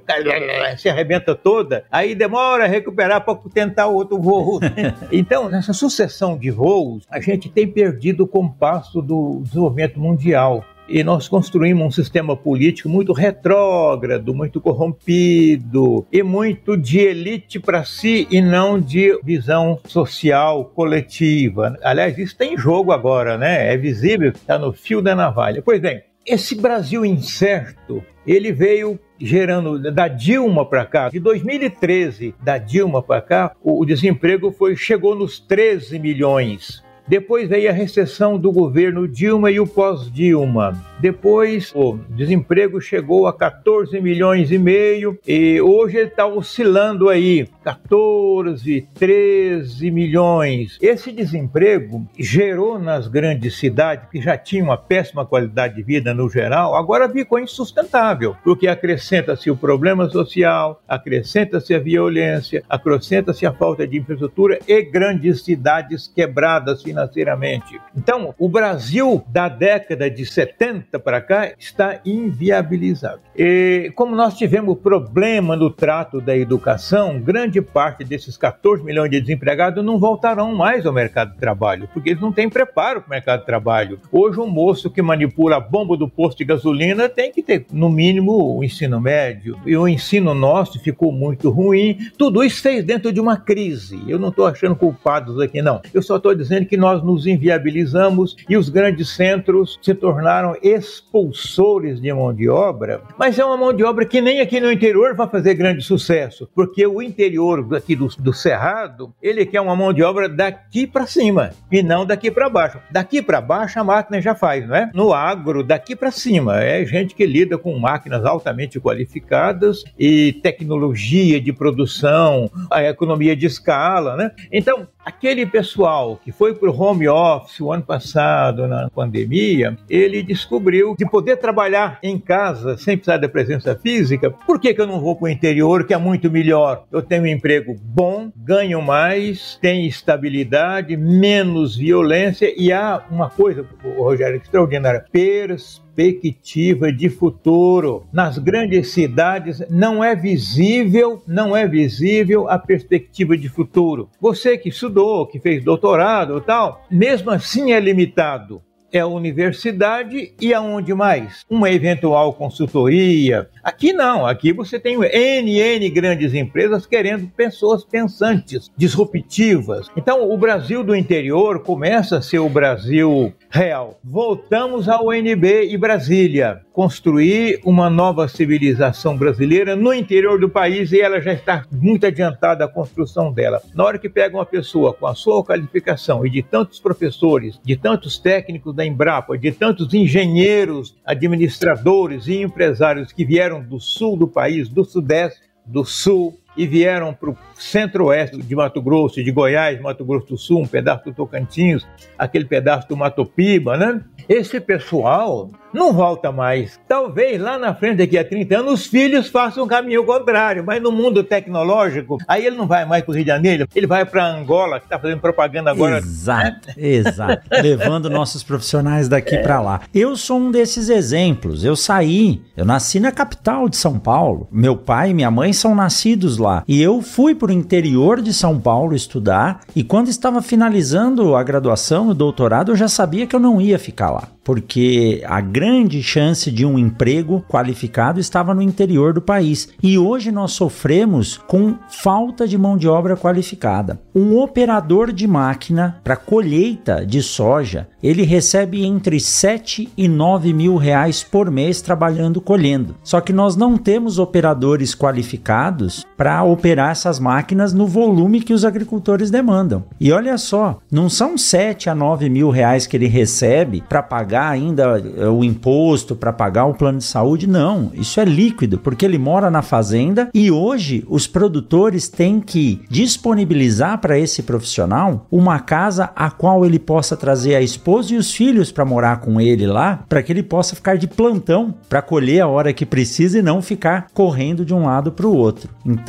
se 0.77 0.89
arrebenta 0.89 1.35
toda, 1.35 1.83
aí 1.91 2.15
demora 2.15 2.65
a 2.65 2.67
recuperar 2.67 3.23
para 3.23 3.37
tentar 3.53 3.87
outro 3.87 4.19
voo. 4.19 4.59
então, 5.11 5.49
nessa 5.49 5.73
sucessão 5.73 6.37
de 6.37 6.49
voos, 6.49 7.03
a 7.09 7.19
gente 7.19 7.49
tem 7.49 7.67
perdido 7.67 8.23
o 8.23 8.27
compasso 8.27 9.01
do 9.01 9.41
desenvolvimento 9.43 9.99
mundial 9.99 10.63
e 10.87 11.03
nós 11.03 11.27
construímos 11.27 11.85
um 11.85 11.91
sistema 11.91 12.35
político 12.35 12.89
muito 12.89 13.13
retrógrado, 13.13 14.33
muito 14.33 14.61
corrompido 14.61 16.05
e 16.11 16.23
muito 16.23 16.77
de 16.77 16.99
elite 16.99 17.59
para 17.59 17.83
si 17.83 18.27
e 18.31 18.41
não 18.41 18.79
de 18.79 19.19
visão 19.23 19.79
social 19.85 20.65
coletiva. 20.65 21.77
Aliás, 21.83 22.17
isso 22.17 22.35
tem 22.35 22.57
jogo 22.57 22.91
agora, 22.91 23.37
né? 23.37 23.73
É 23.73 23.77
visível, 23.77 24.29
está 24.29 24.57
no 24.57 24.73
fio 24.73 25.01
da 25.01 25.15
navalha. 25.15 25.61
Pois 25.61 25.81
bem, 25.81 26.03
esse 26.25 26.55
Brasil 26.55 27.05
incerto, 27.05 28.03
ele 28.25 28.51
veio 28.51 28.99
gerando 29.19 29.79
da 29.91 30.07
Dilma 30.07 30.65
para 30.65 30.85
cá, 30.85 31.09
de 31.09 31.19
2013 31.19 32.35
da 32.43 32.57
Dilma 32.57 33.01
para 33.01 33.21
cá, 33.21 33.55
o 33.63 33.85
desemprego 33.85 34.51
foi 34.51 34.75
chegou 34.75 35.15
nos 35.15 35.39
13 35.39 35.97
milhões 35.97 36.85
depois 37.07 37.47
veio 37.47 37.69
a 37.69 37.73
recessão 37.73 38.37
do 38.37 38.51
governo 38.51 39.07
Dilma 39.07 39.49
e 39.49 39.59
o 39.59 39.65
pós-Dilma. 39.65 40.86
Depois 40.99 41.71
o 41.75 41.99
desemprego 42.09 42.81
chegou 42.81 43.27
a 43.27 43.33
14 43.33 44.01
milhões 44.01 44.51
e 44.51 44.57
meio 44.57 45.17
e 45.27 45.61
hoje 45.61 45.97
ele 45.97 46.07
está 46.07 46.25
oscilando 46.25 47.07
aí 47.07 47.47
14, 47.63 48.87
13 48.95 49.91
milhões. 49.91 50.77
Esse 50.81 51.11
desemprego 51.11 52.07
gerou 52.17 52.79
nas 52.79 53.07
grandes 53.07 53.57
cidades 53.57 54.09
que 54.09 54.19
já 54.19 54.35
tinham 54.35 54.65
uma 54.65 54.77
péssima 54.77 55.23
qualidade 55.23 55.75
de 55.75 55.83
vida 55.83 56.15
no 56.15 56.27
geral, 56.29 56.75
agora 56.75 57.07
ficou 57.07 57.39
insustentável, 57.39 58.35
porque 58.43 58.67
acrescenta-se 58.67 59.51
o 59.51 59.55
problema 59.55 60.09
social, 60.09 60.81
acrescenta-se 60.87 61.75
a 61.75 61.79
violência, 61.79 62.63
acrescenta-se 62.67 63.45
a 63.45 63.53
falta 63.53 63.87
de 63.87 63.99
infraestrutura 63.99 64.57
e 64.67 64.81
grandes 64.81 65.43
cidades 65.43 66.07
quebradas 66.07 66.81
financeiramente. 66.81 67.79
Então, 67.95 68.33
o 68.39 68.49
Brasil 68.49 69.23
da 69.27 69.47
década 69.47 70.09
de 70.09 70.25
70 70.25 70.86
60 70.87 70.99
para 70.99 71.21
cá 71.21 71.51
está 71.59 71.99
inviabilizado. 72.05 73.21
E 73.35 73.91
como 73.95 74.15
nós 74.15 74.35
tivemos 74.35 74.77
problema 74.77 75.55
no 75.55 75.69
trato 75.69 76.21
da 76.21 76.35
educação, 76.35 77.19
grande 77.19 77.61
parte 77.61 78.03
desses 78.03 78.37
14 78.37 78.83
milhões 78.83 79.11
de 79.11 79.19
desempregados 79.19 79.83
não 79.83 79.99
voltarão 79.99 80.55
mais 80.55 80.85
ao 80.85 80.93
mercado 80.93 81.33
de 81.33 81.37
trabalho, 81.37 81.89
porque 81.93 82.11
eles 82.11 82.21
não 82.21 82.31
têm 82.31 82.49
preparo 82.49 83.01
para 83.01 83.07
o 83.07 83.11
mercado 83.11 83.39
de 83.41 83.45
trabalho. 83.45 83.99
Hoje, 84.11 84.39
um 84.39 84.47
moço 84.47 84.89
que 84.89 85.01
manipula 85.01 85.57
a 85.57 85.59
bomba 85.59 85.97
do 85.97 86.09
posto 86.09 86.37
de 86.37 86.45
gasolina 86.45 87.09
tem 87.09 87.31
que 87.31 87.43
ter, 87.43 87.65
no 87.71 87.89
mínimo, 87.89 88.57
o 88.57 88.63
ensino 88.63 88.99
médio. 88.99 89.57
E 89.65 89.75
o 89.75 89.87
ensino 89.87 90.33
nosso 90.33 90.79
ficou 90.79 91.11
muito 91.11 91.49
ruim. 91.49 91.97
Tudo 92.17 92.43
isso 92.43 92.61
fez 92.61 92.83
dentro 92.83 93.11
de 93.11 93.19
uma 93.19 93.37
crise. 93.37 93.99
Eu 94.07 94.19
não 94.19 94.29
estou 94.29 94.45
achando 94.45 94.75
culpados 94.75 95.39
aqui, 95.39 95.61
não. 95.61 95.81
Eu 95.93 96.01
só 96.01 96.17
estou 96.17 96.33
dizendo 96.33 96.65
que 96.65 96.77
nós 96.77 97.03
nos 97.03 97.25
inviabilizamos 97.25 98.35
e 98.49 98.55
os 98.55 98.69
grandes 98.69 99.09
centros 99.09 99.79
se 99.81 99.93
tornaram 99.93 100.55
expulsores 100.77 101.99
de 102.01 102.11
mão 102.13 102.33
de 102.33 102.49
obra. 102.49 103.01
Mas 103.17 103.37
é 103.37 103.45
uma 103.45 103.57
mão 103.57 103.73
de 103.73 103.83
obra 103.83 104.05
que 104.05 104.21
nem 104.21 104.39
aqui 104.39 104.59
no 104.59 104.71
interior 104.71 105.15
vai 105.15 105.27
fazer 105.27 105.53
grande 105.55 105.83
sucesso, 105.83 106.49
porque 106.53 106.85
o 106.85 107.01
interior 107.01 107.67
aqui 107.75 107.95
do, 107.95 108.07
do 108.19 108.33
Cerrado, 108.33 109.13
ele 109.21 109.45
quer 109.45 109.61
uma 109.61 109.75
mão 109.75 109.91
de 109.91 110.03
obra 110.03 110.29
daqui 110.29 110.85
para 110.85 111.05
cima 111.05 111.51
e 111.71 111.81
não 111.81 112.05
daqui 112.05 112.29
para 112.31 112.49
baixo. 112.49 112.79
Daqui 112.91 113.21
para 113.21 113.41
baixo 113.41 113.79
a 113.79 113.83
máquina 113.83 114.21
já 114.21 114.35
faz, 114.35 114.67
não 114.67 114.75
é? 114.75 114.89
No 114.93 115.13
agro, 115.13 115.63
daqui 115.63 115.95
para 115.95 116.11
cima, 116.11 116.61
é 116.61 116.85
gente 116.85 117.15
que 117.15 117.25
lida 117.25 117.57
com 117.57 117.77
máquinas 117.77 118.25
altamente 118.25 118.79
qualificadas 118.79 119.83
e 119.97 120.33
tecnologia 120.43 121.41
de 121.41 121.51
produção, 121.51 122.49
a 122.71 122.83
economia 122.83 123.35
de 123.35 123.45
escala, 123.45 124.15
né? 124.15 124.31
Então, 124.51 124.87
aquele 125.03 125.45
pessoal 125.45 126.19
que 126.23 126.31
foi 126.31 126.53
para 126.53 126.69
o 126.69 126.81
home 126.81 127.07
office 127.07 127.61
o 127.61 127.71
ano 127.71 127.83
passado, 127.83 128.67
na 128.67 128.89
pandemia, 128.89 129.77
ele 129.89 130.21
descobriu 130.21 130.66
que 130.95 131.05
poder 131.05 131.37
trabalhar 131.37 131.99
em 132.03 132.19
casa 132.19 132.77
sem 132.77 132.97
precisar 132.97 133.17
da 133.17 133.29
presença 133.29 133.75
física, 133.75 134.29
por 134.29 134.59
que, 134.59 134.73
que 134.73 134.81
eu 134.81 134.87
não 134.87 134.99
vou 134.99 135.15
para 135.15 135.25
o 135.25 135.29
interior, 135.29 135.85
que 135.85 135.93
é 135.93 135.97
muito 135.97 136.29
melhor? 136.29 136.85
Eu 136.91 137.01
tenho 137.01 137.23
um 137.23 137.27
emprego 137.27 137.75
bom, 137.81 138.31
ganho 138.35 138.81
mais, 138.81 139.57
tenho 139.61 139.87
estabilidade, 139.87 140.97
menos 140.97 141.75
violência 141.75 142.53
e 142.57 142.71
há 142.71 143.03
uma 143.09 143.29
coisa, 143.29 143.65
Rogério, 143.97 144.37
extraordinária, 144.37 145.05
perspectiva 145.11 146.91
de 146.91 147.09
futuro. 147.09 148.05
Nas 148.11 148.37
grandes 148.37 148.89
cidades 148.89 149.63
não 149.69 150.03
é 150.03 150.15
visível, 150.15 151.23
não 151.27 151.55
é 151.55 151.67
visível 151.67 152.49
a 152.49 152.59
perspectiva 152.59 153.37
de 153.37 153.49
futuro. 153.49 154.09
Você 154.19 154.57
que 154.57 154.69
estudou, 154.69 155.25
que 155.25 155.39
fez 155.39 155.63
doutorado 155.63 156.39
tal, 156.41 156.85
mesmo 156.91 157.31
assim 157.31 157.71
é 157.71 157.79
limitado 157.79 158.61
é 158.91 158.99
a 158.99 159.07
universidade 159.07 160.33
e 160.39 160.53
aonde 160.53 160.93
mais? 160.93 161.45
Uma 161.49 161.69
eventual 161.69 162.33
consultoria. 162.33 163.49
Aqui 163.67 163.91
não, 163.91 164.25
aqui 164.25 164.53
você 164.53 164.79
tem 164.79 164.95
N, 164.95 165.59
N 165.59 165.89
grandes 165.89 166.33
empresas 166.33 166.85
querendo 166.85 167.27
pessoas 167.27 167.83
pensantes, 167.83 168.71
disruptivas. 168.77 169.89
Então 169.97 170.31
o 170.31 170.37
Brasil 170.37 170.85
do 170.85 170.95
interior 170.95 171.61
começa 171.61 172.19
a 172.19 172.21
ser 172.21 172.39
o 172.39 172.47
Brasil 172.47 173.33
real. 173.49 173.99
Voltamos 174.01 174.87
ao 174.87 175.07
UNB 175.07 175.67
e 175.69 175.77
Brasília, 175.77 176.61
construir 176.71 177.59
uma 177.65 177.89
nova 177.89 178.29
civilização 178.29 179.17
brasileira 179.17 179.75
no 179.75 179.93
interior 179.93 180.39
do 180.39 180.47
país 180.49 180.93
e 180.93 181.01
ela 181.01 181.19
já 181.19 181.33
está 181.33 181.65
muito 181.69 182.05
adiantada 182.05 182.63
a 182.63 182.69
construção 182.69 183.33
dela. 183.33 183.61
Na 183.75 183.83
hora 183.83 183.99
que 183.99 184.07
pega 184.07 184.37
uma 184.37 184.45
pessoa 184.45 184.93
com 184.93 185.07
a 185.07 185.15
sua 185.15 185.43
qualificação 185.43 186.25
e 186.25 186.29
de 186.29 186.41
tantos 186.41 186.79
professores, 186.79 187.59
de 187.65 187.75
tantos 187.75 188.17
técnicos 188.17 188.73
da 188.73 188.85
Embrapa, 188.85 189.37
de 189.37 189.51
tantos 189.51 189.93
engenheiros, 189.93 190.95
administradores 191.05 192.27
e 192.27 192.41
empresários 192.41 193.11
que 193.11 193.25
vieram 193.25 193.56
do 193.61 193.79
sul 193.79 194.17
do 194.17 194.27
país, 194.27 194.69
do 194.69 194.83
sudeste, 194.83 195.41
do 195.65 195.83
sul, 195.83 196.37
e 196.57 196.65
vieram 196.65 197.13
para 197.13 197.29
o 197.29 197.37
centro-oeste 197.53 198.37
de 198.37 198.55
Mato 198.55 198.81
Grosso, 198.81 199.23
de 199.23 199.31
Goiás, 199.31 199.79
Mato 199.79 200.03
Grosso 200.03 200.29
do 200.29 200.37
Sul, 200.37 200.61
um 200.61 200.67
pedaço 200.67 201.05
do 201.05 201.13
Tocantins, 201.13 201.85
aquele 202.17 202.45
pedaço 202.45 202.87
do 202.89 202.97
Mato 202.97 203.23
Piba, 203.23 203.77
né? 203.77 204.03
Esse 204.27 204.59
pessoal 204.59 205.51
não 205.77 205.93
volta 205.93 206.31
mais. 206.31 206.79
Talvez 206.87 207.39
lá 207.39 207.57
na 207.57 207.73
frente, 207.73 207.97
daqui 207.97 208.17
a 208.17 208.23
30 208.23 208.57
anos, 208.57 208.73
os 208.73 208.85
filhos 208.87 209.29
façam 209.29 209.63
um 209.63 209.67
caminho 209.67 210.03
contrário, 210.03 210.63
mas 210.65 210.81
no 210.81 210.91
mundo 210.91 211.23
tecnológico, 211.23 212.17
aí 212.27 212.45
ele 212.45 212.57
não 212.57 212.67
vai 212.67 212.85
mais 212.85 213.03
para 213.03 213.11
o 213.11 213.15
Rio 213.15 213.23
de 213.23 213.29
Janeiro, 213.29 213.67
ele 213.75 213.87
vai 213.87 214.05
para 214.05 214.25
Angola, 214.25 214.79
que 214.79 214.85
está 214.85 214.99
fazendo 214.99 215.19
propaganda 215.19 215.71
agora. 215.71 215.99
Exato, 215.99 216.69
exato. 216.75 217.43
Levando 217.61 218.09
nossos 218.09 218.43
profissionais 218.43 219.07
daqui 219.07 219.35
é. 219.35 219.41
para 219.41 219.61
lá. 219.61 219.81
Eu 219.93 220.15
sou 220.15 220.39
um 220.39 220.51
desses 220.51 220.89
exemplos. 220.89 221.63
Eu 221.63 221.75
saí, 221.75 222.41
eu 222.55 222.65
nasci 222.65 222.99
na 222.99 223.11
capital 223.11 223.69
de 223.69 223.77
São 223.77 223.99
Paulo. 223.99 224.47
Meu 224.51 224.75
pai 224.75 225.11
e 225.11 225.13
minha 225.13 225.29
mãe 225.29 225.53
são 225.53 225.75
nascidos 225.75 226.37
lá. 226.37 226.63
E 226.67 226.81
eu 226.81 227.01
fui 227.01 227.35
para 227.35 227.49
o 227.49 227.53
interior 227.53 228.21
de 228.21 228.33
São 228.33 228.59
Paulo 228.59 228.95
estudar, 228.95 229.61
e 229.75 229.83
quando 229.83 230.09
estava 230.09 230.41
finalizando 230.41 231.35
a 231.35 231.43
graduação, 231.43 232.09
o 232.09 232.13
doutorado, 232.13 232.71
eu 232.71 232.75
já 232.75 232.87
sabia 232.87 233.27
que 233.27 233.35
eu 233.35 233.39
não 233.39 233.61
ia 233.61 233.77
ficar 233.77 234.09
lá 234.09 234.27
porque 234.47 235.21
a 235.25 235.41
grande 235.41 236.01
chance 236.01 236.49
de 236.49 236.65
um 236.65 236.79
emprego 236.79 237.43
qualificado 237.49 238.17
estava 238.17 238.53
no 238.53 238.61
interior 238.61 239.11
do 239.11 239.21
país. 239.21 239.67
E 239.83 239.97
hoje 239.97 240.31
nós 240.31 240.53
sofremos 240.53 241.35
com 241.35 241.75
falta 241.89 242.47
de 242.47 242.57
mão 242.57 242.77
de 242.77 242.87
obra 242.87 243.17
qualificada. 243.17 243.99
Um 244.15 244.37
operador 244.37 245.11
de 245.11 245.27
máquina 245.27 245.99
para 246.01 246.15
colheita 246.15 247.05
de 247.05 247.21
soja, 247.21 247.89
ele 248.01 248.23
recebe 248.23 248.85
entre 248.85 249.19
7 249.19 249.89
e 249.97 250.07
9 250.07 250.53
mil 250.53 250.77
reais 250.77 251.21
por 251.23 251.51
mês 251.51 251.81
trabalhando 251.81 252.39
colhendo. 252.39 252.95
Só 253.03 253.19
que 253.19 253.33
nós 253.33 253.57
não 253.57 253.75
temos 253.75 254.17
operadores 254.17 254.95
qualificados 254.95 256.06
para 256.17 256.43
operar 256.43 256.91
essas 256.91 257.19
máquinas 257.19 257.73
no 257.73 257.85
volume 257.85 258.41
que 258.41 258.53
os 258.53 258.65
agricultores 258.65 259.29
demandam. 259.29 259.83
E 259.99 260.11
olha 260.11 260.37
só, 260.37 260.79
não 260.91 261.07
são 261.07 261.37
7 261.37 261.89
a 261.89 261.95
9 261.95 262.27
mil 262.29 262.49
reais 262.49 262.87
que 262.87 262.97
ele 262.97 263.07
recebe 263.07 263.83
para 263.87 264.01
pagar 264.01 264.49
ainda 264.49 264.99
eh, 264.99 265.27
o 265.27 265.43
imposto, 265.43 266.15
para 266.15 266.33
pagar 266.33 266.65
o 266.65 266.73
plano 266.73 266.97
de 266.97 267.03
saúde. 267.03 267.47
Não, 267.47 267.91
isso 267.93 268.19
é 268.19 268.25
líquido, 268.25 268.79
porque 268.79 269.05
ele 269.05 269.17
mora 269.17 269.51
na 269.51 269.61
fazenda 269.61 270.29
e 270.33 270.49
hoje 270.49 271.05
os 271.07 271.27
produtores 271.27 272.09
têm 272.09 272.39
que 272.39 272.81
disponibilizar 272.89 273.99
para 273.99 274.17
esse 274.17 274.41
profissional 274.41 275.27
uma 275.31 275.59
casa 275.59 276.09
a 276.15 276.31
qual 276.31 276.65
ele 276.65 276.79
possa 276.79 277.15
trazer 277.15 277.55
a 277.55 277.61
esposa 277.61 278.13
e 278.13 278.17
os 278.17 278.33
filhos 278.33 278.71
para 278.71 278.85
morar 278.85 279.19
com 279.19 279.39
ele 279.39 279.67
lá, 279.67 280.03
para 280.09 280.23
que 280.23 280.31
ele 280.31 280.43
possa 280.43 280.75
ficar 280.75 280.97
de 280.97 281.07
plantão 281.07 281.73
para 281.87 282.01
colher 282.01 282.41
a 282.41 282.47
hora 282.47 282.73
que 282.73 282.85
precisa 282.85 283.39
e 283.39 283.41
não 283.41 283.61
ficar 283.61 284.07
correndo 284.13 284.65
de 284.65 284.73
um 284.73 284.85
lado 284.85 285.11
para 285.11 285.27
o 285.27 285.35
outro. 285.35 285.69
Então, 285.85 286.06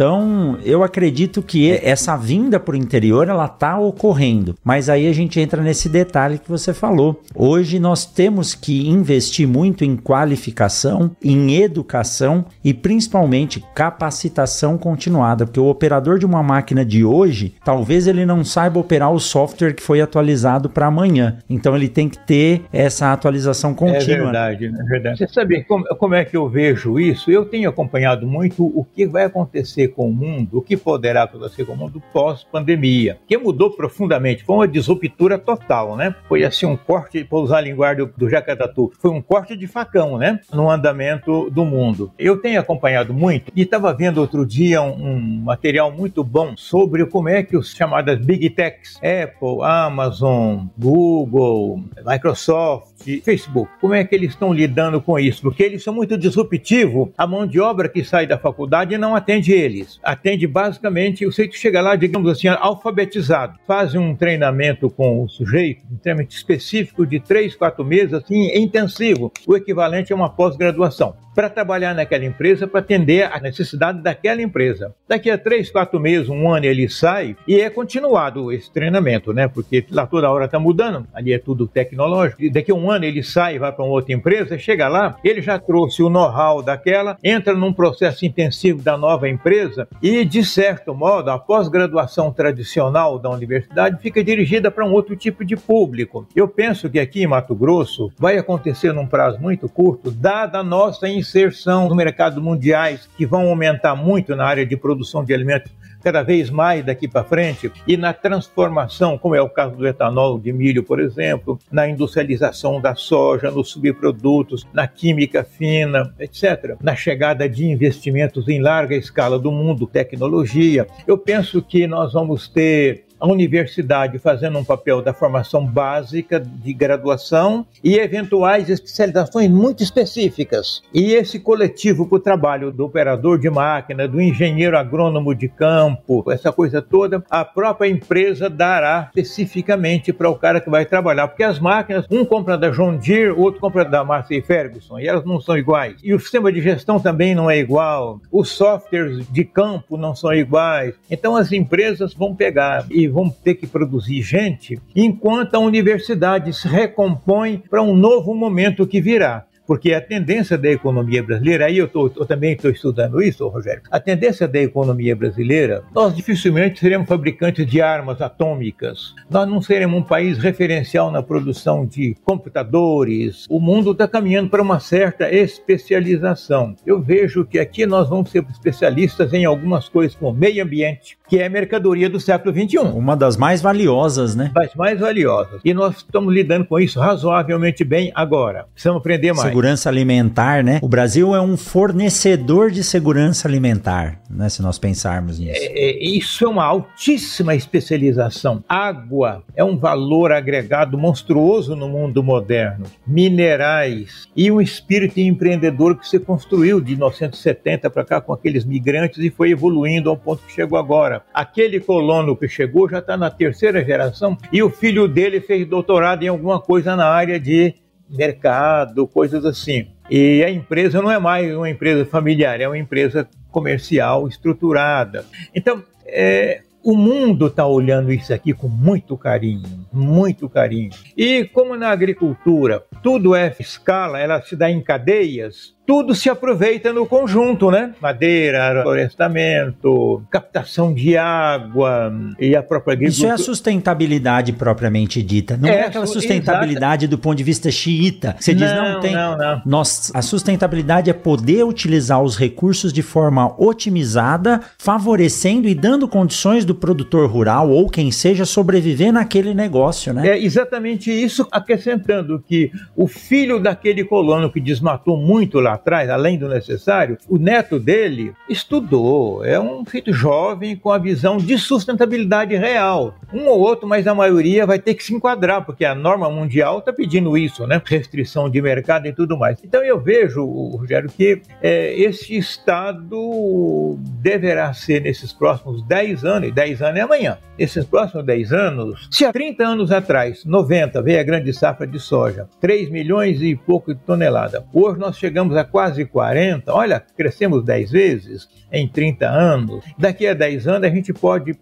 eu 0.65 0.83
acredito 0.83 1.43
que 1.43 1.71
essa 1.71 2.17
vinda 2.17 2.61
para 2.61 2.75
o 2.75 2.79
interior 2.79 3.29
ela 3.29 3.47
está 3.47 3.79
ocorrendo, 3.79 4.55
mas 4.63 4.89
aí 4.89 5.07
a 5.07 5.13
gente 5.13 5.41
entra 5.41 5.63
nesse 5.63 5.89
detalhe 5.89 6.39
que 6.39 6.49
você 6.49 6.73
falou. 6.73 7.23
Hoje 7.35 7.79
nós 7.79 8.05
temos 8.05 8.55
que 8.55 8.89
investir 8.89 9.47
muito 9.47 9.85
em 9.85 9.97
qualificação, 9.97 11.11
em 11.23 11.57
educação 11.57 12.45
e 12.65 12.73
principalmente 12.73 13.65
capacitação 13.75 14.79
continuada, 14.79 15.45
porque 15.45 15.61
o 15.61 15.69
operador 15.69 16.19
de 16.19 16.27
uma 16.27 16.43
máquina 16.43 16.85
de 16.85 17.05
hoje, 17.05 17.55
talvez 17.65 18.07
ele 18.07 18.25
não 18.25 18.45
saiba 18.45 18.79
operar 18.79 19.13
o 19.13 19.19
software 19.19 19.75
que 19.75 19.83
foi 19.83 20.01
atualizado 20.01 20.69
para 20.69 20.87
amanhã. 20.87 21.39
Então 21.49 21.75
ele 21.75 21.89
tem 21.89 22.09
que 22.09 22.19
ter 22.19 22.63
essa 22.73 23.13
atualização 23.13 23.75
contínua. 23.75 23.99
É 23.99 24.23
verdade, 24.23 24.67
é 24.67 24.85
verdade. 24.85 25.19
Você 25.19 25.29
sabe 25.29 25.65
como, 25.65 25.85
como 25.97 26.15
é 26.15 26.25
que 26.25 26.37
eu 26.37 26.49
vejo 26.49 26.99
isso? 26.99 27.31
Eu 27.31 27.45
tenho 27.45 27.69
acompanhado 27.69 28.27
muito 28.27 28.65
o 28.65 28.85
que 28.85 29.07
vai 29.07 29.25
acontecer 29.25 29.88
com 29.89 30.09
o 30.09 30.13
mundo, 30.13 30.59
o 30.59 30.63
que 30.63 30.77
poderá 30.77 31.25
acontecer 31.25 31.65
com 31.65 31.73
o 31.73 31.77
mundo 31.77 32.03
pós-pandemia, 32.13 33.19
que 33.27 33.37
mudou 33.37 33.71
profundamente, 33.71 34.45
foi 34.45 34.57
uma 34.57 34.69
disruptura 34.69 35.39
total, 35.39 35.97
né? 35.97 36.15
Foi 36.29 36.45
assim 36.45 36.67
um 36.67 36.77
corte, 36.77 37.25
para 37.25 37.39
usar 37.39 37.59
a 37.59 37.61
linguagem 37.61 38.09
do 38.17 38.29
Jacatatu. 38.29 38.93
Foi 38.99 39.11
um 39.11 39.21
corte 39.21 39.57
de 39.57 39.67
facão, 39.67 40.19
né? 40.19 40.41
No 40.53 40.71
andamento 40.71 41.51
do 41.51 41.65
mundo. 41.65 42.13
Eu 42.19 42.37
tenho 42.37 42.61
acompanhado 42.61 43.13
muito 43.13 43.53
e 43.55 43.63
estava 43.63 43.93
vendo 43.93 44.19
outro 44.19 44.45
dia 44.45 44.83
um, 44.83 44.93
um, 44.93 45.21
material 45.45 45.91
muito 45.91 46.23
bom 46.23 46.57
sobre 46.57 47.05
como 47.07 47.29
é 47.29 47.43
que 47.43 47.57
os 47.57 47.75
chamadas 47.75 48.19
Big 48.19 48.51
Techs, 48.51 48.97
Apple, 48.97 49.63
Amazon, 49.63 50.67
Google, 50.77 51.83
Microsoft, 52.05 52.89
Facebook, 53.23 53.71
como 53.81 53.95
é 53.95 54.05
que 54.05 54.15
eles 54.15 54.31
estão 54.31 54.53
lidando 54.53 55.01
com 55.01 55.19
isso? 55.19 55.43
Porque 55.43 55.63
eles 55.63 55.83
são 55.83 55.95
muito 55.95 56.17
disruptivos. 56.17 57.09
A 57.17 57.27
mão 57.27 57.47
de 57.47 57.61
obra 57.61 57.89
que 57.89 58.05
sai 58.05 58.27
da 58.27 58.39
faculdade 58.39 58.97
não 58.99 59.15
atende 59.15 59.53
eles 59.53 59.78
deles. 59.79 60.01
Atende 60.03 60.47
basicamente, 60.47 61.27
o 61.27 61.33
sujeito 61.33 61.57
chega 61.57 61.81
lá, 61.81 61.97
digamos 61.97 62.31
assim, 62.31 62.49
alfabetizado, 62.49 63.59
faz 63.67 63.95
um 63.95 64.15
treinamento 64.15 64.91
com 64.91 65.23
o 65.23 65.29
sujeito, 65.29 65.85
um 65.91 65.97
treinamento 65.97 66.35
específico 66.35 67.07
de 67.07 67.21
três, 67.21 67.55
quatro 67.55 67.85
meses, 67.85 68.15
assim, 68.15 68.51
intensivo, 68.57 69.33
o 69.47 69.57
equivalente 69.57 70.13
a 70.13 70.17
uma 70.17 70.29
pós-graduação 70.29 71.15
para 71.39 71.49
trabalhar 71.49 71.95
naquela 71.95 72.25
empresa, 72.25 72.67
para 72.67 72.81
atender 72.81 73.31
a 73.33 73.39
necessidade 73.39 74.03
daquela 74.03 74.43
empresa. 74.43 74.93
Daqui 75.07 75.31
a 75.31 75.39
três, 75.39 75.71
quatro 75.71 76.01
meses, 76.01 76.29
um 76.29 76.51
ano, 76.51 76.67
ele 76.67 76.89
sai 76.89 77.37
e 77.47 77.61
é 77.61 77.71
continuado 77.71 78.51
esse 78.51 78.69
treinamento, 78.73 79.33
né? 79.33 79.47
Porque 79.47 79.87
lá 79.89 80.05
toda 80.05 80.29
hora 80.29 80.47
está 80.47 80.59
mudando, 80.59 81.07
ali 81.15 81.33
é 81.33 81.39
tudo 81.39 81.69
tecnológico. 81.69 82.43
E 82.43 82.51
daqui 82.51 82.73
a 82.73 82.75
um 82.75 82.91
ano 82.91 83.05
ele 83.05 83.23
sai 83.23 83.57
vai 83.57 83.71
para 83.71 83.85
uma 83.85 83.93
outra 83.93 84.13
empresa, 84.13 84.59
chega 84.59 84.89
lá, 84.89 85.17
ele 85.23 85.41
já 85.41 85.61
trouxe 85.61 86.03
o 86.03 86.11
know-how 86.11 86.61
daquela, 86.61 87.17
entra 87.23 87.55
num 87.55 87.73
processo 87.73 88.27
intensivo 88.27 88.83
da 88.83 88.97
nova 88.97 89.29
empresa 89.29 89.68
e, 90.03 90.25
de 90.25 90.45
certo 90.45 90.95
modo, 90.95 91.31
a 91.31 91.39
pós-graduação 91.39 92.33
tradicional 92.33 93.19
da 93.19 93.31
universidade 93.31 94.01
fica 94.01 94.23
dirigida 94.23 94.71
para 94.71 94.85
um 94.85 94.93
outro 94.93 95.17
tipo 95.17 95.45
de 95.45 95.57
público. 95.57 96.27
Eu 96.35 96.49
penso 96.49 96.89
que 96.89 96.99
aqui 96.99 97.23
em 97.23 97.27
Mato 97.27 97.55
Grosso 97.55 98.13
vai 98.19 98.39
acontecer 98.39 98.93
num 98.93 99.07
prazo 99.07 99.39
muito 99.41 99.69
curto, 99.69 100.11
dada 100.11 100.59
a 100.59 100.65
nossa 100.65 101.09
inserção 101.09 101.89
no 101.89 101.95
mercado 101.95 102.41
mundiais 102.41 103.09
que 103.17 103.27
vão 103.27 103.49
aumentar 103.49 103.95
muito 103.95 104.35
na 104.35 104.47
área 104.47 104.67
de 104.67 104.77
produção 104.77 105.25
de 105.25 105.35
alimentos 105.35 105.73
cada 106.03 106.23
vez 106.23 106.51
mais 106.51 106.85
daqui 106.85 107.09
para 107.09 107.25
frente 107.25 107.71
e 107.87 107.97
na 107.97 108.13
transformação, 108.13 109.19
como 109.19 109.35
é 109.35 109.41
o 109.41 109.49
caso 109.49 109.77
do 109.77 109.87
etanol 109.87 110.39
de 110.39 110.53
milho, 110.53 110.83
por 110.83 111.01
exemplo, 111.01 111.59
na 111.71 111.89
industrialização 111.89 112.81
da 112.81 112.95
soja, 112.95 113.51
nos 113.51 113.71
subprodutos, 113.71 114.67
na 114.73 114.87
química 114.87 115.45
fina, 115.45 116.15
etc. 116.19 116.77
Na 116.83 116.95
chegada 116.95 117.49
de 117.49 117.67
investimentos 117.67 118.49
em 118.49 118.61
larga 118.61 118.95
escala 118.95 119.39
do 119.39 119.51
mundo, 119.51 119.87
tecnologia. 119.87 120.87
Eu 121.07 121.19
penso 121.19 121.63
que 121.63 121.87
nós 121.87 122.13
vamos 122.13 122.49
ter 122.49 123.08
a 123.21 123.27
universidade 123.27 124.19
fazendo 124.19 124.59
um 124.59 124.65
papel 124.65 125.03
da 125.03 125.13
formação 125.13 125.65
básica 125.65 126.41
de 126.41 126.73
graduação 126.73 127.67
e 127.83 127.97
eventuais 127.97 128.69
especializações 128.69 129.51
muito 129.51 129.83
específicas. 129.83 130.83
E 130.93 131.15
esse 131.15 131.39
coletivo 131.39 132.07
para 132.07 132.17
o 132.17 132.21
trabalho 132.21 132.71
do 132.71 132.85
operador 132.85 133.39
de 133.39 133.51
máquina, 133.51 134.07
do 134.07 134.21
engenheiro 134.21 134.79
agrônomo 134.79 135.35
de 135.35 135.49
campo, 135.49 136.25
essa 136.31 136.53
coisa 136.53 136.81
toda, 136.81 137.23
a 137.31 137.45
própria 137.45 137.89
empresa 137.89 138.49
dará 138.49 139.11
especificamente 139.17 140.13
para 140.13 140.29
o 140.29 140.37
cara 140.37 140.61
que 140.61 140.71
vai 140.71 140.85
trabalhar, 140.85 141.29
porque 141.29 141.43
as 141.43 141.59
máquinas, 141.59 142.07
um 142.11 142.25
compra 142.25 142.57
da 142.57 142.71
John 142.71 142.97
Deere, 142.97 143.31
outro 143.31 143.61
compra 143.61 143.85
da 143.85 144.05
Massey 144.05 144.41
Ferguson, 144.43 144.99
e 144.99 145.09
elas 145.09 145.25
não 145.25 145.41
são 145.41 145.57
iguais. 145.57 145.97
E 146.03 146.15
o 146.15 146.21
sistema 146.21 146.53
de 146.53 146.61
gestão 146.61 147.01
também 147.01 147.35
não 147.35 147.51
é 147.51 147.59
igual, 147.59 148.21
os 148.31 148.51
softwares 148.51 149.27
de 149.31 149.45
campo 149.45 149.97
não 149.97 150.15
são 150.15 150.33
iguais. 150.33 150.95
Então 151.11 151.37
as 151.37 151.53
empresas 151.53 152.15
vão 152.15 152.35
pegar 152.35 152.87
e 152.91 153.08
vão 153.09 153.31
ter 153.31 153.55
que 153.55 153.67
produzir 153.67 154.23
gente, 154.23 154.81
enquanto 154.95 155.55
a 155.55 155.59
universidade 155.59 156.53
se 156.53 156.69
recompõe 156.69 157.63
para 157.71 157.83
um 157.83 157.95
novo 157.95 158.35
momento 158.35 158.87
que 158.87 159.01
virá 159.01 159.48
porque 159.69 159.93
a 159.93 160.01
tendência 160.01 160.57
da 160.57 160.71
economia 160.71 161.23
brasileira, 161.23 161.67
aí 161.67 161.77
eu, 161.77 161.87
tô, 161.87 162.11
eu 162.17 162.25
também 162.25 162.55
estou 162.55 162.71
estudando 162.71 163.23
isso, 163.23 163.47
Rogério, 163.47 163.83
a 163.91 164.01
tendência 164.01 164.49
da 164.49 164.59
economia 164.59 165.15
brasileira, 165.15 165.85
nós 165.95 166.17
dificilmente 166.17 166.81
seremos 166.81 167.07
fabricantes 167.07 167.67
de 167.67 167.83
armas 167.83 168.23
atômicas, 168.23 169.15
nós 169.29 169.47
não 169.47 169.61
seremos 169.61 170.01
um 170.01 170.03
país 170.03 170.39
referencial 170.39 171.11
na 171.11 171.23
produção 171.23 171.85
de 171.85 172.17
computadores, 172.25 173.45
o 173.51 173.61
mundo 173.61 173.93
está 173.93 174.09
caminhando 174.09 174.49
para 174.49 174.63
uma 174.63 174.81
certa 174.81 175.31
especialização. 175.31 176.75
Eu 176.87 177.03
vejo 177.03 177.45
que 177.45 177.59
aqui 177.59 177.85
nós 177.85 178.09
vamos 178.09 178.31
ser 178.31 178.47
especialistas 178.51 179.35
em 179.35 179.45
algumas 179.45 179.87
coisas 179.87 180.17
como 180.17 180.33
meio 180.33 180.65
ambiente, 180.65 181.19
que 181.29 181.39
é 181.39 181.45
a 181.45 181.51
mercadoria 181.51 182.09
do 182.09 182.19
século 182.19 182.55
XXI. 182.55 182.79
Uma 182.79 183.15
das 183.15 183.37
mais 183.37 183.61
valiosas, 183.61 184.35
né? 184.35 184.51
Das 184.55 184.75
mais 184.75 184.99
valiosas. 184.99 185.61
E 185.63 185.75
nós 185.75 185.99
estamos 185.99 186.33
lidando 186.33 186.65
com 186.65 186.81
isso 186.81 186.99
razoavelmente 186.99 187.85
bem 187.85 188.11
agora. 188.15 188.67
Precisamos 188.73 189.01
aprender 189.01 189.35
mais. 189.35 189.58
Segurança 189.59 189.89
alimentar, 189.89 190.63
né? 190.63 190.79
O 190.81 190.87
Brasil 190.87 191.35
é 191.35 191.41
um 191.41 191.57
fornecedor 191.57 192.71
de 192.71 192.85
segurança 192.85 193.49
alimentar, 193.49 194.21
né? 194.31 194.49
Se 194.49 194.63
nós 194.63 194.79
pensarmos 194.79 195.41
nisso. 195.41 195.61
É, 195.61 195.67
é, 195.67 196.05
isso 196.05 196.45
é 196.45 196.49
uma 196.49 196.65
altíssima 196.65 197.57
especialização. 197.57 198.63
Água 198.69 199.43
é 199.57 199.65
um 199.65 199.77
valor 199.77 200.31
agregado 200.31 200.97
monstruoso 200.97 201.75
no 201.75 201.89
mundo 201.89 202.23
moderno. 202.23 202.87
Minerais 203.05 204.29
e 204.37 204.49
um 204.49 204.61
espírito 204.61 205.19
empreendedor 205.19 205.99
que 205.99 206.07
se 206.07 206.21
construiu 206.21 206.81
de 206.81 206.93
1970 206.93 207.91
para 207.91 208.05
cá 208.05 208.21
com 208.21 208.33
aqueles 208.33 208.65
migrantes 208.65 209.19
e 209.19 209.29
foi 209.29 209.51
evoluindo 209.51 210.09
ao 210.09 210.17
ponto 210.17 210.45
que 210.47 210.53
chegou 210.53 210.79
agora. 210.79 211.25
Aquele 211.35 211.81
colono 211.81 212.37
que 212.37 212.47
chegou 212.47 212.89
já 212.89 213.01
está 213.01 213.17
na 213.17 213.29
terceira 213.29 213.85
geração 213.85 214.39
e 214.53 214.63
o 214.63 214.71
filho 214.71 215.09
dele 215.09 215.41
fez 215.41 215.67
doutorado 215.67 216.23
em 216.23 216.29
alguma 216.29 216.61
coisa 216.61 216.95
na 216.95 217.07
área 217.07 217.41
de 217.41 217.75
mercado, 218.11 219.07
coisas 219.07 219.45
assim. 219.45 219.89
E 220.11 220.43
a 220.43 220.51
empresa 220.51 221.03
não 221.03 221.11
é 221.11 221.19
mais 221.19 221.55
uma 221.55 221.69
empresa 221.69 222.05
familiar, 222.05 222.61
é 222.61 222.67
uma 222.67 222.79
empresa 222.79 223.29
comercial 223.51 224.27
estruturada. 224.27 225.25
Então, 225.55 225.83
é, 226.07 226.63
o 226.83 226.97
mundo 226.97 227.49
está 227.49 227.67
olhando 227.67 228.13
isso 228.13 228.33
aqui 228.33 228.53
com 228.53 228.69
muito 228.69 229.17
carinho, 229.17 229.87
muito 229.93 230.49
carinho. 230.49 230.91
E 231.17 231.45
como 231.45 231.77
na 231.77 231.91
agricultura 231.91 232.85
tudo 233.03 233.35
é 233.35 233.55
escala, 233.59 234.19
ela 234.19 234.41
se 234.41 234.57
dá 234.57 234.71
em 234.71 234.81
cadeias, 234.81 235.75
tudo 235.89 236.15
se 236.15 236.29
aproveita 236.29 236.93
no 236.93 237.07
conjunto, 237.07 237.71
né? 237.71 237.95
Madeira, 237.99 238.83
florestamento, 238.83 240.23
captação 240.31 240.93
de 240.93 241.17
água 241.17 242.13
e 242.39 242.55
a 242.55 242.63
própria 242.63 242.93
agricultura. 242.93 243.27
Isso 243.27 243.27
é 243.27 243.31
a 243.31 243.39
sustentabilidade 243.39 244.53
propriamente 244.53 245.23
dita. 245.23 245.57
Não 245.57 245.67
é, 245.67 245.77
é 245.77 245.87
aquela 245.87 246.07
sustentabilidade 246.07 247.07
exata. 247.07 247.17
do 247.17 247.19
ponto 247.19 247.39
de 247.39 247.43
vista 247.43 247.71
xiita. 247.71 248.37
Você 248.39 248.53
diz, 248.53 248.71
não, 248.71 248.93
não 248.93 249.01
tem. 249.01 249.15
Não, 249.15 249.39
não. 249.39 249.63
Nós, 249.65 250.13
a 250.15 250.21
sustentabilidade 250.21 251.09
é 251.09 251.15
poder 251.15 251.65
utilizar 251.65 252.23
os 252.23 252.37
recursos 252.37 252.93
de 252.93 253.01
forma 253.01 253.55
otimizada, 253.59 254.61
favorecendo 254.77 255.67
e 255.67 255.75
dando 255.75 256.07
condições 256.07 256.67
do 256.67 256.75
produtor 256.75 257.31
rural 257.31 257.71
ou 257.71 257.89
quem 257.89 258.11
seja 258.11 258.45
sobreviver 258.45 259.11
naquele 259.11 259.55
negócio, 259.55 260.13
né? 260.13 260.29
É 260.29 260.39
exatamente 260.39 261.11
isso, 261.11 261.49
acrescentando 261.51 262.45
que 262.47 262.71
o 262.95 263.07
filho 263.07 263.59
daquele 263.59 264.05
colono 264.05 264.53
que 264.53 264.61
desmatou 264.61 265.17
muito 265.17 265.59
lá 265.59 265.78
atrás, 265.79 266.11
além 266.11 266.39
do 266.39 266.49
necessário, 266.49 267.17
o 267.29 267.39
neto 267.39 267.79
dele 267.79 268.35
estudou, 268.49 269.45
é 269.45 269.59
um 269.59 269.85
filho 269.85 270.13
jovem 270.13 270.77
com 270.77 270.91
a 270.91 270.99
visão 270.99 271.39
de 271.39 271.57
sustentabilidade 271.59 272.55
real. 272.57 273.15
Um 273.33 273.47
ou 273.47 273.61
outro, 273.61 273.87
mas 273.87 274.07
a 274.07 274.15
maioria 274.15 274.67
vai 274.67 274.79
ter 274.79 274.95
que 274.95 275.05
se 275.05 275.15
enquadrar, 275.15 275.65
porque 275.65 275.85
a 275.85 275.95
norma 275.95 276.31
mundial 276.31 276.79
está 276.79 276.93
pedindo 276.93 277.37
isso, 277.37 277.67
né? 277.67 277.81
Restrição 277.85 278.51
de 278.51 278.61
mercado 278.61 279.07
e 279.07 279.13
tudo 279.13 279.37
mais. 279.37 279.59
Então 279.63 279.83
eu 279.83 280.01
vejo, 280.01 280.45
Rogério, 280.45 281.11
que 281.11 281.43
é, 281.63 281.95
esse 282.01 282.37
Estado 282.37 283.97
deverá 284.21 284.73
ser, 284.73 285.03
nesses 285.03 285.33
próximos 285.33 285.83
10 285.87 286.25
anos, 286.25 286.49
e 286.49 286.53
10 286.53 286.83
anos 286.83 286.99
é 286.99 287.03
amanhã, 287.03 287.39
nesses 287.59 287.85
próximos 287.85 288.25
10 288.25 288.53
anos, 288.53 289.09
se 289.11 289.25
há 289.25 289.33
30 289.33 289.65
anos 289.65 289.93
atrás, 289.93 290.45
90, 290.45 291.03
veio 291.03 291.21
a 291.21 291.23
grande 291.23 291.53
safra 291.53 291.87
de 291.87 291.99
soja, 291.99 292.49
3 292.61 292.91
milhões 292.91 293.43
e 293.43 293.55
pouco 293.55 293.95
de 293.95 294.01
tonelada. 294.01 294.65
Hoje 294.73 294.99
nós 294.99 295.19
chegamos 295.19 295.57
a 295.57 295.65
quase 295.71 296.05
40, 296.05 296.73
olha, 296.73 297.01
crescemos 297.17 297.65
10 297.65 297.91
vezes 297.91 298.49
em 298.73 298.89
30 298.89 299.29
anos. 299.29 299.85
Daqui 299.99 300.27
a 300.27 300.35
10 300.35 300.69
anos 300.69 300.89
a 300.89 300.95
gente 300.95 301.13
pode, 301.13 301.59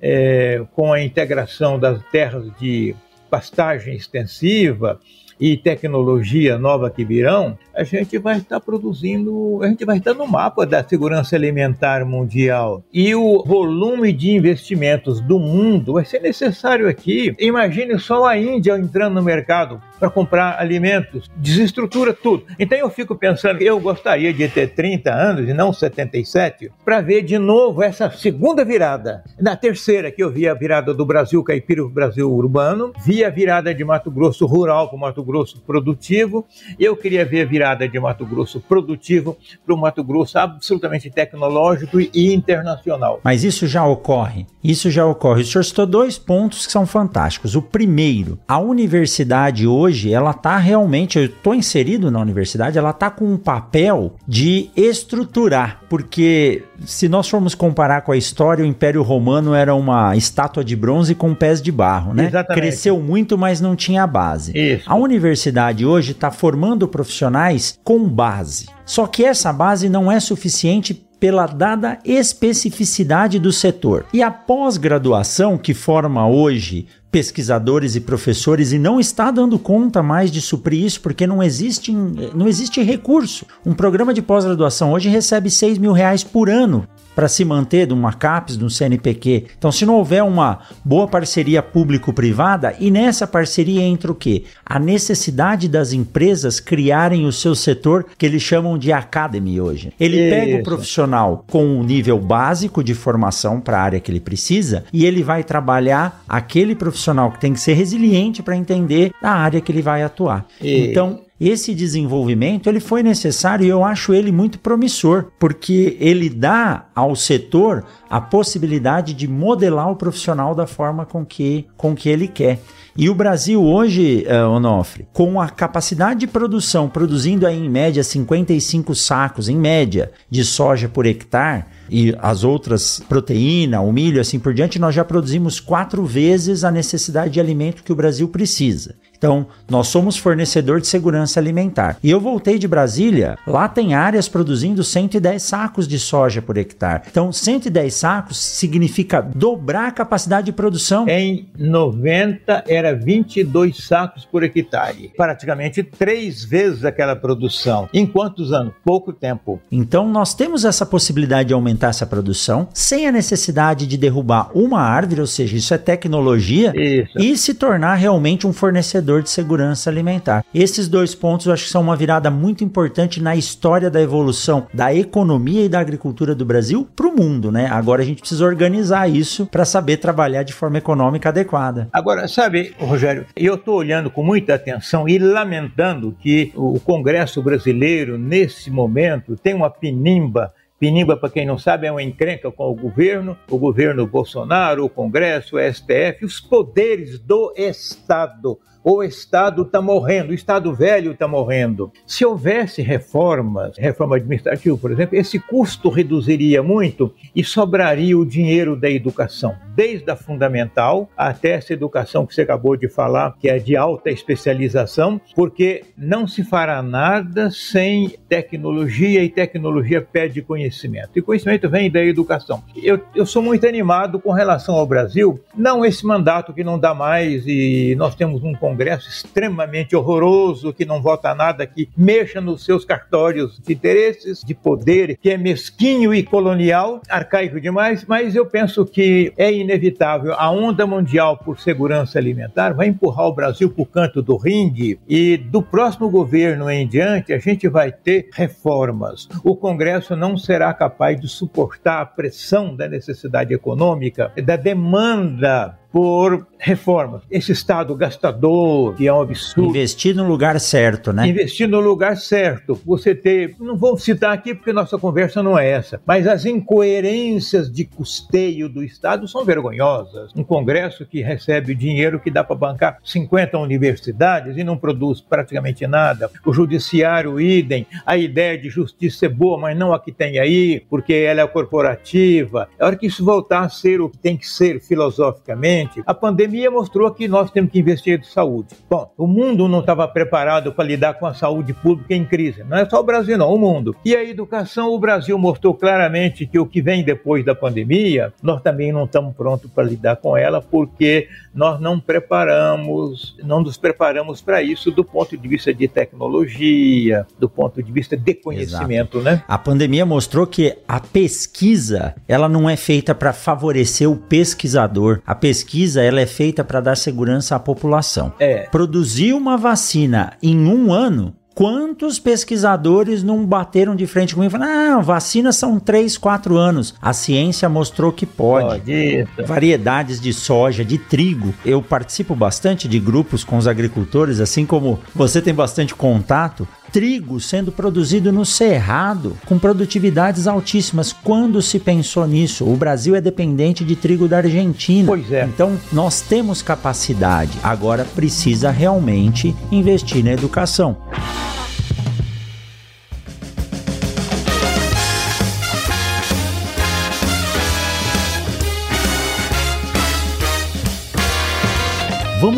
é, 0.00 0.64
com 0.72 0.92
a 0.92 1.02
integração 1.02 1.78
das 1.78 2.02
terras 2.10 2.50
de 2.58 2.94
pastagem 3.30 3.94
extensiva, 3.94 4.98
e 5.40 5.56
tecnologia 5.56 6.58
nova 6.58 6.90
que 6.90 7.04
virão, 7.04 7.56
a 7.74 7.84
gente 7.84 8.18
vai 8.18 8.38
estar 8.38 8.60
produzindo, 8.60 9.60
a 9.62 9.68
gente 9.68 9.84
vai 9.84 9.98
estar 9.98 10.14
no 10.14 10.26
mapa 10.26 10.66
da 10.66 10.82
segurança 10.82 11.36
alimentar 11.36 12.04
mundial. 12.04 12.82
E 12.92 13.14
o 13.14 13.44
volume 13.44 14.12
de 14.12 14.30
investimentos 14.30 15.20
do 15.20 15.38
mundo 15.38 15.94
vai 15.94 16.04
ser 16.04 16.20
necessário 16.20 16.88
aqui. 16.88 17.34
Imagine 17.38 17.98
só 17.98 18.26
a 18.26 18.36
Índia 18.36 18.76
entrando 18.76 19.14
no 19.14 19.22
mercado 19.22 19.80
para 19.98 20.10
comprar 20.10 20.58
alimentos, 20.58 21.30
desestrutura 21.36 22.12
tudo. 22.12 22.44
Então 22.58 22.76
eu 22.76 22.90
fico 22.90 23.16
pensando, 23.16 23.62
eu 23.62 23.80
gostaria 23.80 24.32
de 24.32 24.48
ter 24.48 24.68
30 24.68 25.12
anos 25.12 25.48
e 25.48 25.52
não 25.52 25.72
77 25.72 26.70
para 26.84 27.00
ver 27.00 27.22
de 27.22 27.38
novo 27.38 27.82
essa 27.82 28.10
segunda 28.10 28.64
virada. 28.64 29.24
Na 29.40 29.56
terceira 29.56 30.10
que 30.10 30.22
eu 30.22 30.30
vi 30.30 30.48
a 30.48 30.54
virada 30.54 30.92
do 30.92 31.04
Brasil 31.04 31.42
caipira 31.42 31.82
para 31.84 32.08
Brasil 32.08 32.30
urbano, 32.32 32.92
vi 33.04 33.24
a 33.24 33.30
virada 33.30 33.74
de 33.74 33.84
Mato 33.84 34.10
Grosso 34.10 34.46
rural 34.46 34.88
para 34.88 34.96
o 34.96 35.00
Mato 35.00 35.22
Grosso 35.22 35.60
produtivo. 35.60 36.46
Eu 36.78 36.96
queria 36.96 37.24
ver 37.24 37.42
a 37.42 37.44
virada 37.44 37.88
de 37.88 38.00
Mato 38.00 38.26
Grosso 38.26 38.60
produtivo 38.60 39.36
para 39.64 39.74
o 39.74 39.78
Mato 39.78 40.02
Grosso 40.02 40.38
absolutamente 40.38 41.10
tecnológico 41.10 42.00
e 42.00 42.34
internacional. 42.34 43.20
Mas 43.22 43.44
isso 43.44 43.66
já 43.66 43.84
ocorre. 43.86 44.46
Isso 44.62 44.90
já 44.90 45.06
ocorre. 45.06 45.42
O 45.42 45.44
senhor 45.44 45.64
citou 45.64 45.86
dois 45.86 46.18
pontos 46.18 46.66
que 46.66 46.72
são 46.72 46.86
fantásticos. 46.86 47.54
O 47.54 47.62
primeiro, 47.62 48.38
a 48.46 48.58
universidade 48.58 49.66
hoje, 49.66 49.87
ela 50.12 50.30
está 50.30 50.56
realmente, 50.56 51.18
eu 51.18 51.24
estou 51.26 51.54
inserido 51.54 52.10
na 52.10 52.20
universidade, 52.20 52.78
ela 52.78 52.90
está 52.90 53.10
com 53.10 53.24
um 53.24 53.36
papel 53.36 54.14
de 54.26 54.70
estruturar, 54.76 55.80
porque 55.88 56.64
se 56.84 57.08
nós 57.08 57.28
formos 57.28 57.54
comparar 57.54 58.02
com 58.02 58.12
a 58.12 58.16
história, 58.16 58.64
o 58.64 58.66
Império 58.66 59.02
Romano 59.02 59.54
era 59.54 59.74
uma 59.74 60.16
estátua 60.16 60.64
de 60.64 60.76
bronze 60.76 61.14
com 61.14 61.34
pés 61.34 61.60
de 61.60 61.72
barro, 61.72 62.14
né? 62.14 62.26
Exatamente. 62.26 62.60
Cresceu 62.60 63.00
muito, 63.00 63.36
mas 63.36 63.60
não 63.60 63.74
tinha 63.74 64.06
base. 64.06 64.52
Isso. 64.56 64.84
A 64.86 64.94
universidade 64.94 65.84
hoje 65.84 66.12
está 66.12 66.30
formando 66.30 66.88
profissionais 66.88 67.78
com 67.82 68.08
base. 68.08 68.66
Só 68.84 69.06
que 69.06 69.24
essa 69.24 69.52
base 69.52 69.88
não 69.88 70.10
é 70.10 70.18
suficiente 70.20 70.94
pela 71.18 71.46
dada 71.46 71.98
especificidade 72.04 73.38
do 73.38 73.52
setor. 73.52 74.06
E 74.12 74.22
a 74.22 74.30
pós-graduação, 74.30 75.58
que 75.58 75.74
forma 75.74 76.28
hoje 76.28 76.86
pesquisadores 77.10 77.96
e 77.96 78.00
professores 78.00 78.72
e 78.72 78.78
não 78.78 79.00
está 79.00 79.30
dando 79.30 79.58
conta 79.58 80.02
mais 80.02 80.30
de 80.30 80.40
suprir 80.40 80.84
isso 80.84 81.00
porque 81.00 81.26
não 81.26 81.42
existe, 81.42 81.92
não 81.92 82.46
existe 82.46 82.82
recurso. 82.82 83.46
Um 83.64 83.72
programa 83.72 84.12
de 84.12 84.20
pós-graduação 84.20 84.92
hoje 84.92 85.08
recebe 85.08 85.50
6 85.50 85.78
mil 85.78 85.92
reais 85.92 86.22
por 86.22 86.50
ano 86.50 86.86
para 87.18 87.26
se 87.26 87.44
manter 87.44 87.84
de 87.84 87.92
uma 87.92 88.12
CAPES, 88.12 88.56
de 88.56 88.64
um 88.64 88.68
CNPq. 88.70 89.46
Então, 89.58 89.72
se 89.72 89.84
não 89.84 89.94
houver 89.94 90.22
uma 90.22 90.60
boa 90.84 91.08
parceria 91.08 91.60
público-privada, 91.60 92.76
e 92.78 92.92
nessa 92.92 93.26
parceria 93.26 93.82
entra 93.82 94.12
o 94.12 94.14
quê? 94.14 94.44
A 94.64 94.78
necessidade 94.78 95.66
das 95.68 95.92
empresas 95.92 96.60
criarem 96.60 97.26
o 97.26 97.32
seu 97.32 97.56
setor 97.56 98.06
que 98.16 98.24
eles 98.24 98.40
chamam 98.40 98.78
de 98.78 98.92
academy 98.92 99.60
hoje. 99.60 99.92
Ele 99.98 100.16
Isso. 100.16 100.30
pega 100.30 100.56
o 100.58 100.62
profissional 100.62 101.44
com 101.50 101.64
um 101.66 101.82
nível 101.82 102.20
básico 102.20 102.84
de 102.84 102.94
formação 102.94 103.60
para 103.60 103.78
a 103.80 103.82
área 103.82 103.98
que 103.98 104.12
ele 104.12 104.20
precisa 104.20 104.84
e 104.92 105.04
ele 105.04 105.24
vai 105.24 105.42
trabalhar 105.42 106.22
aquele 106.28 106.76
profissional 106.76 107.32
que 107.32 107.40
tem 107.40 107.52
que 107.52 107.58
ser 107.60 107.72
resiliente 107.72 108.44
para 108.44 108.56
entender 108.56 109.10
a 109.20 109.32
área 109.32 109.60
que 109.60 109.72
ele 109.72 109.82
vai 109.82 110.04
atuar. 110.04 110.46
E- 110.62 110.86
Então, 110.86 111.18
esse 111.40 111.74
desenvolvimento 111.74 112.68
ele 112.68 112.80
foi 112.80 113.02
necessário 113.02 113.64
e 113.64 113.68
eu 113.68 113.84
acho 113.84 114.12
ele 114.12 114.32
muito 114.32 114.58
promissor, 114.58 115.26
porque 115.38 115.96
ele 116.00 116.28
dá 116.28 116.86
ao 116.94 117.14
setor 117.14 117.84
a 118.10 118.20
possibilidade 118.20 119.14
de 119.14 119.28
modelar 119.28 119.90
o 119.90 119.96
profissional 119.96 120.54
da 120.54 120.66
forma 120.66 121.06
com 121.06 121.24
que, 121.24 121.66
com 121.76 121.94
que 121.94 122.08
ele 122.08 122.26
quer. 122.26 122.60
E 122.96 123.08
o 123.08 123.14
Brasil 123.14 123.62
hoje, 123.62 124.26
uh, 124.26 124.50
Onofre, 124.50 125.06
com 125.12 125.40
a 125.40 125.48
capacidade 125.48 126.18
de 126.18 126.26
produção, 126.26 126.88
produzindo 126.88 127.46
aí 127.46 127.56
em 127.56 127.70
média 127.70 128.02
55 128.02 128.92
sacos, 128.92 129.48
em 129.48 129.56
média, 129.56 130.10
de 130.28 130.44
soja 130.44 130.88
por 130.88 131.06
hectare, 131.06 131.64
e 131.88 132.12
as 132.18 132.42
outras 132.42 133.00
proteína, 133.08 133.80
o 133.80 133.92
milho, 133.92 134.20
assim 134.20 134.40
por 134.40 134.52
diante, 134.52 134.80
nós 134.80 134.94
já 134.94 135.04
produzimos 135.04 135.60
quatro 135.60 136.04
vezes 136.04 136.64
a 136.64 136.72
necessidade 136.72 137.34
de 137.34 137.40
alimento 137.40 137.84
que 137.84 137.92
o 137.92 137.96
Brasil 137.96 138.28
precisa. 138.28 138.96
Então, 139.18 139.48
nós 139.68 139.88
somos 139.88 140.16
fornecedor 140.16 140.80
de 140.80 140.86
segurança 140.86 141.40
alimentar. 141.40 141.98
E 142.02 142.10
eu 142.10 142.20
voltei 142.20 142.56
de 142.56 142.68
Brasília, 142.68 143.36
lá 143.46 143.68
tem 143.68 143.92
áreas 143.94 144.28
produzindo 144.28 144.84
110 144.84 145.42
sacos 145.42 145.88
de 145.88 145.98
soja 145.98 146.40
por 146.40 146.56
hectare. 146.56 147.02
Então, 147.10 147.32
110 147.32 147.92
sacos 147.92 148.38
significa 148.38 149.20
dobrar 149.20 149.88
a 149.88 149.92
capacidade 149.92 150.46
de 150.46 150.52
produção. 150.52 151.08
Em 151.08 151.48
90 151.58 152.64
era 152.68 152.94
22 152.94 153.76
sacos 153.84 154.24
por 154.24 154.44
hectare, 154.44 155.12
praticamente 155.16 155.82
três 155.82 156.44
vezes 156.44 156.84
aquela 156.84 157.16
produção. 157.16 157.88
Em 157.92 158.06
quantos 158.06 158.52
anos? 158.52 158.72
Pouco 158.84 159.12
tempo. 159.12 159.60
Então, 159.70 160.08
nós 160.08 160.32
temos 160.32 160.64
essa 160.64 160.86
possibilidade 160.86 161.48
de 161.48 161.54
aumentar 161.54 161.88
essa 161.88 162.06
produção 162.06 162.68
sem 162.72 163.08
a 163.08 163.12
necessidade 163.12 163.86
de 163.86 163.96
derrubar 163.96 164.50
uma 164.54 164.80
árvore, 164.80 165.20
ou 165.20 165.26
seja, 165.26 165.56
isso 165.56 165.74
é 165.74 165.78
tecnologia, 165.78 166.72
Isso. 166.76 167.18
e 167.18 167.36
se 167.36 167.54
tornar 167.54 167.94
realmente 167.94 168.46
um 168.46 168.52
fornecedor 168.52 169.07
de 169.22 169.30
segurança 169.30 169.90
alimentar. 169.90 170.44
Esses 170.54 170.88
dois 170.88 171.14
pontos 171.14 171.46
eu 171.46 171.52
acho 171.52 171.64
que 171.64 171.70
são 171.70 171.82
uma 171.82 171.96
virada 171.96 172.30
muito 172.30 172.62
importante 172.62 173.22
na 173.22 173.34
história 173.34 173.90
da 173.90 174.00
evolução 174.00 174.66
da 174.72 174.94
economia 174.94 175.64
e 175.64 175.68
da 175.68 175.80
agricultura 175.80 176.34
do 176.34 176.44
Brasil 176.44 176.86
para 176.94 177.08
o 177.08 177.16
mundo, 177.16 177.50
né? 177.50 177.66
Agora 177.70 178.02
a 178.02 178.04
gente 178.04 178.20
precisa 178.20 178.44
organizar 178.44 179.08
isso 179.08 179.46
para 179.46 179.64
saber 179.64 179.96
trabalhar 179.96 180.42
de 180.42 180.52
forma 180.52 180.78
econômica 180.78 181.28
adequada. 181.28 181.88
Agora, 181.92 182.28
sabe, 182.28 182.74
Rogério, 182.78 183.26
eu 183.34 183.54
estou 183.54 183.76
olhando 183.76 184.10
com 184.10 184.22
muita 184.22 184.54
atenção 184.54 185.08
e 185.08 185.18
lamentando 185.18 186.14
que 186.20 186.52
o 186.54 186.78
Congresso 186.80 187.42
brasileiro, 187.42 188.18
nesse 188.18 188.70
momento, 188.70 189.36
tem 189.36 189.54
uma 189.54 189.70
pinimba. 189.70 190.52
Pinimba, 190.78 191.16
para 191.16 191.30
quem 191.30 191.44
não 191.44 191.58
sabe, 191.58 191.86
é 191.88 191.90
uma 191.90 192.02
encrenca 192.02 192.52
com 192.52 192.70
o 192.70 192.74
governo, 192.74 193.36
o 193.50 193.58
governo 193.58 194.06
Bolsonaro, 194.06 194.84
o 194.84 194.88
Congresso, 194.88 195.56
o 195.56 195.60
STF, 195.60 196.24
os 196.24 196.40
poderes 196.40 197.18
do 197.18 197.52
Estado. 197.56 198.58
O 198.90 199.02
Estado 199.02 199.64
está 199.64 199.82
morrendo, 199.82 200.30
o 200.30 200.34
Estado 200.34 200.72
velho 200.72 201.12
está 201.12 201.28
morrendo. 201.28 201.92
Se 202.06 202.24
houvesse 202.24 202.80
reformas, 202.80 203.76
reforma 203.76 204.16
administrativa, 204.16 204.78
por 204.78 204.90
exemplo, 204.90 205.14
esse 205.14 205.38
custo 205.38 205.90
reduziria 205.90 206.62
muito 206.62 207.14
e 207.36 207.44
sobraria 207.44 208.16
o 208.16 208.24
dinheiro 208.24 208.74
da 208.74 208.88
educação, 208.88 209.54
desde 209.76 210.10
a 210.10 210.16
fundamental 210.16 211.06
até 211.14 211.50
essa 211.50 211.74
educação 211.74 212.24
que 212.24 212.34
você 212.34 212.40
acabou 212.40 212.78
de 212.78 212.88
falar, 212.88 213.36
que 213.38 213.50
é 213.50 213.58
de 213.58 213.76
alta 213.76 214.08
especialização, 214.08 215.20
porque 215.36 215.84
não 215.94 216.26
se 216.26 216.42
fará 216.42 216.82
nada 216.82 217.50
sem 217.50 218.16
tecnologia 218.26 219.22
e 219.22 219.28
tecnologia 219.28 220.00
pede 220.00 220.40
conhecimento. 220.40 221.10
E 221.14 221.20
conhecimento 221.20 221.68
vem 221.68 221.90
da 221.90 222.02
educação. 222.02 222.64
Eu, 222.74 222.98
eu 223.14 223.26
sou 223.26 223.42
muito 223.42 223.66
animado 223.66 224.18
com 224.18 224.32
relação 224.32 224.76
ao 224.76 224.86
Brasil, 224.86 225.38
não 225.54 225.84
esse 225.84 226.06
mandato 226.06 226.54
que 226.54 226.64
não 226.64 226.78
dá 226.78 226.94
mais 226.94 227.46
e 227.46 227.94
nós 227.98 228.14
temos 228.14 228.42
um 228.42 228.54
Congresso 228.54 228.77
extremamente 228.86 229.96
horroroso 229.96 230.72
que 230.72 230.84
não 230.84 231.02
vota 231.02 231.34
nada, 231.34 231.66
que 231.66 231.88
mexa 231.96 232.40
nos 232.40 232.64
seus 232.64 232.84
cartórios 232.84 233.58
de 233.58 233.72
interesses, 233.72 234.42
de 234.44 234.54
poder, 234.54 235.16
que 235.16 235.30
é 235.30 235.36
mesquinho 235.36 236.14
e 236.14 236.22
colonial, 236.22 237.00
arcaico 237.08 237.60
demais, 237.60 238.04
mas 238.06 238.34
eu 238.34 238.46
penso 238.46 238.84
que 238.84 239.32
é 239.36 239.52
inevitável. 239.52 240.34
A 240.34 240.50
onda 240.50 240.86
mundial 240.86 241.36
por 241.38 241.58
segurança 241.58 242.18
alimentar 242.18 242.72
vai 242.72 242.88
empurrar 242.88 243.26
o 243.26 243.34
Brasil 243.34 243.70
para 243.70 243.82
o 243.82 243.86
canto 243.86 244.22
do 244.22 244.36
ringue 244.36 244.98
e 245.08 245.36
do 245.36 245.62
próximo 245.62 246.08
governo 246.10 246.70
em 246.70 246.86
diante 246.86 247.32
a 247.32 247.38
gente 247.38 247.68
vai 247.68 247.92
ter 247.92 248.28
reformas. 248.32 249.28
O 249.44 249.56
Congresso 249.56 250.16
não 250.16 250.36
será 250.36 250.72
capaz 250.74 251.20
de 251.20 251.28
suportar 251.28 252.00
a 252.00 252.06
pressão 252.06 252.74
da 252.74 252.88
necessidade 252.88 253.54
econômica, 253.54 254.32
da 254.44 254.56
demanda 254.56 255.77
por 255.98 256.46
reformas. 256.60 257.22
Esse 257.28 257.50
Estado 257.50 257.94
gastador, 257.96 258.94
que 258.94 259.08
é 259.08 259.12
um 259.12 259.20
absurdo. 259.20 259.70
Investir 259.70 260.14
no 260.14 260.28
lugar 260.28 260.60
certo, 260.60 261.12
né? 261.12 261.26
Investir 261.26 261.68
no 261.68 261.80
lugar 261.80 262.16
certo. 262.16 262.80
Você 262.86 263.16
ter. 263.16 263.56
Não 263.58 263.76
vou 263.76 263.98
citar 263.98 264.32
aqui 264.32 264.54
porque 264.54 264.72
nossa 264.72 264.96
conversa 264.96 265.42
não 265.42 265.58
é 265.58 265.68
essa, 265.68 266.00
mas 266.06 266.28
as 266.28 266.44
incoerências 266.44 267.70
de 267.70 267.84
custeio 267.84 268.68
do 268.68 268.84
Estado 268.84 269.26
são 269.26 269.44
vergonhosas. 269.44 270.32
Um 270.36 270.44
Congresso 270.44 271.04
que 271.04 271.20
recebe 271.20 271.74
dinheiro 271.74 272.20
que 272.20 272.30
dá 272.30 272.44
para 272.44 272.54
bancar 272.54 272.98
50 273.02 273.58
universidades 273.58 274.56
e 274.56 274.62
não 274.62 274.76
produz 274.76 275.20
praticamente 275.20 275.84
nada. 275.86 276.30
O 276.44 276.52
Judiciário, 276.52 277.40
idem. 277.40 277.86
A 278.06 278.16
ideia 278.16 278.56
de 278.56 278.70
justiça 278.70 279.26
é 279.26 279.28
boa, 279.28 279.58
mas 279.58 279.76
não 279.76 279.92
a 279.92 279.98
que 279.98 280.12
tem 280.12 280.38
aí, 280.38 280.80
porque 280.88 281.12
ela 281.12 281.40
é 281.40 281.46
corporativa. 281.48 282.68
A 282.78 282.86
hora 282.86 282.96
que 282.96 283.06
isso 283.06 283.24
voltar 283.24 283.62
a 283.62 283.68
ser 283.68 284.00
o 284.00 284.08
que 284.08 284.18
tem 284.18 284.36
que 284.36 284.48
ser 284.48 284.80
filosoficamente, 284.80 285.87
a 286.06 286.14
pandemia 286.14 286.70
mostrou 286.70 287.10
que 287.10 287.28
nós 287.28 287.50
temos 287.50 287.70
que 287.70 287.78
investir 287.78 288.20
em 288.20 288.22
saúde. 288.22 288.68
Bom, 288.88 289.10
o 289.16 289.26
mundo 289.26 289.68
não 289.68 289.80
estava 289.80 290.06
preparado 290.08 290.72
para 290.72 290.84
lidar 290.84 291.14
com 291.14 291.26
a 291.26 291.34
saúde 291.34 291.72
pública 291.72 292.14
em 292.14 292.24
crise. 292.24 292.64
Não 292.64 292.76
é 292.76 292.88
só 292.88 293.00
o 293.00 293.04
Brasil, 293.04 293.36
não, 293.36 293.52
o 293.52 293.58
mundo. 293.58 293.96
E 294.04 294.14
a 294.14 294.24
educação, 294.24 294.92
o 294.92 294.98
Brasil 294.98 295.38
mostrou 295.38 295.74
claramente 295.74 296.46
que 296.46 296.58
o 296.58 296.66
que 296.66 296.80
vem 296.80 297.04
depois 297.04 297.44
da 297.44 297.54
pandemia, 297.54 298.32
nós 298.42 298.62
também 298.62 298.92
não 298.92 299.04
estamos 299.04 299.34
prontos 299.34 299.70
para 299.70 299.84
lidar 299.84 300.16
com 300.16 300.36
ela, 300.36 300.60
porque 300.60 301.28
nós 301.54 301.80
não 301.80 301.98
preparamos, 301.98 303.36
não 303.42 303.60
nos 303.60 303.76
preparamos 303.76 304.40
para 304.40 304.62
isso 304.62 304.90
do 304.90 305.04
ponto 305.04 305.36
de 305.36 305.48
vista 305.48 305.74
de 305.74 305.88
tecnologia, 305.88 307.26
do 307.38 307.48
ponto 307.48 307.82
de 307.82 307.90
vista 307.90 308.16
de 308.16 308.34
conhecimento, 308.34 309.18
Exato. 309.18 309.36
né? 309.36 309.42
A 309.48 309.58
pandemia 309.58 310.06
mostrou 310.06 310.46
que 310.46 310.76
a 310.86 311.00
pesquisa, 311.00 312.14
ela 312.26 312.48
não 312.48 312.68
é 312.68 312.76
feita 312.76 313.14
para 313.14 313.32
favorecer 313.32 314.08
o 314.08 314.16
pesquisador. 314.16 315.20
A 315.26 315.34
pesquisa, 315.34 315.67
ela 316.02 316.20
é 316.20 316.26
feita 316.26 316.64
para 316.64 316.80
dar 316.80 316.96
segurança 316.96 317.56
à 317.56 317.58
população. 317.58 318.32
É. 318.38 318.68
Produzir 318.70 319.32
uma 319.32 319.56
vacina 319.56 320.32
em 320.42 320.66
um 320.66 320.92
ano 320.92 321.34
Quantos 321.58 322.20
pesquisadores 322.20 323.24
não 323.24 323.44
bateram 323.44 323.96
de 323.96 324.06
frente 324.06 324.32
comigo 324.32 324.48
e 324.48 324.56
falaram: 324.56 325.00
ah, 325.00 325.02
vacinas 325.02 325.56
são 325.56 325.80
3, 325.80 326.16
4 326.16 326.56
anos. 326.56 326.94
A 327.02 327.12
ciência 327.12 327.68
mostrou 327.68 328.12
que 328.12 328.24
pode. 328.24 328.78
Pode. 328.78 329.26
Variedades 329.44 330.20
de 330.20 330.32
soja, 330.32 330.84
de 330.84 330.98
trigo. 330.98 331.52
Eu 331.66 331.82
participo 331.82 332.36
bastante 332.36 332.86
de 332.86 333.00
grupos 333.00 333.42
com 333.42 333.56
os 333.56 333.66
agricultores, 333.66 334.38
assim 334.38 334.64
como 334.64 335.00
você 335.12 335.42
tem 335.42 335.52
bastante 335.52 335.96
contato. 335.96 336.68
Trigo 336.92 337.40
sendo 337.40 337.70
produzido 337.70 338.32
no 338.32 338.44
Cerrado, 338.44 339.36
com 339.46 339.58
produtividades 339.58 340.46
altíssimas. 340.46 341.12
Quando 341.12 341.60
se 341.62 341.78
pensou 341.78 342.26
nisso? 342.26 342.64
O 342.64 342.76
Brasil 342.76 343.14
é 343.14 343.20
dependente 343.20 343.84
de 343.84 343.96
trigo 343.96 344.28
da 344.28 344.38
Argentina. 344.38 345.06
Pois 345.06 345.30
é. 345.30 345.44
Então, 345.44 345.78
nós 345.92 346.20
temos 346.20 346.62
capacidade. 346.62 347.52
Agora 347.62 348.04
precisa 348.04 348.70
realmente 348.70 349.54
investir 349.70 350.24
na 350.24 350.32
educação. 350.32 350.96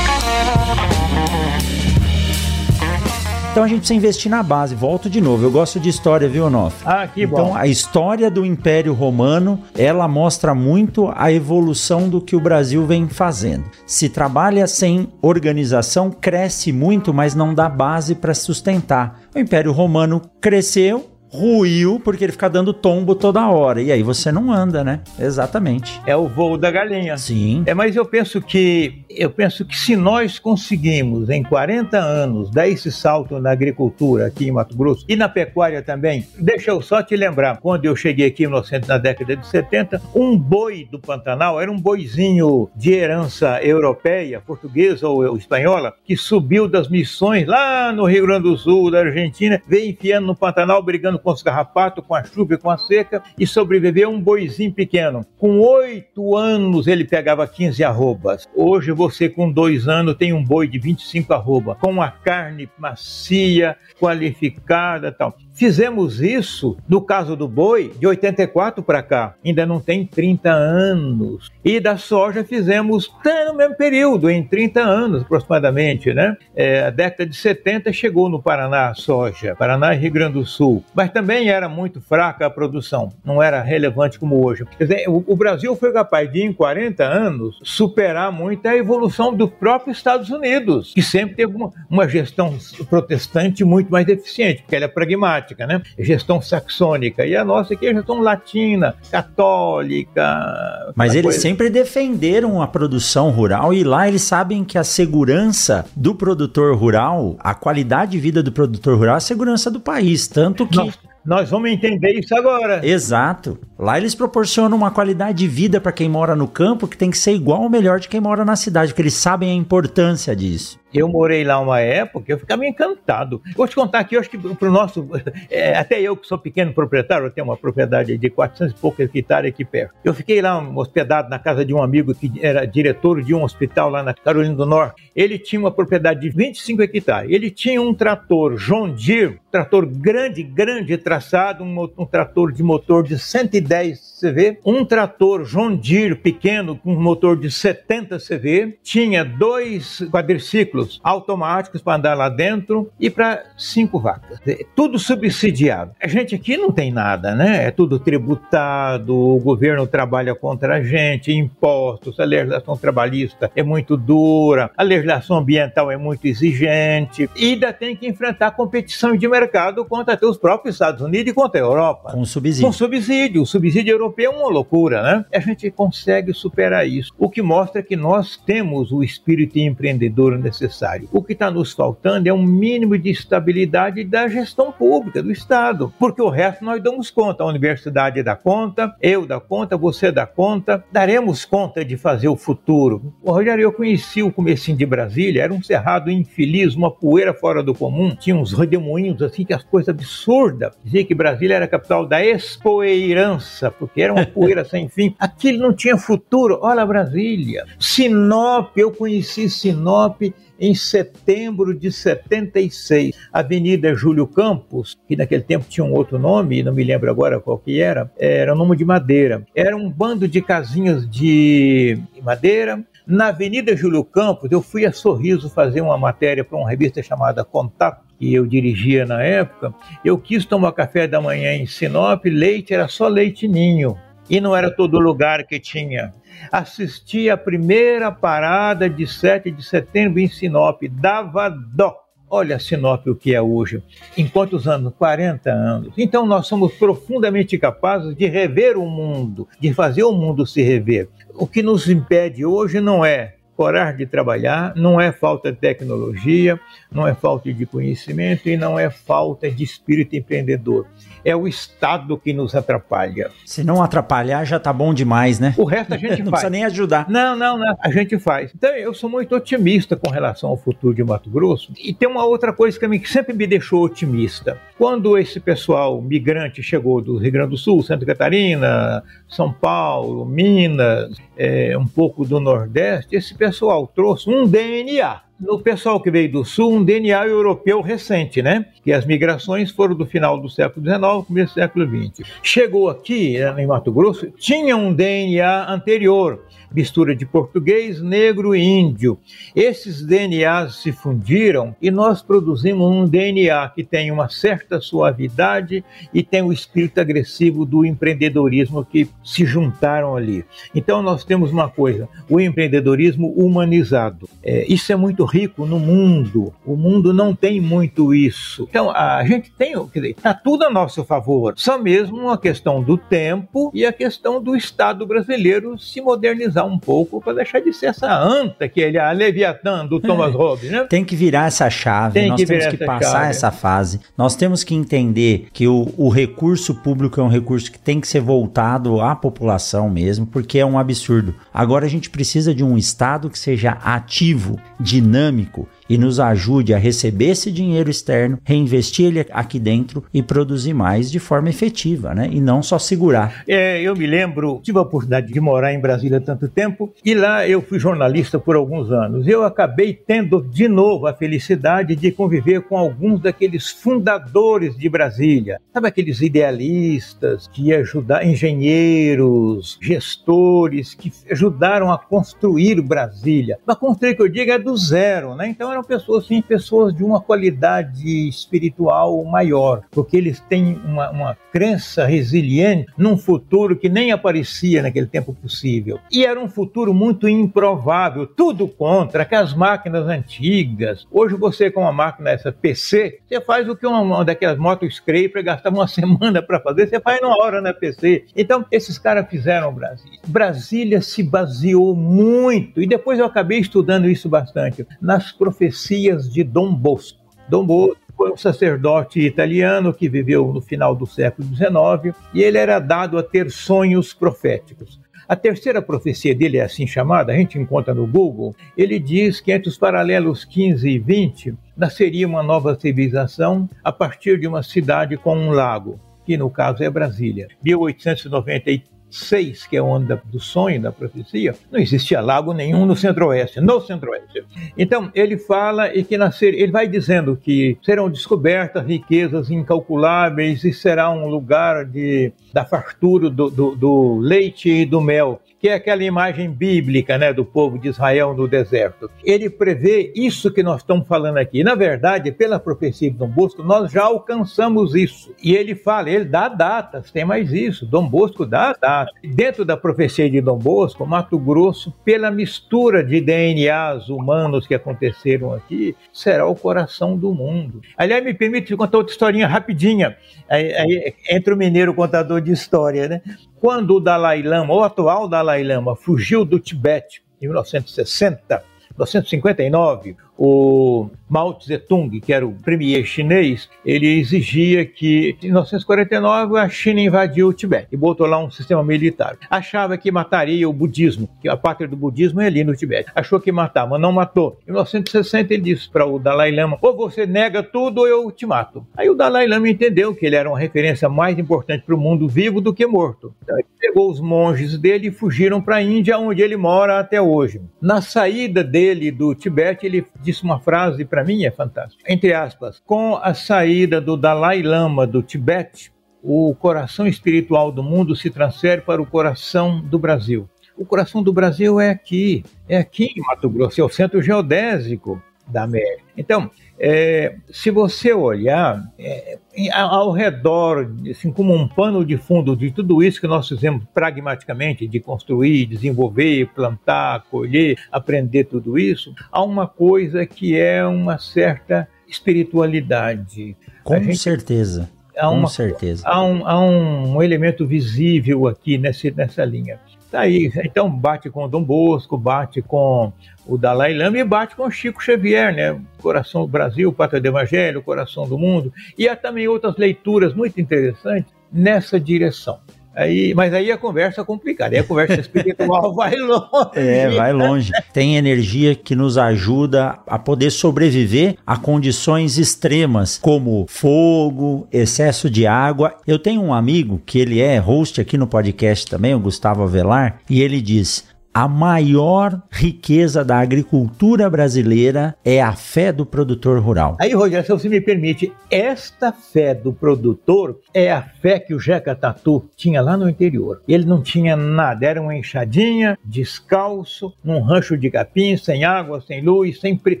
Então 3.50 3.64
a 3.64 3.68
gente 3.68 3.80
precisa 3.80 3.96
investir 3.98 4.30
na 4.30 4.44
base. 4.44 4.76
Volto 4.76 5.10
de 5.10 5.20
novo. 5.20 5.44
Eu 5.44 5.50
gosto 5.50 5.80
de 5.80 5.88
história, 5.88 6.28
viu, 6.28 6.46
Onof? 6.46 6.82
Ah, 6.86 7.08
que 7.08 7.24
então, 7.24 7.48
bom. 7.48 7.56
a 7.56 7.66
história 7.66 8.30
do 8.30 8.46
Império 8.46 8.94
Romano, 8.94 9.60
ela 9.76 10.06
mostra 10.06 10.54
muito 10.54 11.12
a 11.16 11.32
evolução 11.32 12.08
do 12.08 12.20
que 12.20 12.36
o 12.36 12.40
Brasil 12.40 12.86
vem 12.86 13.08
fazendo. 13.08 13.64
Se 13.84 14.08
trabalha 14.08 14.68
sem 14.68 15.08
organização, 15.20 16.12
cresce 16.12 16.70
muito, 16.70 17.12
mas 17.12 17.34
não 17.34 17.52
dá 17.52 17.68
base 17.68 18.14
para 18.14 18.34
sustentar. 18.34 19.20
O 19.34 19.38
Império 19.38 19.72
Romano 19.72 20.22
cresceu, 20.40 21.09
ruiu 21.32 22.00
porque 22.00 22.24
ele 22.24 22.32
fica 22.32 22.50
dando 22.50 22.72
tombo 22.72 23.14
toda 23.14 23.48
hora. 23.48 23.80
E 23.80 23.92
aí 23.92 24.02
você 24.02 24.32
não 24.32 24.52
anda, 24.52 24.82
né? 24.82 25.00
Exatamente. 25.18 26.00
É 26.06 26.16
o 26.16 26.28
voo 26.28 26.58
da 26.58 26.70
galinha. 26.70 27.16
Sim. 27.16 27.62
É, 27.66 27.74
mas 27.74 27.96
eu 27.96 28.04
penso 28.04 28.40
que 28.40 29.04
eu 29.08 29.30
penso 29.30 29.64
que 29.64 29.76
se 29.76 29.96
nós 29.96 30.38
conseguimos 30.38 31.28
em 31.30 31.42
40 31.42 31.98
anos 31.98 32.50
dar 32.50 32.68
esse 32.68 32.92
salto 32.92 33.38
na 33.38 33.50
agricultura 33.50 34.26
aqui 34.26 34.48
em 34.48 34.52
Mato 34.52 34.76
Grosso 34.76 35.04
e 35.08 35.16
na 35.16 35.28
pecuária 35.28 35.82
também, 35.82 36.26
deixa 36.38 36.70
eu 36.70 36.80
só 36.80 37.02
te 37.02 37.16
lembrar, 37.16 37.58
quando 37.58 37.84
eu 37.84 37.96
cheguei 37.96 38.26
aqui 38.26 38.46
na 38.86 38.98
década 38.98 39.36
de 39.36 39.46
70, 39.46 40.00
um 40.14 40.38
boi 40.38 40.86
do 40.90 40.98
Pantanal 40.98 41.60
era 41.60 41.70
um 41.70 41.78
boizinho 41.78 42.70
de 42.74 42.92
herança 42.92 43.60
europeia, 43.62 44.40
portuguesa 44.40 45.08
ou 45.08 45.36
espanhola, 45.36 45.94
que 46.04 46.16
subiu 46.16 46.68
das 46.68 46.88
missões 46.88 47.46
lá 47.46 47.92
no 47.92 48.06
Rio 48.06 48.26
Grande 48.26 48.44
do 48.44 48.56
Sul, 48.56 48.90
da 48.90 49.00
Argentina, 49.00 49.60
veio 49.66 49.90
enfiando 49.90 50.26
no 50.26 50.36
Pantanal, 50.36 50.82
brigando 50.82 51.19
com 51.20 51.30
os 51.30 51.42
carrapatos, 51.42 52.04
com 52.06 52.14
a 52.14 52.24
chuva 52.24 52.54
e 52.54 52.58
com 52.58 52.70
a 52.70 52.78
seca, 52.78 53.22
e 53.38 53.46
sobreviveu 53.46 54.10
um 54.10 54.20
boizinho 54.20 54.72
pequeno. 54.72 55.24
Com 55.38 55.60
oito 55.60 56.36
anos 56.36 56.86
ele 56.86 57.04
pegava 57.04 57.46
15 57.46 57.82
arrobas. 57.84 58.48
Hoje 58.54 58.92
você 58.92 59.28
com 59.28 59.50
dois 59.50 59.88
anos 59.88 60.16
tem 60.16 60.32
um 60.32 60.42
boi 60.42 60.66
de 60.66 60.78
25 60.78 61.32
arroba, 61.32 61.74
com 61.74 61.90
uma 61.90 62.10
carne 62.10 62.68
macia, 62.78 63.76
qualificada 63.98 65.12
tal. 65.12 65.36
Fizemos 65.60 66.22
isso, 66.22 66.78
no 66.88 67.02
caso 67.02 67.36
do 67.36 67.46
boi, 67.46 67.92
de 67.98 68.06
84 68.06 68.82
para 68.82 69.02
cá, 69.02 69.34
ainda 69.44 69.66
não 69.66 69.78
tem 69.78 70.06
30 70.06 70.50
anos. 70.50 71.52
E 71.62 71.78
da 71.78 71.98
soja 71.98 72.42
fizemos 72.42 73.12
no 73.46 73.54
mesmo 73.54 73.74
período, 73.74 74.30
em 74.30 74.42
30 74.42 74.80
anos 74.80 75.20
aproximadamente, 75.20 76.14
né? 76.14 76.34
É, 76.56 76.84
a 76.84 76.88
década 76.88 77.26
de 77.26 77.36
70 77.36 77.92
chegou 77.92 78.30
no 78.30 78.42
Paraná 78.42 78.88
a 78.88 78.94
soja, 78.94 79.54
Paraná 79.54 79.94
e 79.94 79.98
Rio 79.98 80.10
Grande 80.10 80.32
do 80.32 80.46
Sul, 80.46 80.82
mas 80.94 81.10
também 81.10 81.50
era 81.50 81.68
muito 81.68 82.00
fraca 82.00 82.46
a 82.46 82.50
produção, 82.50 83.10
não 83.22 83.42
era 83.42 83.60
relevante 83.60 84.18
como 84.18 84.42
hoje. 84.42 84.64
Quer 84.78 84.84
dizer, 84.84 85.04
o, 85.08 85.36
Brasil 85.36 85.76
foi 85.76 85.92
capaz 85.92 86.32
de, 86.32 86.40
em 86.42 86.54
40 86.54 87.04
anos, 87.04 87.58
superar 87.62 88.32
muito 88.32 88.66
a 88.66 88.74
evolução 88.74 89.34
dos 89.34 89.50
próprios 89.50 89.98
Estados 89.98 90.30
Unidos, 90.30 90.94
que 90.94 91.02
sempre 91.02 91.36
teve 91.36 91.54
uma, 91.54 91.70
uma 91.90 92.08
gestão 92.08 92.56
protestante 92.88 93.62
muito 93.62 93.92
mais 93.92 94.08
eficiente, 94.08 94.62
porque 94.62 94.76
ela 94.76 94.86
é 94.86 94.88
pragmática 94.88 95.49
né? 95.66 95.82
Gestão 95.98 96.40
saxônica. 96.40 97.24
E 97.26 97.36
a 97.36 97.44
nossa 97.44 97.74
aqui 97.74 97.86
é 97.86 97.94
gestão 97.94 98.20
latina, 98.20 98.94
católica. 99.10 100.92
Mas 100.94 101.12
eles 101.14 101.24
coisa. 101.24 101.40
sempre 101.40 101.70
defenderam 101.70 102.62
a 102.62 102.66
produção 102.66 103.30
rural 103.30 103.72
e 103.72 103.84
lá 103.84 104.08
eles 104.08 104.22
sabem 104.22 104.64
que 104.64 104.78
a 104.78 104.84
segurança 104.84 105.84
do 105.96 106.14
produtor 106.14 106.76
rural, 106.76 107.36
a 107.40 107.54
qualidade 107.54 108.12
de 108.12 108.18
vida 108.18 108.42
do 108.42 108.52
produtor 108.52 108.96
rural 108.96 109.14
é 109.14 109.18
a 109.18 109.20
segurança 109.20 109.70
do 109.70 109.80
país. 109.80 110.26
Tanto 110.26 110.66
que. 110.66 110.76
Nossa. 110.76 111.10
Nós 111.24 111.50
vamos 111.50 111.70
entender 111.70 112.18
isso 112.18 112.34
agora. 112.34 112.80
Exato. 112.86 113.58
Lá 113.80 113.96
eles 113.96 114.14
proporcionam 114.14 114.76
uma 114.76 114.90
qualidade 114.90 115.38
de 115.38 115.48
vida 115.48 115.80
para 115.80 115.90
quem 115.90 116.06
mora 116.06 116.36
no 116.36 116.46
campo 116.46 116.86
que 116.86 116.98
tem 116.98 117.10
que 117.10 117.16
ser 117.16 117.32
igual 117.32 117.62
ou 117.62 117.70
melhor 117.70 117.98
de 117.98 118.10
quem 118.10 118.20
mora 118.20 118.44
na 118.44 118.54
cidade, 118.54 118.92
porque 118.92 119.00
eles 119.00 119.14
sabem 119.14 119.52
a 119.52 119.54
importância 119.54 120.36
disso. 120.36 120.78
Eu 120.92 121.08
morei 121.08 121.44
lá 121.44 121.58
uma 121.60 121.80
época, 121.80 122.30
eu 122.30 122.38
ficava 122.38 122.66
encantado. 122.66 123.40
Vou 123.56 123.66
te 123.66 123.76
contar 123.76 124.00
aqui, 124.00 124.16
eu 124.16 124.20
acho 124.20 124.28
que 124.28 124.36
para 124.36 124.68
o 124.68 124.72
nosso. 124.72 125.08
É, 125.48 125.76
até 125.76 126.00
eu 126.00 126.16
que 126.16 126.26
sou 126.26 126.38
pequeno 126.38 126.72
proprietário, 126.72 127.26
eu 127.26 127.30
tenho 127.30 127.46
uma 127.46 127.56
propriedade 127.56 128.16
de 128.16 128.30
400 128.30 128.74
e 128.74 128.80
poucos 128.80 129.08
hectares 129.14 129.50
aqui 129.50 129.64
perto. 129.64 129.94
Eu 130.04 130.12
fiquei 130.12 130.42
lá 130.42 130.58
hospedado 130.76 131.28
na 131.28 131.38
casa 131.38 131.64
de 131.64 131.72
um 131.72 131.82
amigo 131.82 132.14
que 132.14 132.32
era 132.40 132.66
diretor 132.66 133.22
de 133.22 133.34
um 133.34 133.42
hospital 133.42 133.90
lá 133.90 134.02
na 134.02 134.12
Carolina 134.12 134.54
do 134.54 134.66
Norte. 134.66 135.10
Ele 135.14 135.38
tinha 135.38 135.60
uma 135.60 135.70
propriedade 135.70 136.20
de 136.20 136.30
25 136.30 136.82
hectares. 136.82 137.30
Ele 137.30 137.50
tinha 137.50 137.80
um 137.80 137.94
trator 137.94 138.56
John 138.56 138.90
Deere, 138.90 139.38
trator 139.50 139.86
grande, 139.86 140.42
grande 140.42 140.96
traçado, 140.98 141.64
um, 141.64 141.88
um 141.96 142.06
trator 142.06 142.52
de 142.52 142.62
motor 142.62 143.02
de 143.02 143.18
110 143.18 143.69
10 143.70 144.09
CV, 144.20 144.58
um 144.64 144.84
trator 144.84 145.44
John 145.44 145.74
Deere 145.74 146.14
pequeno 146.14 146.76
com 146.76 146.92
um 146.92 147.00
motor 147.00 147.38
de 147.38 147.50
70 147.50 148.18
CV, 148.18 148.78
tinha 148.82 149.24
dois 149.24 150.00
quadriciclos 150.10 151.00
automáticos 151.02 151.80
para 151.80 151.96
andar 151.96 152.14
lá 152.14 152.28
dentro 152.28 152.90
e 152.98 153.08
para 153.08 153.44
cinco 153.56 153.98
vacas. 153.98 154.38
Tudo 154.76 154.98
subsidiado. 154.98 155.92
A 156.00 156.06
gente 156.06 156.34
aqui 156.34 156.56
não 156.56 156.70
tem 156.70 156.92
nada, 156.92 157.34
né? 157.34 157.66
É 157.66 157.70
tudo 157.70 157.98
tributado, 157.98 159.16
o 159.16 159.38
governo 159.38 159.86
trabalha 159.86 160.34
contra 160.34 160.76
a 160.76 160.82
gente, 160.82 161.32
impostos, 161.32 162.18
a 162.20 162.24
legislação 162.24 162.76
trabalhista 162.76 163.50
é 163.54 163.62
muito 163.62 163.96
dura, 163.96 164.70
a 164.76 164.82
legislação 164.82 165.38
ambiental 165.38 165.90
é 165.90 165.96
muito 165.96 166.26
exigente 166.26 167.28
e 167.36 167.52
ainda 167.52 167.72
tem 167.72 167.96
que 167.96 168.06
enfrentar 168.06 168.50
competição 168.52 169.16
de 169.16 169.26
mercado 169.28 169.84
contra 169.84 170.14
até 170.14 170.26
os 170.26 170.36
próprios 170.36 170.74
Estados 170.74 171.00
Unidos 171.00 171.30
e 171.30 171.34
contra 171.34 171.60
a 171.60 171.64
Europa. 171.64 172.12
Com 172.12 172.24
subsídio. 172.24 172.66
Com 172.66 172.72
subsídio. 172.72 173.42
O 173.42 173.46
subsídio 173.46 173.92
europeu 173.92 174.09
é 174.18 174.28
uma 174.28 174.48
loucura, 174.48 175.02
né? 175.02 175.24
A 175.32 175.40
gente 175.40 175.70
consegue 175.70 176.32
superar 176.32 176.86
isso. 176.86 177.12
O 177.18 177.28
que 177.28 177.42
mostra 177.42 177.82
que 177.82 177.96
nós 177.96 178.36
temos 178.36 178.92
o 178.92 179.02
espírito 179.02 179.58
empreendedor 179.58 180.38
necessário. 180.38 181.08
O 181.12 181.22
que 181.22 181.32
está 181.32 181.50
nos 181.50 181.72
faltando 181.72 182.28
é 182.28 182.32
um 182.32 182.42
mínimo 182.42 182.98
de 182.98 183.10
estabilidade 183.10 184.04
da 184.04 184.28
gestão 184.28 184.72
pública, 184.72 185.22
do 185.22 185.30
Estado, 185.30 185.92
porque 185.98 186.22
o 186.22 186.28
resto 186.28 186.64
nós 186.64 186.82
damos 186.82 187.10
conta. 187.10 187.42
A 187.42 187.46
universidade 187.46 188.22
dá 188.22 188.36
conta, 188.36 188.94
eu 189.00 189.26
dá 189.26 189.40
conta, 189.40 189.76
você 189.76 190.10
dá 190.10 190.26
conta, 190.26 190.84
daremos 190.92 191.44
conta 191.44 191.84
de 191.84 191.96
fazer 191.96 192.28
o 192.28 192.36
futuro. 192.36 193.12
Rogério, 193.24 193.62
eu 193.62 193.72
conheci 193.72 194.22
o 194.22 194.32
comecinho 194.32 194.76
de 194.76 194.86
Brasília, 194.86 195.42
era 195.42 195.52
um 195.52 195.62
cerrado 195.62 196.10
infeliz, 196.10 196.74
uma 196.74 196.90
poeira 196.90 197.32
fora 197.34 197.62
do 197.62 197.74
comum, 197.74 198.14
tinha 198.14 198.36
uns 198.36 198.52
redemoinhos 198.52 199.22
assim, 199.22 199.44
que 199.44 199.54
as 199.54 199.62
coisas 199.62 199.88
absurdas. 199.88 200.72
Dizia 200.84 201.04
que 201.04 201.14
Brasília 201.14 201.56
era 201.56 201.64
a 201.64 201.68
capital 201.68 202.06
da 202.06 202.24
expoeirança, 202.24 203.70
porque 203.70 203.99
era 204.00 204.12
uma 204.12 204.26
poeira 204.26 204.64
sem 204.64 204.88
fim. 204.88 205.14
Aquilo 205.18 205.58
não 205.58 205.72
tinha 205.72 205.96
futuro. 205.96 206.58
Olha 206.62 206.84
Brasília. 206.84 207.64
Sinop, 207.78 208.76
eu 208.76 208.90
conheci 208.90 209.48
Sinop 209.48 210.22
em 210.60 210.74
setembro 210.74 211.74
de 211.74 211.90
76. 211.90 213.16
Avenida 213.32 213.94
Júlio 213.94 214.26
Campos, 214.26 214.96
que 215.08 215.16
naquele 215.16 215.42
tempo 215.42 215.66
tinha 215.68 215.84
um 215.84 215.94
outro 215.94 216.18
nome, 216.18 216.62
não 216.62 216.74
me 216.74 216.84
lembro 216.84 217.10
agora 217.10 217.40
qual 217.40 217.58
que 217.58 217.80
era, 217.80 218.12
era 218.18 218.52
um 218.52 218.58
nome 218.58 218.76
de 218.76 218.84
madeira. 218.84 219.44
Era 219.54 219.74
um 219.76 219.90
bando 219.90 220.28
de 220.28 220.42
casinhas 220.42 221.08
de 221.08 221.98
madeira. 222.22 222.84
Na 223.10 223.26
Avenida 223.30 223.76
Júlio 223.76 224.04
Campos, 224.04 224.52
eu 224.52 224.62
fui 224.62 224.86
a 224.86 224.92
Sorriso 224.92 225.50
fazer 225.50 225.80
uma 225.80 225.98
matéria 225.98 226.44
para 226.44 226.56
uma 226.56 226.70
revista 226.70 227.02
chamada 227.02 227.44
Contato, 227.44 228.04
que 228.16 228.32
eu 228.32 228.46
dirigia 228.46 229.04
na 229.04 229.20
época. 229.20 229.74
Eu 230.04 230.16
quis 230.16 230.44
tomar 230.44 230.70
café 230.70 231.08
da 231.08 231.20
manhã 231.20 231.52
em 231.52 231.66
Sinop, 231.66 232.24
leite 232.24 232.72
era 232.72 232.86
só 232.86 233.08
leite 233.08 233.48
ninho. 233.48 233.98
E 234.30 234.40
não 234.40 234.54
era 234.56 234.70
todo 234.70 235.00
lugar 235.00 235.44
que 235.44 235.58
tinha 235.58 236.12
assisti 236.52 237.28
a 237.28 237.36
primeira 237.36 238.12
parada 238.12 238.88
de 238.88 239.08
7 239.08 239.50
de 239.50 239.64
setembro 239.64 240.20
em 240.20 240.28
Sinop, 240.28 240.80
dava 240.88 241.48
dó. 241.48 241.96
Olha 242.32 242.60
Sinop 242.60 243.08
o 243.08 243.16
que 243.16 243.34
é 243.34 243.42
hoje. 243.42 243.82
Em 244.16 244.28
quantos 244.28 244.68
anos? 244.68 244.92
40 244.96 245.50
anos. 245.50 245.92
Então 245.98 246.24
nós 246.24 246.46
somos 246.46 246.72
profundamente 246.74 247.58
capazes 247.58 248.14
de 248.14 248.24
rever 248.26 248.78
o 248.78 248.86
mundo, 248.86 249.48
de 249.58 249.74
fazer 249.74 250.04
o 250.04 250.12
mundo 250.12 250.46
se 250.46 250.62
rever. 250.62 251.08
O 251.34 251.46
que 251.46 251.62
nos 251.62 251.88
impede 251.88 252.44
hoje 252.44 252.80
não 252.80 253.04
é 253.04 253.36
coragem 253.60 253.98
de 253.98 254.06
trabalhar, 254.06 254.72
não 254.74 254.98
é 254.98 255.12
falta 255.12 255.52
de 255.52 255.58
tecnologia, 255.58 256.58
não 256.90 257.06
é 257.06 257.14
falta 257.14 257.52
de 257.52 257.66
conhecimento 257.66 258.48
e 258.48 258.56
não 258.56 258.78
é 258.78 258.88
falta 258.88 259.50
de 259.50 259.62
espírito 259.62 260.16
empreendedor 260.16 260.86
é 261.24 261.34
o 261.34 261.46
Estado 261.46 262.16
que 262.16 262.32
nos 262.32 262.54
atrapalha. 262.54 263.30
Se 263.44 263.62
não 263.62 263.82
atrapalhar, 263.82 264.44
já 264.44 264.58
tá 264.58 264.72
bom 264.72 264.92
demais, 264.92 265.38
né? 265.38 265.54
O 265.56 265.64
resto 265.64 265.94
a 265.94 265.96
gente 265.96 266.22
não 266.22 266.30
faz. 266.30 266.42
Precisa 266.42 266.50
nem 266.50 266.64
ajudar. 266.64 267.08
Não, 267.08 267.36
não, 267.36 267.58
não. 267.58 267.76
A 267.80 267.90
gente 267.90 268.18
faz. 268.18 268.52
Então, 268.54 268.70
eu 268.70 268.94
sou 268.94 269.08
muito 269.08 269.34
otimista 269.34 269.96
com 269.96 270.10
relação 270.10 270.50
ao 270.50 270.56
futuro 270.56 270.94
de 270.94 271.04
Mato 271.04 271.30
Grosso. 271.30 271.72
E 271.78 271.92
tem 271.92 272.08
uma 272.08 272.24
outra 272.24 272.52
coisa 272.52 272.78
que, 272.78 272.98
que 272.98 273.08
sempre 273.08 273.34
me 273.34 273.46
deixou 273.46 273.82
otimista. 273.82 274.58
Quando 274.78 275.18
esse 275.18 275.38
pessoal 275.38 276.00
migrante 276.00 276.62
chegou 276.62 277.00
do 277.00 277.18
Rio 277.18 277.32
Grande 277.32 277.50
do 277.50 277.56
Sul, 277.56 277.82
Santa 277.82 278.06
Catarina, 278.06 279.02
São 279.28 279.52
Paulo, 279.52 280.24
Minas, 280.24 281.16
é, 281.36 281.76
um 281.76 281.86
pouco 281.86 282.24
do 282.24 282.40
Nordeste, 282.40 283.14
esse 283.16 283.34
pessoal 283.34 283.49
trouxe 283.94 284.30
um 284.30 284.46
DNA 284.46 285.22
no 285.40 285.58
pessoal 285.58 286.00
que 286.00 286.10
veio 286.10 286.30
do 286.30 286.44
Sul, 286.44 286.74
um 286.74 286.84
DNA 286.84 287.26
europeu 287.26 287.80
recente, 287.80 288.42
né? 288.42 288.66
Que 288.84 288.92
as 288.92 289.06
migrações 289.06 289.70
foram 289.70 289.94
do 289.94 290.04
final 290.04 290.38
do 290.38 290.50
século 290.50 290.84
XIX, 290.84 291.26
começo 291.26 291.54
do 291.54 291.60
século 291.60 291.86
XX. 291.86 292.28
Chegou 292.42 292.90
aqui, 292.90 293.38
né, 293.38 293.54
em 293.58 293.66
Mato 293.66 293.90
Grosso, 293.90 294.30
tinha 294.32 294.76
um 294.76 294.92
DNA 294.92 295.72
anterior, 295.72 296.44
mistura 296.72 297.14
de 297.14 297.26
português, 297.26 298.00
negro 298.00 298.54
e 298.54 298.62
índio. 298.62 299.18
Esses 299.54 300.04
DNAs 300.04 300.76
se 300.76 300.92
fundiram 300.92 301.74
e 301.80 301.90
nós 301.90 302.22
produzimos 302.22 302.90
um 302.90 303.04
DNA 303.06 303.68
que 303.70 303.84
tem 303.84 304.10
uma 304.10 304.28
certa 304.28 304.80
suavidade 304.80 305.84
e 306.12 306.22
tem 306.22 306.42
o 306.42 306.52
espírito 306.52 307.00
agressivo 307.00 307.64
do 307.64 307.84
empreendedorismo 307.84 308.84
que 308.84 309.08
se 309.24 309.44
juntaram 309.44 310.16
ali. 310.16 310.44
Então 310.74 311.02
nós 311.02 311.24
temos 311.24 311.52
uma 311.52 311.68
coisa, 311.68 312.08
o 312.28 312.40
empreendedorismo 312.40 313.32
humanizado. 313.32 314.28
É, 314.42 314.64
isso 314.72 314.92
é 314.92 314.96
muito 314.96 315.24
rico 315.24 315.66
no 315.66 315.78
mundo. 315.78 316.52
O 316.64 316.76
mundo 316.76 317.12
não 317.12 317.34
tem 317.34 317.60
muito 317.60 318.14
isso. 318.14 318.66
Então 318.68 318.90
a 318.90 319.24
gente 319.24 319.50
tem, 319.52 319.74
está 319.94 320.34
tudo 320.34 320.64
a 320.64 320.70
nosso 320.70 321.04
favor. 321.04 321.54
Só 321.56 321.78
mesmo 321.78 322.16
uma 322.18 322.38
questão 322.38 322.82
do 322.82 322.96
tempo 322.96 323.70
e 323.74 323.84
a 323.84 323.92
questão 323.92 324.42
do 324.42 324.56
Estado 324.56 325.06
brasileiro 325.06 325.78
se 325.78 326.00
modernizar 326.00 326.59
um 326.64 326.78
pouco 326.78 327.20
para 327.20 327.34
deixar 327.34 327.60
de 327.60 327.72
ser 327.72 327.86
essa 327.86 328.12
anta 328.12 328.68
que 328.68 328.80
ele, 328.80 328.98
a 328.98 329.10
Leviatã 329.12 329.86
do 329.86 330.00
Thomas 330.00 330.34
é. 330.34 330.36
Hobbes, 330.36 330.70
né? 330.70 330.84
Tem 330.84 331.04
que 331.04 331.16
virar 331.16 331.46
essa 331.46 331.68
chave, 331.70 332.14
Tem 332.14 332.28
nós 332.28 332.40
que 332.40 332.46
temos 332.46 332.66
que 332.66 332.76
passar 332.78 333.12
chave. 333.12 333.30
essa 333.30 333.50
fase. 333.50 334.00
Nós 334.16 334.34
temos 334.34 334.64
que 334.64 334.74
entender 334.74 335.48
que 335.52 335.66
o, 335.66 335.92
o 335.96 336.08
recurso 336.08 336.74
público 336.74 337.20
é 337.20 337.24
um 337.24 337.28
recurso 337.28 337.70
que 337.70 337.78
tem 337.78 338.00
que 338.00 338.08
ser 338.08 338.20
voltado 338.20 339.00
à 339.00 339.14
população 339.14 339.88
mesmo, 339.90 340.26
porque 340.26 340.58
é 340.58 340.66
um 340.66 340.78
absurdo. 340.78 341.34
Agora 341.52 341.86
a 341.86 341.88
gente 341.88 342.10
precisa 342.10 342.54
de 342.54 342.64
um 342.64 342.76
Estado 342.76 343.28
que 343.28 343.38
seja 343.38 343.72
ativo, 343.82 344.58
dinâmico 344.78 345.68
e 345.90 345.98
nos 345.98 346.20
ajude 346.20 346.72
a 346.72 346.78
receber 346.78 347.30
esse 347.30 347.50
dinheiro 347.50 347.90
externo, 347.90 348.38
reinvestir 348.44 349.06
ele 349.06 349.26
aqui 349.32 349.58
dentro 349.58 350.04
e 350.14 350.22
produzir 350.22 350.72
mais 350.72 351.10
de 351.10 351.18
forma 351.18 351.50
efetiva, 351.50 352.14
né? 352.14 352.28
E 352.30 352.40
não 352.40 352.62
só 352.62 352.78
segurar. 352.78 353.42
É, 353.48 353.82
eu 353.82 353.96
me 353.96 354.06
lembro, 354.06 354.60
tive 354.62 354.78
a 354.78 354.82
oportunidade 354.82 355.32
de 355.32 355.40
morar 355.40 355.74
em 355.74 355.80
Brasília 355.80 356.18
há 356.18 356.20
tanto 356.20 356.48
tempo 356.48 356.94
e 357.04 357.12
lá 357.12 357.46
eu 357.48 357.60
fui 357.60 357.80
jornalista 357.80 358.38
por 358.38 358.54
alguns 358.54 358.92
anos. 358.92 359.26
Eu 359.26 359.42
acabei 359.42 359.92
tendo 359.92 360.40
de 360.40 360.68
novo 360.68 361.08
a 361.08 361.12
felicidade 361.12 361.96
de 361.96 362.12
conviver 362.12 362.62
com 362.62 362.78
alguns 362.78 363.20
daqueles 363.20 363.70
fundadores 363.70 364.76
de 364.76 364.88
Brasília. 364.88 365.60
Sabe 365.72 365.88
aqueles 365.88 366.20
idealistas 366.20 367.48
que 367.48 367.74
ajudar 367.74 368.24
engenheiros, 368.24 369.76
gestores 369.82 370.94
que 370.94 371.12
ajudaram 371.28 371.90
a 371.90 371.98
construir 371.98 372.80
Brasília. 372.80 373.58
A 373.66 373.74
construir 373.74 374.14
que 374.14 374.22
eu 374.22 374.28
digo 374.28 374.52
é 374.52 374.58
do 374.58 374.76
zero, 374.76 375.34
né? 375.34 375.48
Então 375.48 375.70
era 375.70 375.79
eram 375.80 375.84
pessoas, 375.84 376.26
sim, 376.26 376.42
pessoas 376.42 376.94
de 376.94 377.02
uma 377.02 377.20
qualidade 377.20 378.28
espiritual 378.28 379.24
maior, 379.24 379.82
porque 379.90 380.16
eles 380.16 380.40
têm 380.40 380.80
uma, 380.84 381.10
uma 381.10 381.38
crença 381.52 382.06
resiliente 382.06 382.92
num 382.96 383.16
futuro 383.16 383.76
que 383.76 383.88
nem 383.88 384.12
aparecia 384.12 384.82
naquele 384.82 385.06
tempo 385.06 385.34
possível. 385.34 385.98
E 386.12 386.24
era 386.24 386.38
um 386.38 386.48
futuro 386.48 386.94
muito 386.94 387.28
improvável, 387.28 388.26
tudo 388.26 388.68
contra, 388.68 389.24
que 389.24 389.34
as 389.34 389.54
máquinas 389.54 390.06
antigas. 390.06 391.06
Hoje 391.10 391.34
você 391.34 391.70
com 391.70 391.80
uma 391.80 391.92
máquina 391.92 392.30
essa 392.30 392.52
PC, 392.52 393.18
você 393.26 393.40
faz 393.40 393.68
o 393.68 393.76
que 393.76 393.86
uma, 393.86 394.00
uma 394.00 394.24
daquelas 394.24 394.58
motos 394.58 394.94
Scraper 394.94 395.42
gastava 395.42 395.76
uma 395.76 395.88
semana 395.88 396.42
para 396.42 396.60
fazer, 396.60 396.88
você 396.88 397.00
faz 397.00 397.20
numa 397.20 397.36
hora 397.42 397.60
na 397.60 397.72
PC. 397.72 398.26
Então, 398.36 398.64
esses 398.70 398.98
caras 398.98 399.28
fizeram 399.28 399.72
Brasília. 399.72 400.20
Brasília 400.26 401.00
se 401.00 401.22
baseou 401.22 401.94
muito, 401.96 402.80
e 402.80 402.86
depois 402.86 403.18
eu 403.18 403.24
acabei 403.24 403.58
estudando 403.58 404.08
isso 404.08 404.28
bastante, 404.28 404.86
nas 405.00 405.32
profecias 405.32 405.69
profecias 405.70 406.28
de 406.28 406.42
Dom 406.42 406.74
Bosco. 406.74 407.20
Dom 407.48 407.64
Bosco 407.64 407.96
foi 408.16 408.32
um 408.32 408.36
sacerdote 408.36 409.20
italiano 409.20 409.94
que 409.94 410.08
viveu 410.08 410.52
no 410.52 410.60
final 410.60 410.96
do 410.96 411.06
século 411.06 411.48
XIX 411.48 412.14
e 412.34 412.42
ele 412.42 412.58
era 412.58 412.80
dado 412.80 413.16
a 413.16 413.22
ter 413.22 413.50
sonhos 413.50 414.12
proféticos. 414.12 415.00
A 415.28 415.36
terceira 415.36 415.80
profecia 415.80 416.34
dele 416.34 416.58
é 416.58 416.62
assim 416.62 416.88
chamada, 416.88 417.32
a 417.32 417.36
gente 417.36 417.56
encontra 417.56 417.94
no 417.94 418.04
Google. 418.04 418.54
Ele 418.76 418.98
diz 418.98 419.40
que 419.40 419.52
entre 419.52 419.68
os 419.68 419.78
paralelos 419.78 420.44
15 420.44 420.88
e 420.88 420.98
20 420.98 421.54
nasceria 421.76 422.26
uma 422.26 422.42
nova 422.42 422.76
civilização 422.78 423.70
a 423.84 423.92
partir 423.92 424.40
de 424.40 424.48
uma 424.48 424.64
cidade 424.64 425.16
com 425.16 425.36
um 425.36 425.50
lago, 425.50 426.00
que 426.26 426.36
no 426.36 426.50
caso 426.50 426.82
é 426.82 426.90
Brasília. 426.90 427.46
1893 427.62 428.82
6, 429.10 429.66
que 429.66 429.76
é 429.76 429.80
a 429.80 429.84
onda 429.84 430.22
do 430.24 430.38
sonho, 430.38 430.80
da 430.80 430.92
profecia, 430.92 431.54
não 431.70 431.80
existia 431.80 432.20
lago 432.20 432.52
nenhum 432.52 432.86
no 432.86 432.94
centro-oeste, 432.94 433.60
no 433.60 433.80
centro-oeste. 433.80 434.44
Então, 434.76 435.10
ele 435.14 435.36
fala 435.36 435.94
e 435.94 436.04
que 436.04 436.16
nascer, 436.16 436.54
ele 436.54 436.70
vai 436.70 436.86
dizendo 436.86 437.36
que 437.36 437.76
serão 437.82 438.08
descobertas 438.08 438.86
riquezas 438.86 439.50
incalculáveis 439.50 440.64
e 440.64 440.72
será 440.72 441.10
um 441.10 441.26
lugar 441.26 441.84
de, 441.84 442.32
da 442.52 442.64
fartura 442.64 443.28
do, 443.28 443.50
do, 443.50 443.74
do 443.74 444.18
leite 444.18 444.68
e 444.68 444.84
do 444.84 445.00
mel 445.00 445.40
que 445.60 445.68
é 445.68 445.74
aquela 445.74 446.02
imagem 446.02 446.50
bíblica 446.50 447.18
né, 447.18 447.34
do 447.34 447.44
povo 447.44 447.78
de 447.78 447.88
Israel 447.88 448.32
no 448.34 448.48
deserto. 448.48 449.10
Ele 449.22 449.50
prevê 449.50 450.10
isso 450.16 450.50
que 450.50 450.62
nós 450.62 450.80
estamos 450.80 451.06
falando 451.06 451.36
aqui. 451.36 451.62
Na 451.62 451.74
verdade, 451.74 452.32
pela 452.32 452.58
profecia 452.58 453.10
de 453.10 453.18
Dom 453.18 453.28
Bosco, 453.28 453.62
nós 453.62 453.92
já 453.92 454.04
alcançamos 454.04 454.94
isso. 454.94 455.34
E 455.42 455.54
ele 455.54 455.74
fala, 455.74 456.08
ele 456.08 456.24
dá 456.24 456.48
datas, 456.48 457.10
tem 457.10 457.26
mais 457.26 457.52
isso. 457.52 457.84
Dom 457.84 458.08
Bosco 458.08 458.46
dá 458.46 458.72
datas. 458.72 459.14
Dentro 459.22 459.62
da 459.62 459.76
profecia 459.76 460.30
de 460.30 460.40
Dom 460.40 460.56
Bosco, 460.56 461.06
Mato 461.06 461.38
Grosso, 461.38 461.92
pela 462.02 462.30
mistura 462.30 463.04
de 463.04 463.20
DNAs 463.20 464.08
humanos 464.08 464.66
que 464.66 464.74
aconteceram 464.74 465.52
aqui, 465.52 465.94
será 466.10 466.46
o 466.46 466.54
coração 466.54 467.18
do 467.18 467.34
mundo. 467.34 467.82
Aliás, 467.98 468.24
me 468.24 468.32
permite 468.32 468.74
contar 468.74 468.96
outra 468.96 469.12
historinha 469.12 469.46
rapidinha. 469.46 470.16
Aí, 470.48 470.72
aí, 470.72 471.14
entra 471.28 471.54
o 471.54 471.56
mineiro 471.56 471.92
contador 471.92 472.40
de 472.40 472.50
história, 472.50 473.06
né? 473.06 473.22
Quando 473.60 473.96
o 473.96 474.00
Dalai 474.00 474.42
Lama, 474.42 474.72
o 474.72 474.82
atual 474.82 475.28
Dalai 475.28 475.62
Lama, 475.62 475.94
fugiu 475.94 476.46
do 476.46 476.58
Tibete 476.58 477.22
em 477.42 477.46
1960, 477.46 478.64
1959, 478.92 480.16
o 480.42 481.10
Mao 481.28 481.52
Tse-tung, 481.52 482.18
que 482.18 482.32
era 482.32 482.46
o 482.46 482.54
premier 482.54 483.04
chinês, 483.04 483.68
ele 483.84 484.18
exigia 484.18 484.86
que 484.86 485.36
em 485.42 485.48
1949 485.48 486.58
a 486.58 486.66
China 486.66 486.98
invadiu 486.98 487.48
o 487.48 487.52
Tibete 487.52 487.88
e 487.92 487.96
botou 487.96 488.26
lá 488.26 488.42
um 488.42 488.50
sistema 488.50 488.82
militar. 488.82 489.36
Achava 489.50 489.98
que 489.98 490.10
mataria 490.10 490.66
o 490.66 490.72
budismo, 490.72 491.28
que 491.42 491.48
a 491.48 491.58
pátria 491.58 491.86
do 491.86 491.94
budismo 491.94 492.40
é 492.40 492.46
ali 492.46 492.64
no 492.64 492.74
Tibete. 492.74 493.12
Achou 493.14 493.38
que 493.38 493.52
matava, 493.52 493.90
mas 493.90 494.00
não 494.00 494.12
matou. 494.12 494.58
Em 494.66 494.72
1960 494.72 495.52
ele 495.52 495.62
disse 495.62 495.90
para 495.90 496.06
o 496.06 496.18
Dalai 496.18 496.50
Lama: 496.50 496.78
ou 496.80 496.96
você 496.96 497.26
nega 497.26 497.62
tudo 497.62 497.98
ou 497.98 498.08
eu 498.08 498.30
te 498.32 498.46
mato. 498.46 498.86
Aí 498.96 499.10
o 499.10 499.14
Dalai 499.14 499.46
Lama 499.46 499.68
entendeu 499.68 500.14
que 500.14 500.24
ele 500.24 500.36
era 500.36 500.48
uma 500.48 500.58
referência 500.58 501.08
mais 501.08 501.38
importante 501.38 501.84
para 501.84 501.94
o 501.94 502.00
mundo 502.00 502.26
vivo 502.26 502.62
do 502.62 502.72
que 502.72 502.86
morto. 502.86 503.34
Então 503.42 503.58
ele 503.58 503.68
pegou 503.78 504.10
os 504.10 504.20
monges 504.20 504.78
dele 504.78 505.08
e 505.08 505.12
fugiram 505.12 505.60
para 505.60 505.76
a 505.76 505.82
Índia, 505.82 506.18
onde 506.18 506.40
ele 506.40 506.56
mora 506.56 506.98
até 506.98 507.20
hoje. 507.20 507.60
Na 507.80 508.00
saída 508.00 508.64
dele 508.64 509.10
do 509.10 509.34
Tibete, 509.34 509.84
ele 509.84 510.06
disse 510.30 510.44
uma 510.44 510.60
frase 510.60 511.04
para 511.04 511.24
mim 511.24 511.44
é 511.44 511.50
fantástica. 511.50 512.04
Entre 512.10 512.32
aspas, 512.32 512.80
com 512.86 513.16
a 513.16 513.34
saída 513.34 514.00
do 514.00 514.16
Dalai 514.16 514.62
Lama 514.62 515.06
do 515.06 515.22
Tibete, 515.22 515.92
o 516.22 516.54
coração 516.54 517.06
espiritual 517.06 517.72
do 517.72 517.82
mundo 517.82 518.14
se 518.14 518.30
transfere 518.30 518.80
para 518.80 519.02
o 519.02 519.06
coração 519.06 519.80
do 519.80 519.98
Brasil. 519.98 520.48
O 520.76 520.86
coração 520.86 521.22
do 521.22 521.32
Brasil 521.32 521.80
é 521.80 521.90
aqui, 521.90 522.44
é 522.68 522.78
aqui 522.78 523.12
em 523.16 523.20
Mato 523.20 523.50
Grosso, 523.50 523.80
é 523.80 523.84
o 523.84 523.88
centro 523.88 524.22
geodésico 524.22 525.22
da 525.50 525.64
América. 525.64 526.02
Então, 526.16 526.50
é, 526.78 527.36
se 527.50 527.70
você 527.70 528.12
olhar 528.12 528.82
é, 528.98 529.38
ao 529.74 530.10
redor, 530.12 530.90
assim 531.10 531.30
como 531.30 531.54
um 531.54 531.68
pano 531.68 532.04
de 532.04 532.16
fundo 532.16 532.56
de 532.56 532.70
tudo 532.70 533.02
isso 533.02 533.20
que 533.20 533.26
nós 533.26 533.46
fizemos 533.46 533.84
pragmaticamente, 533.92 534.86
de 534.86 535.00
construir, 535.00 535.66
desenvolver, 535.66 536.48
plantar, 536.54 537.24
colher, 537.30 537.78
aprender 537.92 538.44
tudo 538.44 538.78
isso, 538.78 539.14
há 539.30 539.42
uma 539.42 539.66
coisa 539.66 540.24
que 540.24 540.58
é 540.58 540.84
uma 540.86 541.18
certa 541.18 541.86
espiritualidade. 542.08 543.56
Com 543.84 544.02
gente, 544.02 544.16
certeza. 544.16 544.88
Há 545.16 545.28
uma, 545.28 545.42
Com 545.42 545.48
certeza. 545.48 546.02
Há 546.06 546.22
um, 546.22 546.46
há 546.46 546.58
um 546.58 547.22
elemento 547.22 547.66
visível 547.66 548.46
aqui 548.46 548.78
nessa, 548.78 549.10
nessa 549.10 549.44
linha. 549.44 549.78
Tá 550.10 550.20
aí, 550.20 550.50
então 550.64 550.90
bate 550.90 551.30
com 551.30 551.44
o 551.44 551.48
Dom 551.48 551.62
Bosco, 551.62 552.18
bate 552.18 552.60
com 552.60 553.12
o 553.50 553.58
Dalai 553.58 553.92
Lama 553.92 554.16
e 554.16 554.24
bate 554.24 554.54
com 554.54 554.70
Chico 554.70 555.02
Xavier, 555.02 555.52
né? 555.52 555.76
Coração 556.00 556.42
do 556.42 556.46
Brasil, 556.46 556.92
Pátria 556.92 557.20
do 557.20 557.26
Evangelho, 557.26 557.82
Coração 557.82 558.28
do 558.28 558.38
Mundo. 558.38 558.72
E 558.96 559.08
há 559.08 559.16
também 559.16 559.48
outras 559.48 559.76
leituras 559.76 560.32
muito 560.32 560.60
interessantes 560.60 561.32
nessa 561.52 561.98
direção. 561.98 562.60
Aí, 562.94 563.32
mas 563.34 563.54
aí 563.54 563.70
a 563.70 563.78
conversa 563.78 564.20
é 564.20 564.24
complicada, 564.24 564.74
aí 564.74 564.80
a 564.80 564.84
conversa 564.84 565.20
espiritual 565.20 565.94
vai 565.96 566.14
longe. 566.16 566.70
É, 566.74 567.08
vai 567.08 567.32
longe. 567.32 567.72
Tem 567.92 568.16
energia 568.16 568.74
que 568.74 568.94
nos 568.94 569.16
ajuda 569.16 569.98
a 570.06 570.18
poder 570.18 570.50
sobreviver 570.50 571.36
a 571.46 571.56
condições 571.56 572.36
extremas, 572.36 573.16
como 573.16 573.66
fogo, 573.68 574.66
excesso 574.72 575.30
de 575.30 575.46
água. 575.46 575.94
Eu 576.06 576.18
tenho 576.18 576.42
um 576.42 576.52
amigo 576.52 577.00
que 577.06 577.18
ele 577.18 577.40
é 577.40 577.58
host 577.58 578.00
aqui 578.00 578.18
no 578.18 578.26
podcast 578.26 578.86
também, 578.86 579.14
o 579.14 579.20
Gustavo 579.20 579.62
Avelar, 579.62 580.18
e 580.28 580.42
ele 580.42 580.60
diz: 580.60 581.04
a 581.32 581.46
maior 581.46 582.42
riqueza 582.50 583.24
da 583.24 583.38
agricultura 583.38 584.28
brasileira 584.28 585.14
é 585.24 585.40
a 585.40 585.52
fé 585.52 585.92
do 585.92 586.04
produtor 586.04 586.58
rural. 586.60 586.96
Aí, 587.00 587.14
Rogério, 587.14 587.46
se 587.46 587.52
você 587.52 587.68
me 587.68 587.80
permite, 587.80 588.32
esta 588.50 589.12
fé 589.12 589.54
do 589.54 589.72
produtor 589.72 590.58
é 590.74 590.90
a 590.90 591.02
fé 591.02 591.38
que 591.38 591.54
o 591.54 591.60
Jeca 591.60 591.94
Tatu 591.94 592.48
tinha 592.56 592.82
lá 592.82 592.96
no 592.96 593.08
interior. 593.08 593.62
Ele 593.68 593.84
não 593.84 594.02
tinha 594.02 594.36
nada, 594.36 594.86
era 594.86 595.00
uma 595.00 595.16
enxadinha, 595.16 595.96
descalço, 596.04 597.12
num 597.22 597.40
rancho 597.40 597.76
de 597.76 597.90
capim, 597.90 598.36
sem 598.36 598.64
água, 598.64 599.00
sem 599.00 599.22
luz, 599.22 599.60
sempre 599.60 600.00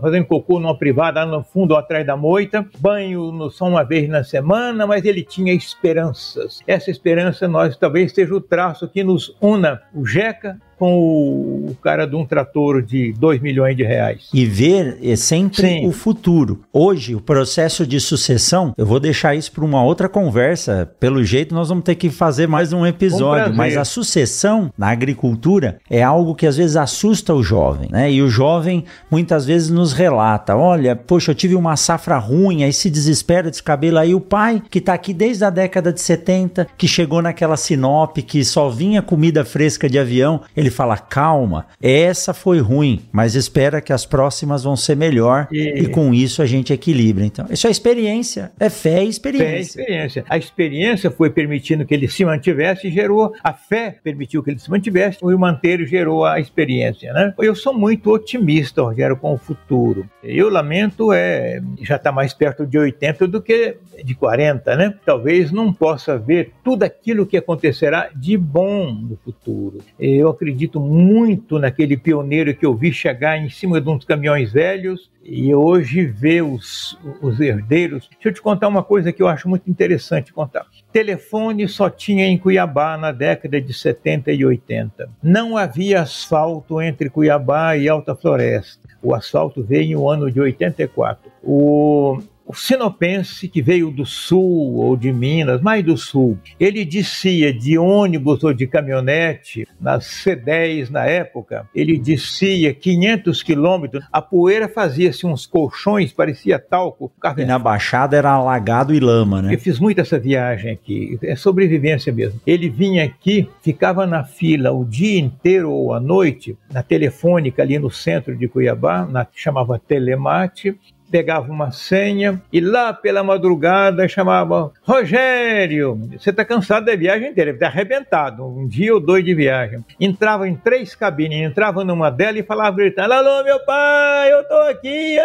fazendo 0.00 0.26
cocô 0.26 0.60
numa 0.60 0.76
privada 0.76 1.24
lá 1.24 1.38
no 1.38 1.42
fundo 1.42 1.74
atrás 1.74 2.06
da 2.06 2.16
moita, 2.16 2.66
banho 2.78 3.32
no, 3.32 3.50
só 3.50 3.66
uma 3.66 3.82
vez 3.82 4.08
na 4.08 4.22
semana, 4.22 4.86
mas 4.86 5.04
ele 5.04 5.22
tinha 5.22 5.54
esperanças. 5.54 6.60
Essa 6.66 6.90
esperança 6.90 7.48
nós 7.48 7.76
talvez 7.76 8.12
seja 8.12 8.34
o 8.34 8.40
traço 8.40 8.88
que 8.88 9.02
nos 9.02 9.34
una 9.40 9.80
o 9.94 10.06
Jeca 10.06 10.58
com 10.78 11.66
o 11.68 11.76
cara 11.82 12.06
de 12.06 12.14
um 12.14 12.24
trator 12.24 12.82
de 12.82 13.12
2 13.18 13.40
milhões 13.40 13.76
de 13.76 13.82
reais. 13.82 14.28
E 14.32 14.44
ver 14.44 14.98
é 15.02 15.16
sempre 15.16 15.62
Sim. 15.62 15.86
o 15.86 15.92
futuro. 15.92 16.60
Hoje, 16.72 17.14
o 17.14 17.20
processo 17.20 17.86
de 17.86 18.00
sucessão, 18.00 18.74
eu 18.76 18.86
vou 18.86 19.00
deixar 19.00 19.34
isso 19.34 19.52
para 19.52 19.64
uma 19.64 19.82
outra 19.82 20.08
conversa. 20.08 20.90
Pelo 20.98 21.24
jeito, 21.24 21.54
nós 21.54 21.68
vamos 21.68 21.84
ter 21.84 21.94
que 21.94 22.10
fazer 22.10 22.46
mais 22.46 22.72
um 22.72 22.86
episódio. 22.86 23.52
Um 23.52 23.56
mas 23.56 23.76
a 23.76 23.84
sucessão 23.84 24.72
na 24.76 24.90
agricultura 24.90 25.78
é 25.90 26.02
algo 26.02 26.34
que 26.34 26.46
às 26.46 26.56
vezes 26.56 26.76
assusta 26.76 27.34
o 27.34 27.42
jovem, 27.42 27.88
né? 27.90 28.10
E 28.10 28.22
o 28.22 28.28
jovem 28.28 28.84
muitas 29.10 29.44
vezes 29.44 29.70
nos 29.70 29.92
relata: 29.92 30.56
olha, 30.56 30.94
poxa, 30.94 31.30
eu 31.30 31.34
tive 31.34 31.54
uma 31.54 31.76
safra 31.76 32.18
ruim, 32.18 32.64
aí 32.64 32.72
se 32.72 32.90
desespera, 32.90 33.50
descabela. 33.50 34.00
Aí 34.00 34.14
o 34.14 34.20
pai, 34.20 34.62
que 34.70 34.78
está 34.78 34.94
aqui 34.94 35.12
desde 35.14 35.44
a 35.44 35.50
década 35.50 35.92
de 35.92 36.00
70, 36.00 36.66
que 36.76 36.86
chegou 36.86 37.22
naquela 37.22 37.56
Sinop, 37.56 38.16
que 38.18 38.44
só 38.44 38.68
vinha 38.68 39.02
comida 39.02 39.44
fresca 39.44 39.88
de 39.88 39.98
avião, 39.98 40.40
ele 40.56 40.65
ele 40.66 40.70
fala: 40.70 40.98
calma, 40.98 41.66
essa 41.80 42.34
foi 42.34 42.58
ruim, 42.58 43.02
mas 43.12 43.34
espera 43.34 43.80
que 43.80 43.92
as 43.92 44.04
próximas 44.04 44.64
vão 44.64 44.76
ser 44.76 44.96
melhor 44.96 45.48
e, 45.50 45.82
e 45.82 45.88
com 45.88 46.12
isso 46.12 46.42
a 46.42 46.46
gente 46.46 46.72
equilibra. 46.72 47.24
Então, 47.24 47.46
isso 47.50 47.66
é 47.66 47.70
experiência, 47.70 48.52
é 48.58 48.68
fé 48.68 49.04
e 49.04 49.08
experiência. 49.08 49.46
Fé 49.46 49.58
e 49.58 49.60
experiência. 49.60 50.24
A 50.28 50.36
experiência 50.36 51.10
foi 51.10 51.30
permitindo 51.30 51.86
que 51.86 51.94
ele 51.94 52.08
se 52.08 52.24
mantivesse 52.24 52.88
e 52.88 52.90
gerou, 52.90 53.32
a 53.42 53.52
fé 53.52 53.96
permitiu 54.02 54.42
que 54.42 54.50
ele 54.50 54.58
se 54.58 54.70
mantivesse, 54.70 55.18
e 55.22 55.34
o 55.34 55.38
manter 55.38 55.86
gerou 55.86 56.24
a 56.24 56.40
experiência. 56.40 57.12
Né? 57.12 57.32
Eu 57.38 57.54
sou 57.54 57.72
muito 57.72 58.10
otimista, 58.10 58.82
Rogério, 58.82 59.16
com 59.16 59.32
o 59.32 59.38
futuro. 59.38 60.08
Eu 60.22 60.48
lamento, 60.50 61.12
é, 61.12 61.60
já 61.80 61.96
está 61.96 62.10
mais 62.10 62.34
perto 62.34 62.66
de 62.66 62.78
80 62.78 63.28
do 63.28 63.40
que 63.40 63.76
de 64.04 64.14
40, 64.14 64.76
né? 64.76 64.94
Talvez 65.04 65.52
não 65.52 65.72
possa 65.72 66.18
ver 66.18 66.52
tudo 66.64 66.82
aquilo 66.82 67.26
que 67.26 67.36
acontecerá 67.36 68.10
de 68.14 68.36
bom 68.36 68.92
no 68.92 69.16
futuro. 69.16 69.78
Eu 69.98 70.28
acredito 70.28 70.55
acredito 70.56 70.80
muito 70.80 71.58
naquele 71.58 71.98
pioneiro 71.98 72.54
que 72.54 72.64
eu 72.64 72.74
vi 72.74 72.90
chegar 72.90 73.36
em 73.36 73.50
cima 73.50 73.78
de 73.78 73.88
uns 73.90 74.04
caminhões 74.06 74.52
velhos 74.52 75.10
e 75.22 75.54
hoje 75.54 76.06
ver 76.06 76.42
os, 76.42 76.98
os 77.20 77.38
herdeiros. 77.38 78.08
Deixa 78.10 78.28
eu 78.28 78.32
te 78.32 78.40
contar 78.40 78.68
uma 78.68 78.82
coisa 78.82 79.12
que 79.12 79.22
eu 79.22 79.28
acho 79.28 79.48
muito 79.48 79.68
interessante 79.68 80.32
contar. 80.32 80.66
Telefone 80.90 81.68
só 81.68 81.90
tinha 81.90 82.26
em 82.26 82.38
Cuiabá 82.38 82.96
na 82.96 83.12
década 83.12 83.60
de 83.60 83.74
70 83.74 84.32
e 84.32 84.46
80. 84.46 85.10
Não 85.22 85.58
havia 85.58 86.00
asfalto 86.00 86.80
entre 86.80 87.10
Cuiabá 87.10 87.76
e 87.76 87.86
Alta 87.86 88.14
Floresta. 88.14 88.88
O 89.02 89.14
asfalto 89.14 89.62
veio 89.62 89.98
no 89.98 90.08
ano 90.08 90.30
de 90.30 90.40
84. 90.40 91.30
O 91.42 92.18
o 92.46 92.54
sinopense 92.54 93.48
que 93.48 93.60
veio 93.60 93.90
do 93.90 94.06
sul 94.06 94.76
ou 94.76 94.96
de 94.96 95.12
Minas, 95.12 95.60
mais 95.60 95.84
do 95.84 95.96
sul, 95.96 96.38
ele 96.60 96.84
descia 96.84 97.52
de 97.52 97.76
ônibus 97.76 98.44
ou 98.44 98.54
de 98.54 98.66
caminhonete, 98.66 99.66
nas 99.80 100.04
C10 100.06 100.90
na 100.90 101.04
época, 101.04 101.68
ele 101.74 101.98
descia 101.98 102.72
500 102.72 103.42
quilômetros, 103.42 104.04
a 104.12 104.22
poeira 104.22 104.68
fazia-se 104.68 105.26
uns 105.26 105.46
colchões, 105.46 106.12
parecia 106.12 106.58
talco. 106.58 107.10
E 107.36 107.44
na 107.44 107.58
Baixada 107.58 108.16
era 108.16 108.30
alagado 108.30 108.94
e 108.94 109.00
lama, 109.00 109.42
né? 109.42 109.54
Eu 109.54 109.58
fiz 109.58 109.78
muito 109.78 110.00
essa 110.00 110.18
viagem 110.18 110.70
aqui, 110.70 111.18
é 111.22 111.34
sobrevivência 111.34 112.12
mesmo. 112.12 112.40
Ele 112.46 112.68
vinha 112.68 113.04
aqui, 113.04 113.48
ficava 113.60 114.06
na 114.06 114.24
fila 114.24 114.72
o 114.72 114.84
dia 114.84 115.18
inteiro 115.18 115.70
ou 115.70 115.92
à 115.92 116.00
noite, 116.00 116.56
na 116.72 116.82
telefônica 116.82 117.62
ali 117.62 117.78
no 117.78 117.90
centro 117.90 118.36
de 118.36 118.46
Cuiabá, 118.46 119.04
na, 119.04 119.26
chamava 119.34 119.78
Telemate, 119.78 120.78
pegava 121.16 121.50
uma 121.50 121.70
senha 121.70 122.42
e 122.52 122.60
lá 122.60 122.92
pela 122.92 123.24
madrugada 123.24 124.06
chamava 124.06 124.70
Rogério, 124.82 125.98
você 126.12 126.28
está 126.28 126.44
cansado 126.44 126.84
da 126.84 126.94
viagem 126.94 127.30
inteira, 127.30 127.52
está 127.52 127.68
arrebentado, 127.68 128.46
um 128.46 128.68
dia 128.68 128.92
ou 128.92 129.00
dois 129.00 129.24
de 129.24 129.34
viagem. 129.34 129.82
Entrava 129.98 130.46
em 130.46 130.54
três 130.54 130.94
cabines, 130.94 131.38
entrava 131.38 131.82
numa 131.86 132.10
delas 132.10 132.40
e 132.40 132.42
falava 132.42 132.76
gritando, 132.76 133.14
alô 133.14 133.42
meu 133.42 133.58
pai, 133.60 134.30
eu 134.30 134.42
estou 134.42 134.60
aqui, 134.64 135.16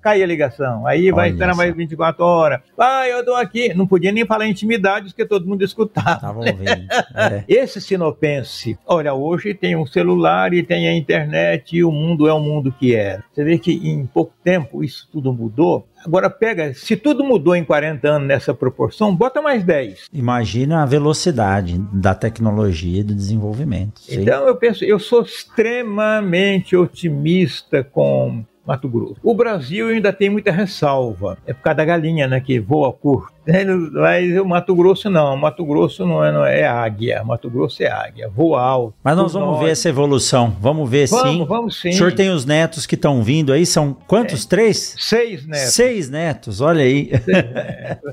caía 0.00 0.22
a 0.22 0.28
ligação, 0.28 0.86
aí 0.86 1.10
vai 1.10 1.30
entrar 1.30 1.56
mais 1.56 1.74
24 1.74 2.24
horas, 2.24 2.60
pai, 2.76 3.12
eu 3.12 3.18
estou 3.18 3.34
aqui, 3.34 3.74
não 3.74 3.88
podia 3.88 4.12
nem 4.12 4.24
falar 4.24 4.46
intimidades 4.46 5.12
porque 5.12 5.26
todo 5.26 5.48
mundo 5.48 5.64
escutava. 5.64 6.20
Tava 6.20 6.38
ouvindo. 6.38 6.86
É. 7.16 7.42
Esse 7.50 7.80
sinopense, 7.80 8.78
olha, 8.86 9.14
hoje 9.14 9.52
tem 9.52 9.74
um 9.74 9.84
celular 9.84 10.54
e 10.54 10.62
tem 10.62 10.86
a 10.86 10.94
internet 10.94 11.76
e 11.76 11.82
o 11.82 11.90
mundo 11.90 12.28
é 12.28 12.32
o 12.32 12.38
mundo 12.38 12.70
que 12.70 12.94
era. 12.94 13.24
Você 13.32 13.42
vê 13.42 13.58
que 13.58 13.72
em 13.72 14.06
pouco 14.06 14.32
tempo 14.44 14.84
isso 14.84 15.08
tudo 15.10 15.39
mudou. 15.40 15.86
Agora 16.04 16.28
pega, 16.28 16.72
se 16.74 16.96
tudo 16.96 17.24
mudou 17.24 17.56
em 17.56 17.64
40 17.64 18.08
anos 18.08 18.28
nessa 18.28 18.54
proporção, 18.54 19.14
bota 19.14 19.40
mais 19.40 19.64
10. 19.64 20.08
Imagina 20.12 20.82
a 20.82 20.86
velocidade 20.86 21.78
da 21.92 22.14
tecnologia 22.14 23.00
e 23.00 23.04
do 23.04 23.14
desenvolvimento. 23.14 24.00
Então 24.08 24.46
eu 24.46 24.56
penso, 24.56 24.84
eu 24.84 24.98
sou 24.98 25.22
extremamente 25.22 26.76
otimista 26.76 27.82
com 27.82 28.44
Mato 28.66 28.88
Grosso. 28.88 29.16
O 29.22 29.34
Brasil 29.34 29.88
ainda 29.88 30.12
tem 30.12 30.30
muita 30.30 30.52
ressalva. 30.52 31.38
É 31.46 31.52
por 31.52 31.62
causa 31.62 31.78
da 31.78 31.84
galinha, 31.84 32.28
né, 32.28 32.40
que 32.40 32.60
voa 32.60 32.92
curto. 32.92 33.32
Mas 33.92 34.38
o 34.38 34.44
Mato 34.44 34.74
Grosso 34.74 35.10
não, 35.10 35.36
Mato 35.36 35.64
Grosso 35.64 36.06
não 36.06 36.24
é, 36.24 36.32
não 36.32 36.44
é, 36.44 36.60
é 36.60 36.66
águia, 36.66 37.22
Mato 37.24 37.50
Grosso 37.50 37.82
é 37.82 37.90
águia, 37.90 38.28
voa 38.28 38.62
alto. 38.62 38.94
Mas 39.02 39.16
nós 39.16 39.32
vamos 39.32 39.50
norte. 39.50 39.64
ver 39.64 39.70
essa 39.72 39.88
evolução, 39.88 40.56
vamos 40.60 40.88
ver 40.88 41.08
vamos, 41.08 41.30
sim. 41.30 41.44
Vamos 41.44 41.80
sim. 41.80 41.88
O 41.90 41.92
senhor 41.92 42.12
tem 42.12 42.30
os 42.30 42.44
netos 42.44 42.86
que 42.86 42.94
estão 42.94 43.22
vindo 43.22 43.52
aí, 43.52 43.64
são 43.66 43.96
quantos? 44.06 44.44
É. 44.44 44.48
Três? 44.48 44.94
Seis 44.98 45.46
netos. 45.46 45.74
Seis 45.74 46.10
netos, 46.10 46.60
olha 46.60 46.82
aí. 46.82 47.10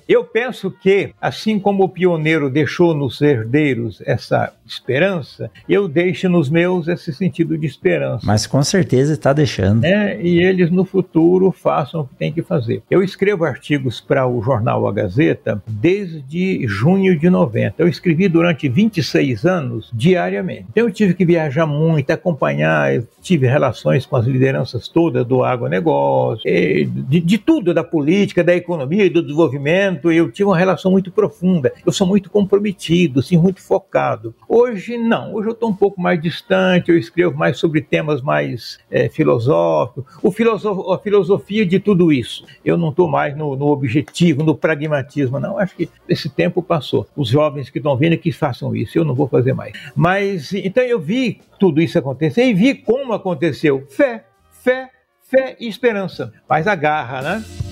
Eu 0.07 0.23
penso 0.23 0.71
que, 0.71 1.11
assim 1.21 1.59
como 1.59 1.83
o 1.83 1.89
pioneiro 1.89 2.49
deixou 2.49 2.93
nos 2.93 3.21
herdeiros 3.21 4.01
essa 4.05 4.53
esperança, 4.65 5.49
eu 5.67 5.87
deixo 5.87 6.29
nos 6.29 6.49
meus 6.49 6.87
esse 6.87 7.13
sentido 7.13 7.57
de 7.57 7.65
esperança. 7.65 8.25
Mas 8.25 8.45
com 8.45 8.61
certeza 8.63 9.13
está 9.13 9.33
deixando. 9.33 9.83
É, 9.83 10.19
e 10.21 10.39
eles 10.39 10.71
no 10.71 10.85
futuro 10.85 11.51
façam 11.51 12.01
o 12.01 12.07
que 12.07 12.15
tem 12.15 12.31
que 12.31 12.41
fazer. 12.41 12.81
Eu 12.89 13.03
escrevo 13.03 13.45
artigos 13.45 13.99
para 13.99 14.27
o 14.27 14.41
jornal 14.41 14.87
A 14.87 14.91
Gazeta 14.91 15.26
desde 15.67 16.67
junho 16.67 17.17
de 17.17 17.29
90. 17.29 17.75
Eu 17.77 17.87
escrevi 17.87 18.27
durante 18.27 18.69
26 18.69 19.45
anos 19.45 19.89
diariamente. 19.93 20.65
Então 20.71 20.85
eu 20.85 20.91
tive 20.91 21.13
que 21.13 21.25
viajar 21.25 21.65
muito, 21.65 22.11
acompanhar, 22.11 23.01
tive 23.21 23.47
relações 23.47 24.05
com 24.05 24.15
as 24.15 24.25
lideranças 24.25 24.87
todas 24.87 25.25
do 25.25 25.43
agronegócio, 25.43 26.43
de, 26.43 27.19
de 27.19 27.37
tudo, 27.37 27.73
da 27.73 27.83
política, 27.83 28.43
da 28.43 28.55
economia 28.55 29.05
e 29.05 29.09
do 29.09 29.21
desenvolvimento. 29.21 30.11
Eu 30.11 30.31
tive 30.31 30.45
uma 30.45 30.57
relação 30.57 30.91
muito 30.91 31.11
profunda. 31.11 31.73
Eu 31.85 31.91
sou 31.91 32.07
muito 32.07 32.29
comprometido, 32.29 33.19
assim, 33.19 33.37
muito 33.37 33.61
focado. 33.61 34.33
Hoje, 34.47 34.97
não. 34.97 35.33
Hoje 35.33 35.49
eu 35.49 35.53
estou 35.53 35.69
um 35.69 35.75
pouco 35.75 36.01
mais 36.01 36.21
distante, 36.21 36.91
eu 36.91 36.97
escrevo 36.97 37.37
mais 37.37 37.57
sobre 37.57 37.81
temas 37.81 38.21
mais 38.21 38.79
é, 38.89 39.09
filosóficos. 39.09 40.05
O 40.21 40.31
filosof, 40.31 40.91
a 40.93 40.97
filosofia 40.99 41.65
de 41.65 41.79
tudo 41.79 42.11
isso. 42.11 42.45
Eu 42.63 42.77
não 42.77 42.89
estou 42.89 43.07
mais 43.07 43.35
no, 43.35 43.55
no, 43.55 43.67
objetivo, 43.67 44.43
no 44.43 44.55
pragmatismo, 44.55 45.06
não. 45.39 45.57
Acho 45.57 45.75
que 45.75 45.89
esse 46.07 46.29
tempo 46.29 46.61
passou. 46.61 47.07
Os 47.15 47.29
jovens 47.29 47.69
que 47.69 47.79
estão 47.79 47.95
vindo 47.97 48.17
que 48.17 48.31
façam 48.31 48.75
isso, 48.75 48.97
eu 48.97 49.05
não 49.05 49.15
vou 49.15 49.27
fazer 49.27 49.53
mais. 49.53 49.73
Mas, 49.95 50.53
então 50.53 50.83
eu 50.83 50.99
vi 50.99 51.41
tudo 51.59 51.81
isso 51.81 51.97
acontecer 51.97 52.45
e 52.45 52.53
vi 52.53 52.75
como 52.75 53.13
aconteceu. 53.13 53.85
Fé, 53.89 54.25
fé, 54.51 54.89
fé 55.21 55.55
e 55.59 55.67
esperança. 55.67 56.33
Mas 56.47 56.67
a 56.67 56.75
garra, 56.75 57.21
né? 57.21 57.66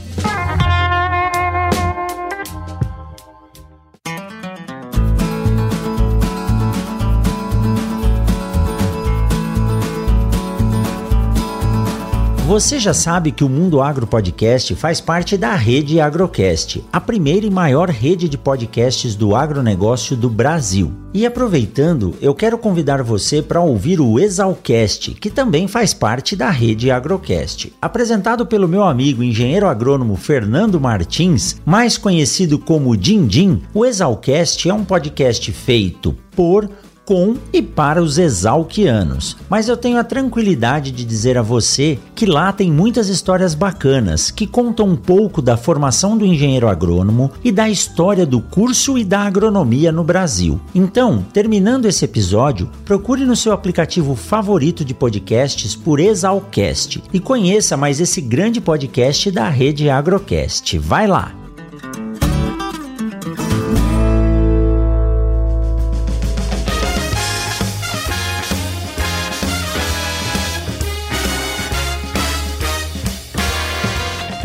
Você 12.45 12.77
já 12.79 12.93
sabe 12.93 13.31
que 13.31 13.43
o 13.43 13.49
Mundo 13.49 13.81
Agro 13.81 14.05
Podcast 14.05 14.75
faz 14.75 15.01
parte 15.01 15.35
da 15.35 15.55
rede 15.55 15.99
Agrocast, 15.99 16.85
a 16.93 17.01
primeira 17.01 17.43
e 17.43 17.49
maior 17.49 17.89
rede 17.89 18.29
de 18.29 18.37
podcasts 18.37 19.15
do 19.15 19.35
agronegócio 19.35 20.15
do 20.15 20.29
Brasil. 20.29 20.91
E 21.11 21.25
aproveitando, 21.25 22.13
eu 22.21 22.35
quero 22.35 22.55
convidar 22.59 23.01
você 23.01 23.41
para 23.41 23.61
ouvir 23.61 23.99
o 23.99 24.19
Exalcast, 24.19 25.15
que 25.15 25.31
também 25.31 25.67
faz 25.67 25.91
parte 25.91 26.35
da 26.35 26.51
rede 26.51 26.91
Agrocast. 26.91 27.73
Apresentado 27.81 28.45
pelo 28.45 28.67
meu 28.67 28.83
amigo 28.83 29.23
engenheiro 29.23 29.67
agrônomo 29.67 30.15
Fernando 30.15 30.79
Martins, 30.79 31.59
mais 31.65 31.97
conhecido 31.97 32.59
como 32.59 32.95
Dindim, 32.95 33.63
o 33.73 33.83
Exalcast 33.83 34.69
é 34.69 34.73
um 34.73 34.85
podcast 34.85 35.51
feito 35.51 36.15
por 36.35 36.69
com 37.05 37.35
e 37.53 37.61
para 37.61 38.01
os 38.01 38.17
exalquianos. 38.17 39.37
Mas 39.49 39.69
eu 39.69 39.77
tenho 39.77 39.99
a 39.99 40.03
tranquilidade 40.03 40.91
de 40.91 41.05
dizer 41.05 41.37
a 41.37 41.41
você 41.41 41.99
que 42.13 42.25
lá 42.25 42.51
tem 42.51 42.71
muitas 42.71 43.07
histórias 43.07 43.53
bacanas 43.53 44.31
que 44.31 44.47
contam 44.47 44.87
um 44.87 44.95
pouco 44.95 45.41
da 45.41 45.55
formação 45.55 46.17
do 46.17 46.25
engenheiro 46.25 46.67
agrônomo 46.67 47.31
e 47.43 47.51
da 47.51 47.69
história 47.69 48.25
do 48.25 48.41
curso 48.41 48.97
e 48.97 49.03
da 49.03 49.19
agronomia 49.19 49.91
no 49.91 50.03
Brasil. 50.03 50.59
Então, 50.73 51.23
terminando 51.31 51.85
esse 51.85 52.03
episódio, 52.03 52.69
procure 52.83 53.25
no 53.25 53.35
seu 53.35 53.53
aplicativo 53.53 54.15
favorito 54.15 54.83
de 54.83 54.93
podcasts 54.93 55.75
por 55.75 55.99
Exalcast 55.99 57.03
e 57.13 57.19
conheça 57.19 57.77
mais 57.77 57.99
esse 57.99 58.19
grande 58.21 58.59
podcast 58.59 59.29
da 59.31 59.47
rede 59.49 59.89
Agrocast. 59.89 60.77
Vai 60.79 61.07
lá! 61.07 61.44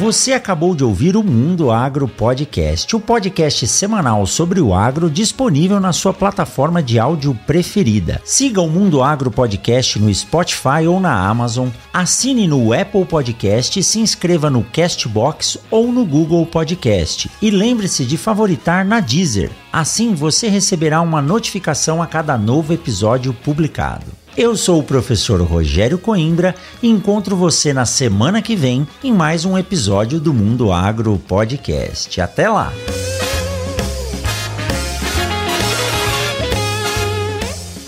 Você 0.00 0.32
acabou 0.32 0.74
de 0.74 0.82
ouvir 0.82 1.14
o 1.14 1.22
Mundo 1.22 1.70
Agro 1.70 2.08
Podcast, 2.08 2.96
o 2.96 2.98
podcast 2.98 3.66
semanal 3.66 4.24
sobre 4.24 4.58
o 4.58 4.72
agro 4.72 5.10
disponível 5.10 5.78
na 5.78 5.92
sua 5.92 6.14
plataforma 6.14 6.82
de 6.82 6.98
áudio 6.98 7.38
preferida. 7.46 8.18
Siga 8.24 8.62
o 8.62 8.66
Mundo 8.70 9.02
Agro 9.02 9.30
Podcast 9.30 9.98
no 9.98 10.12
Spotify 10.14 10.86
ou 10.88 10.98
na 10.98 11.28
Amazon, 11.28 11.68
assine 11.92 12.48
no 12.48 12.72
Apple 12.72 13.04
Podcast 13.04 13.82
se 13.82 14.00
inscreva 14.00 14.48
no 14.48 14.64
Castbox 14.64 15.58
ou 15.70 15.92
no 15.92 16.06
Google 16.06 16.46
Podcast. 16.46 17.30
E 17.42 17.50
lembre-se 17.50 18.06
de 18.06 18.16
favoritar 18.16 18.86
na 18.86 19.00
Deezer. 19.00 19.50
Assim 19.70 20.14
você 20.14 20.48
receberá 20.48 21.02
uma 21.02 21.20
notificação 21.20 22.02
a 22.02 22.06
cada 22.06 22.38
novo 22.38 22.72
episódio 22.72 23.34
publicado. 23.34 24.19
Eu 24.40 24.56
sou 24.56 24.80
o 24.80 24.82
professor 24.82 25.38
Rogério 25.42 25.98
Coimbra 25.98 26.54
e 26.82 26.88
encontro 26.88 27.36
você 27.36 27.74
na 27.74 27.84
semana 27.84 28.40
que 28.40 28.56
vem 28.56 28.88
em 29.04 29.12
mais 29.12 29.44
um 29.44 29.58
episódio 29.58 30.18
do 30.18 30.32
Mundo 30.32 30.72
Agro 30.72 31.18
Podcast. 31.28 32.18
Até 32.22 32.48
lá! 32.48 32.72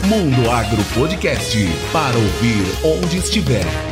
Mundo 0.05 0.51
Agro 0.51 0.85
Podcast 0.93 1.57
para 1.91 2.19
ouvir 2.19 2.67
onde 2.85 3.17
estiver. 3.17 3.92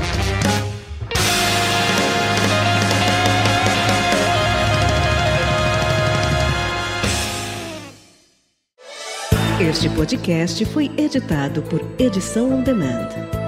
Este 9.61 9.91
podcast 9.91 10.65
foi 10.65 10.91
editado 10.97 11.61
por 11.61 11.83
Edição 11.99 12.51
On 12.51 12.63
Demand. 12.63 13.40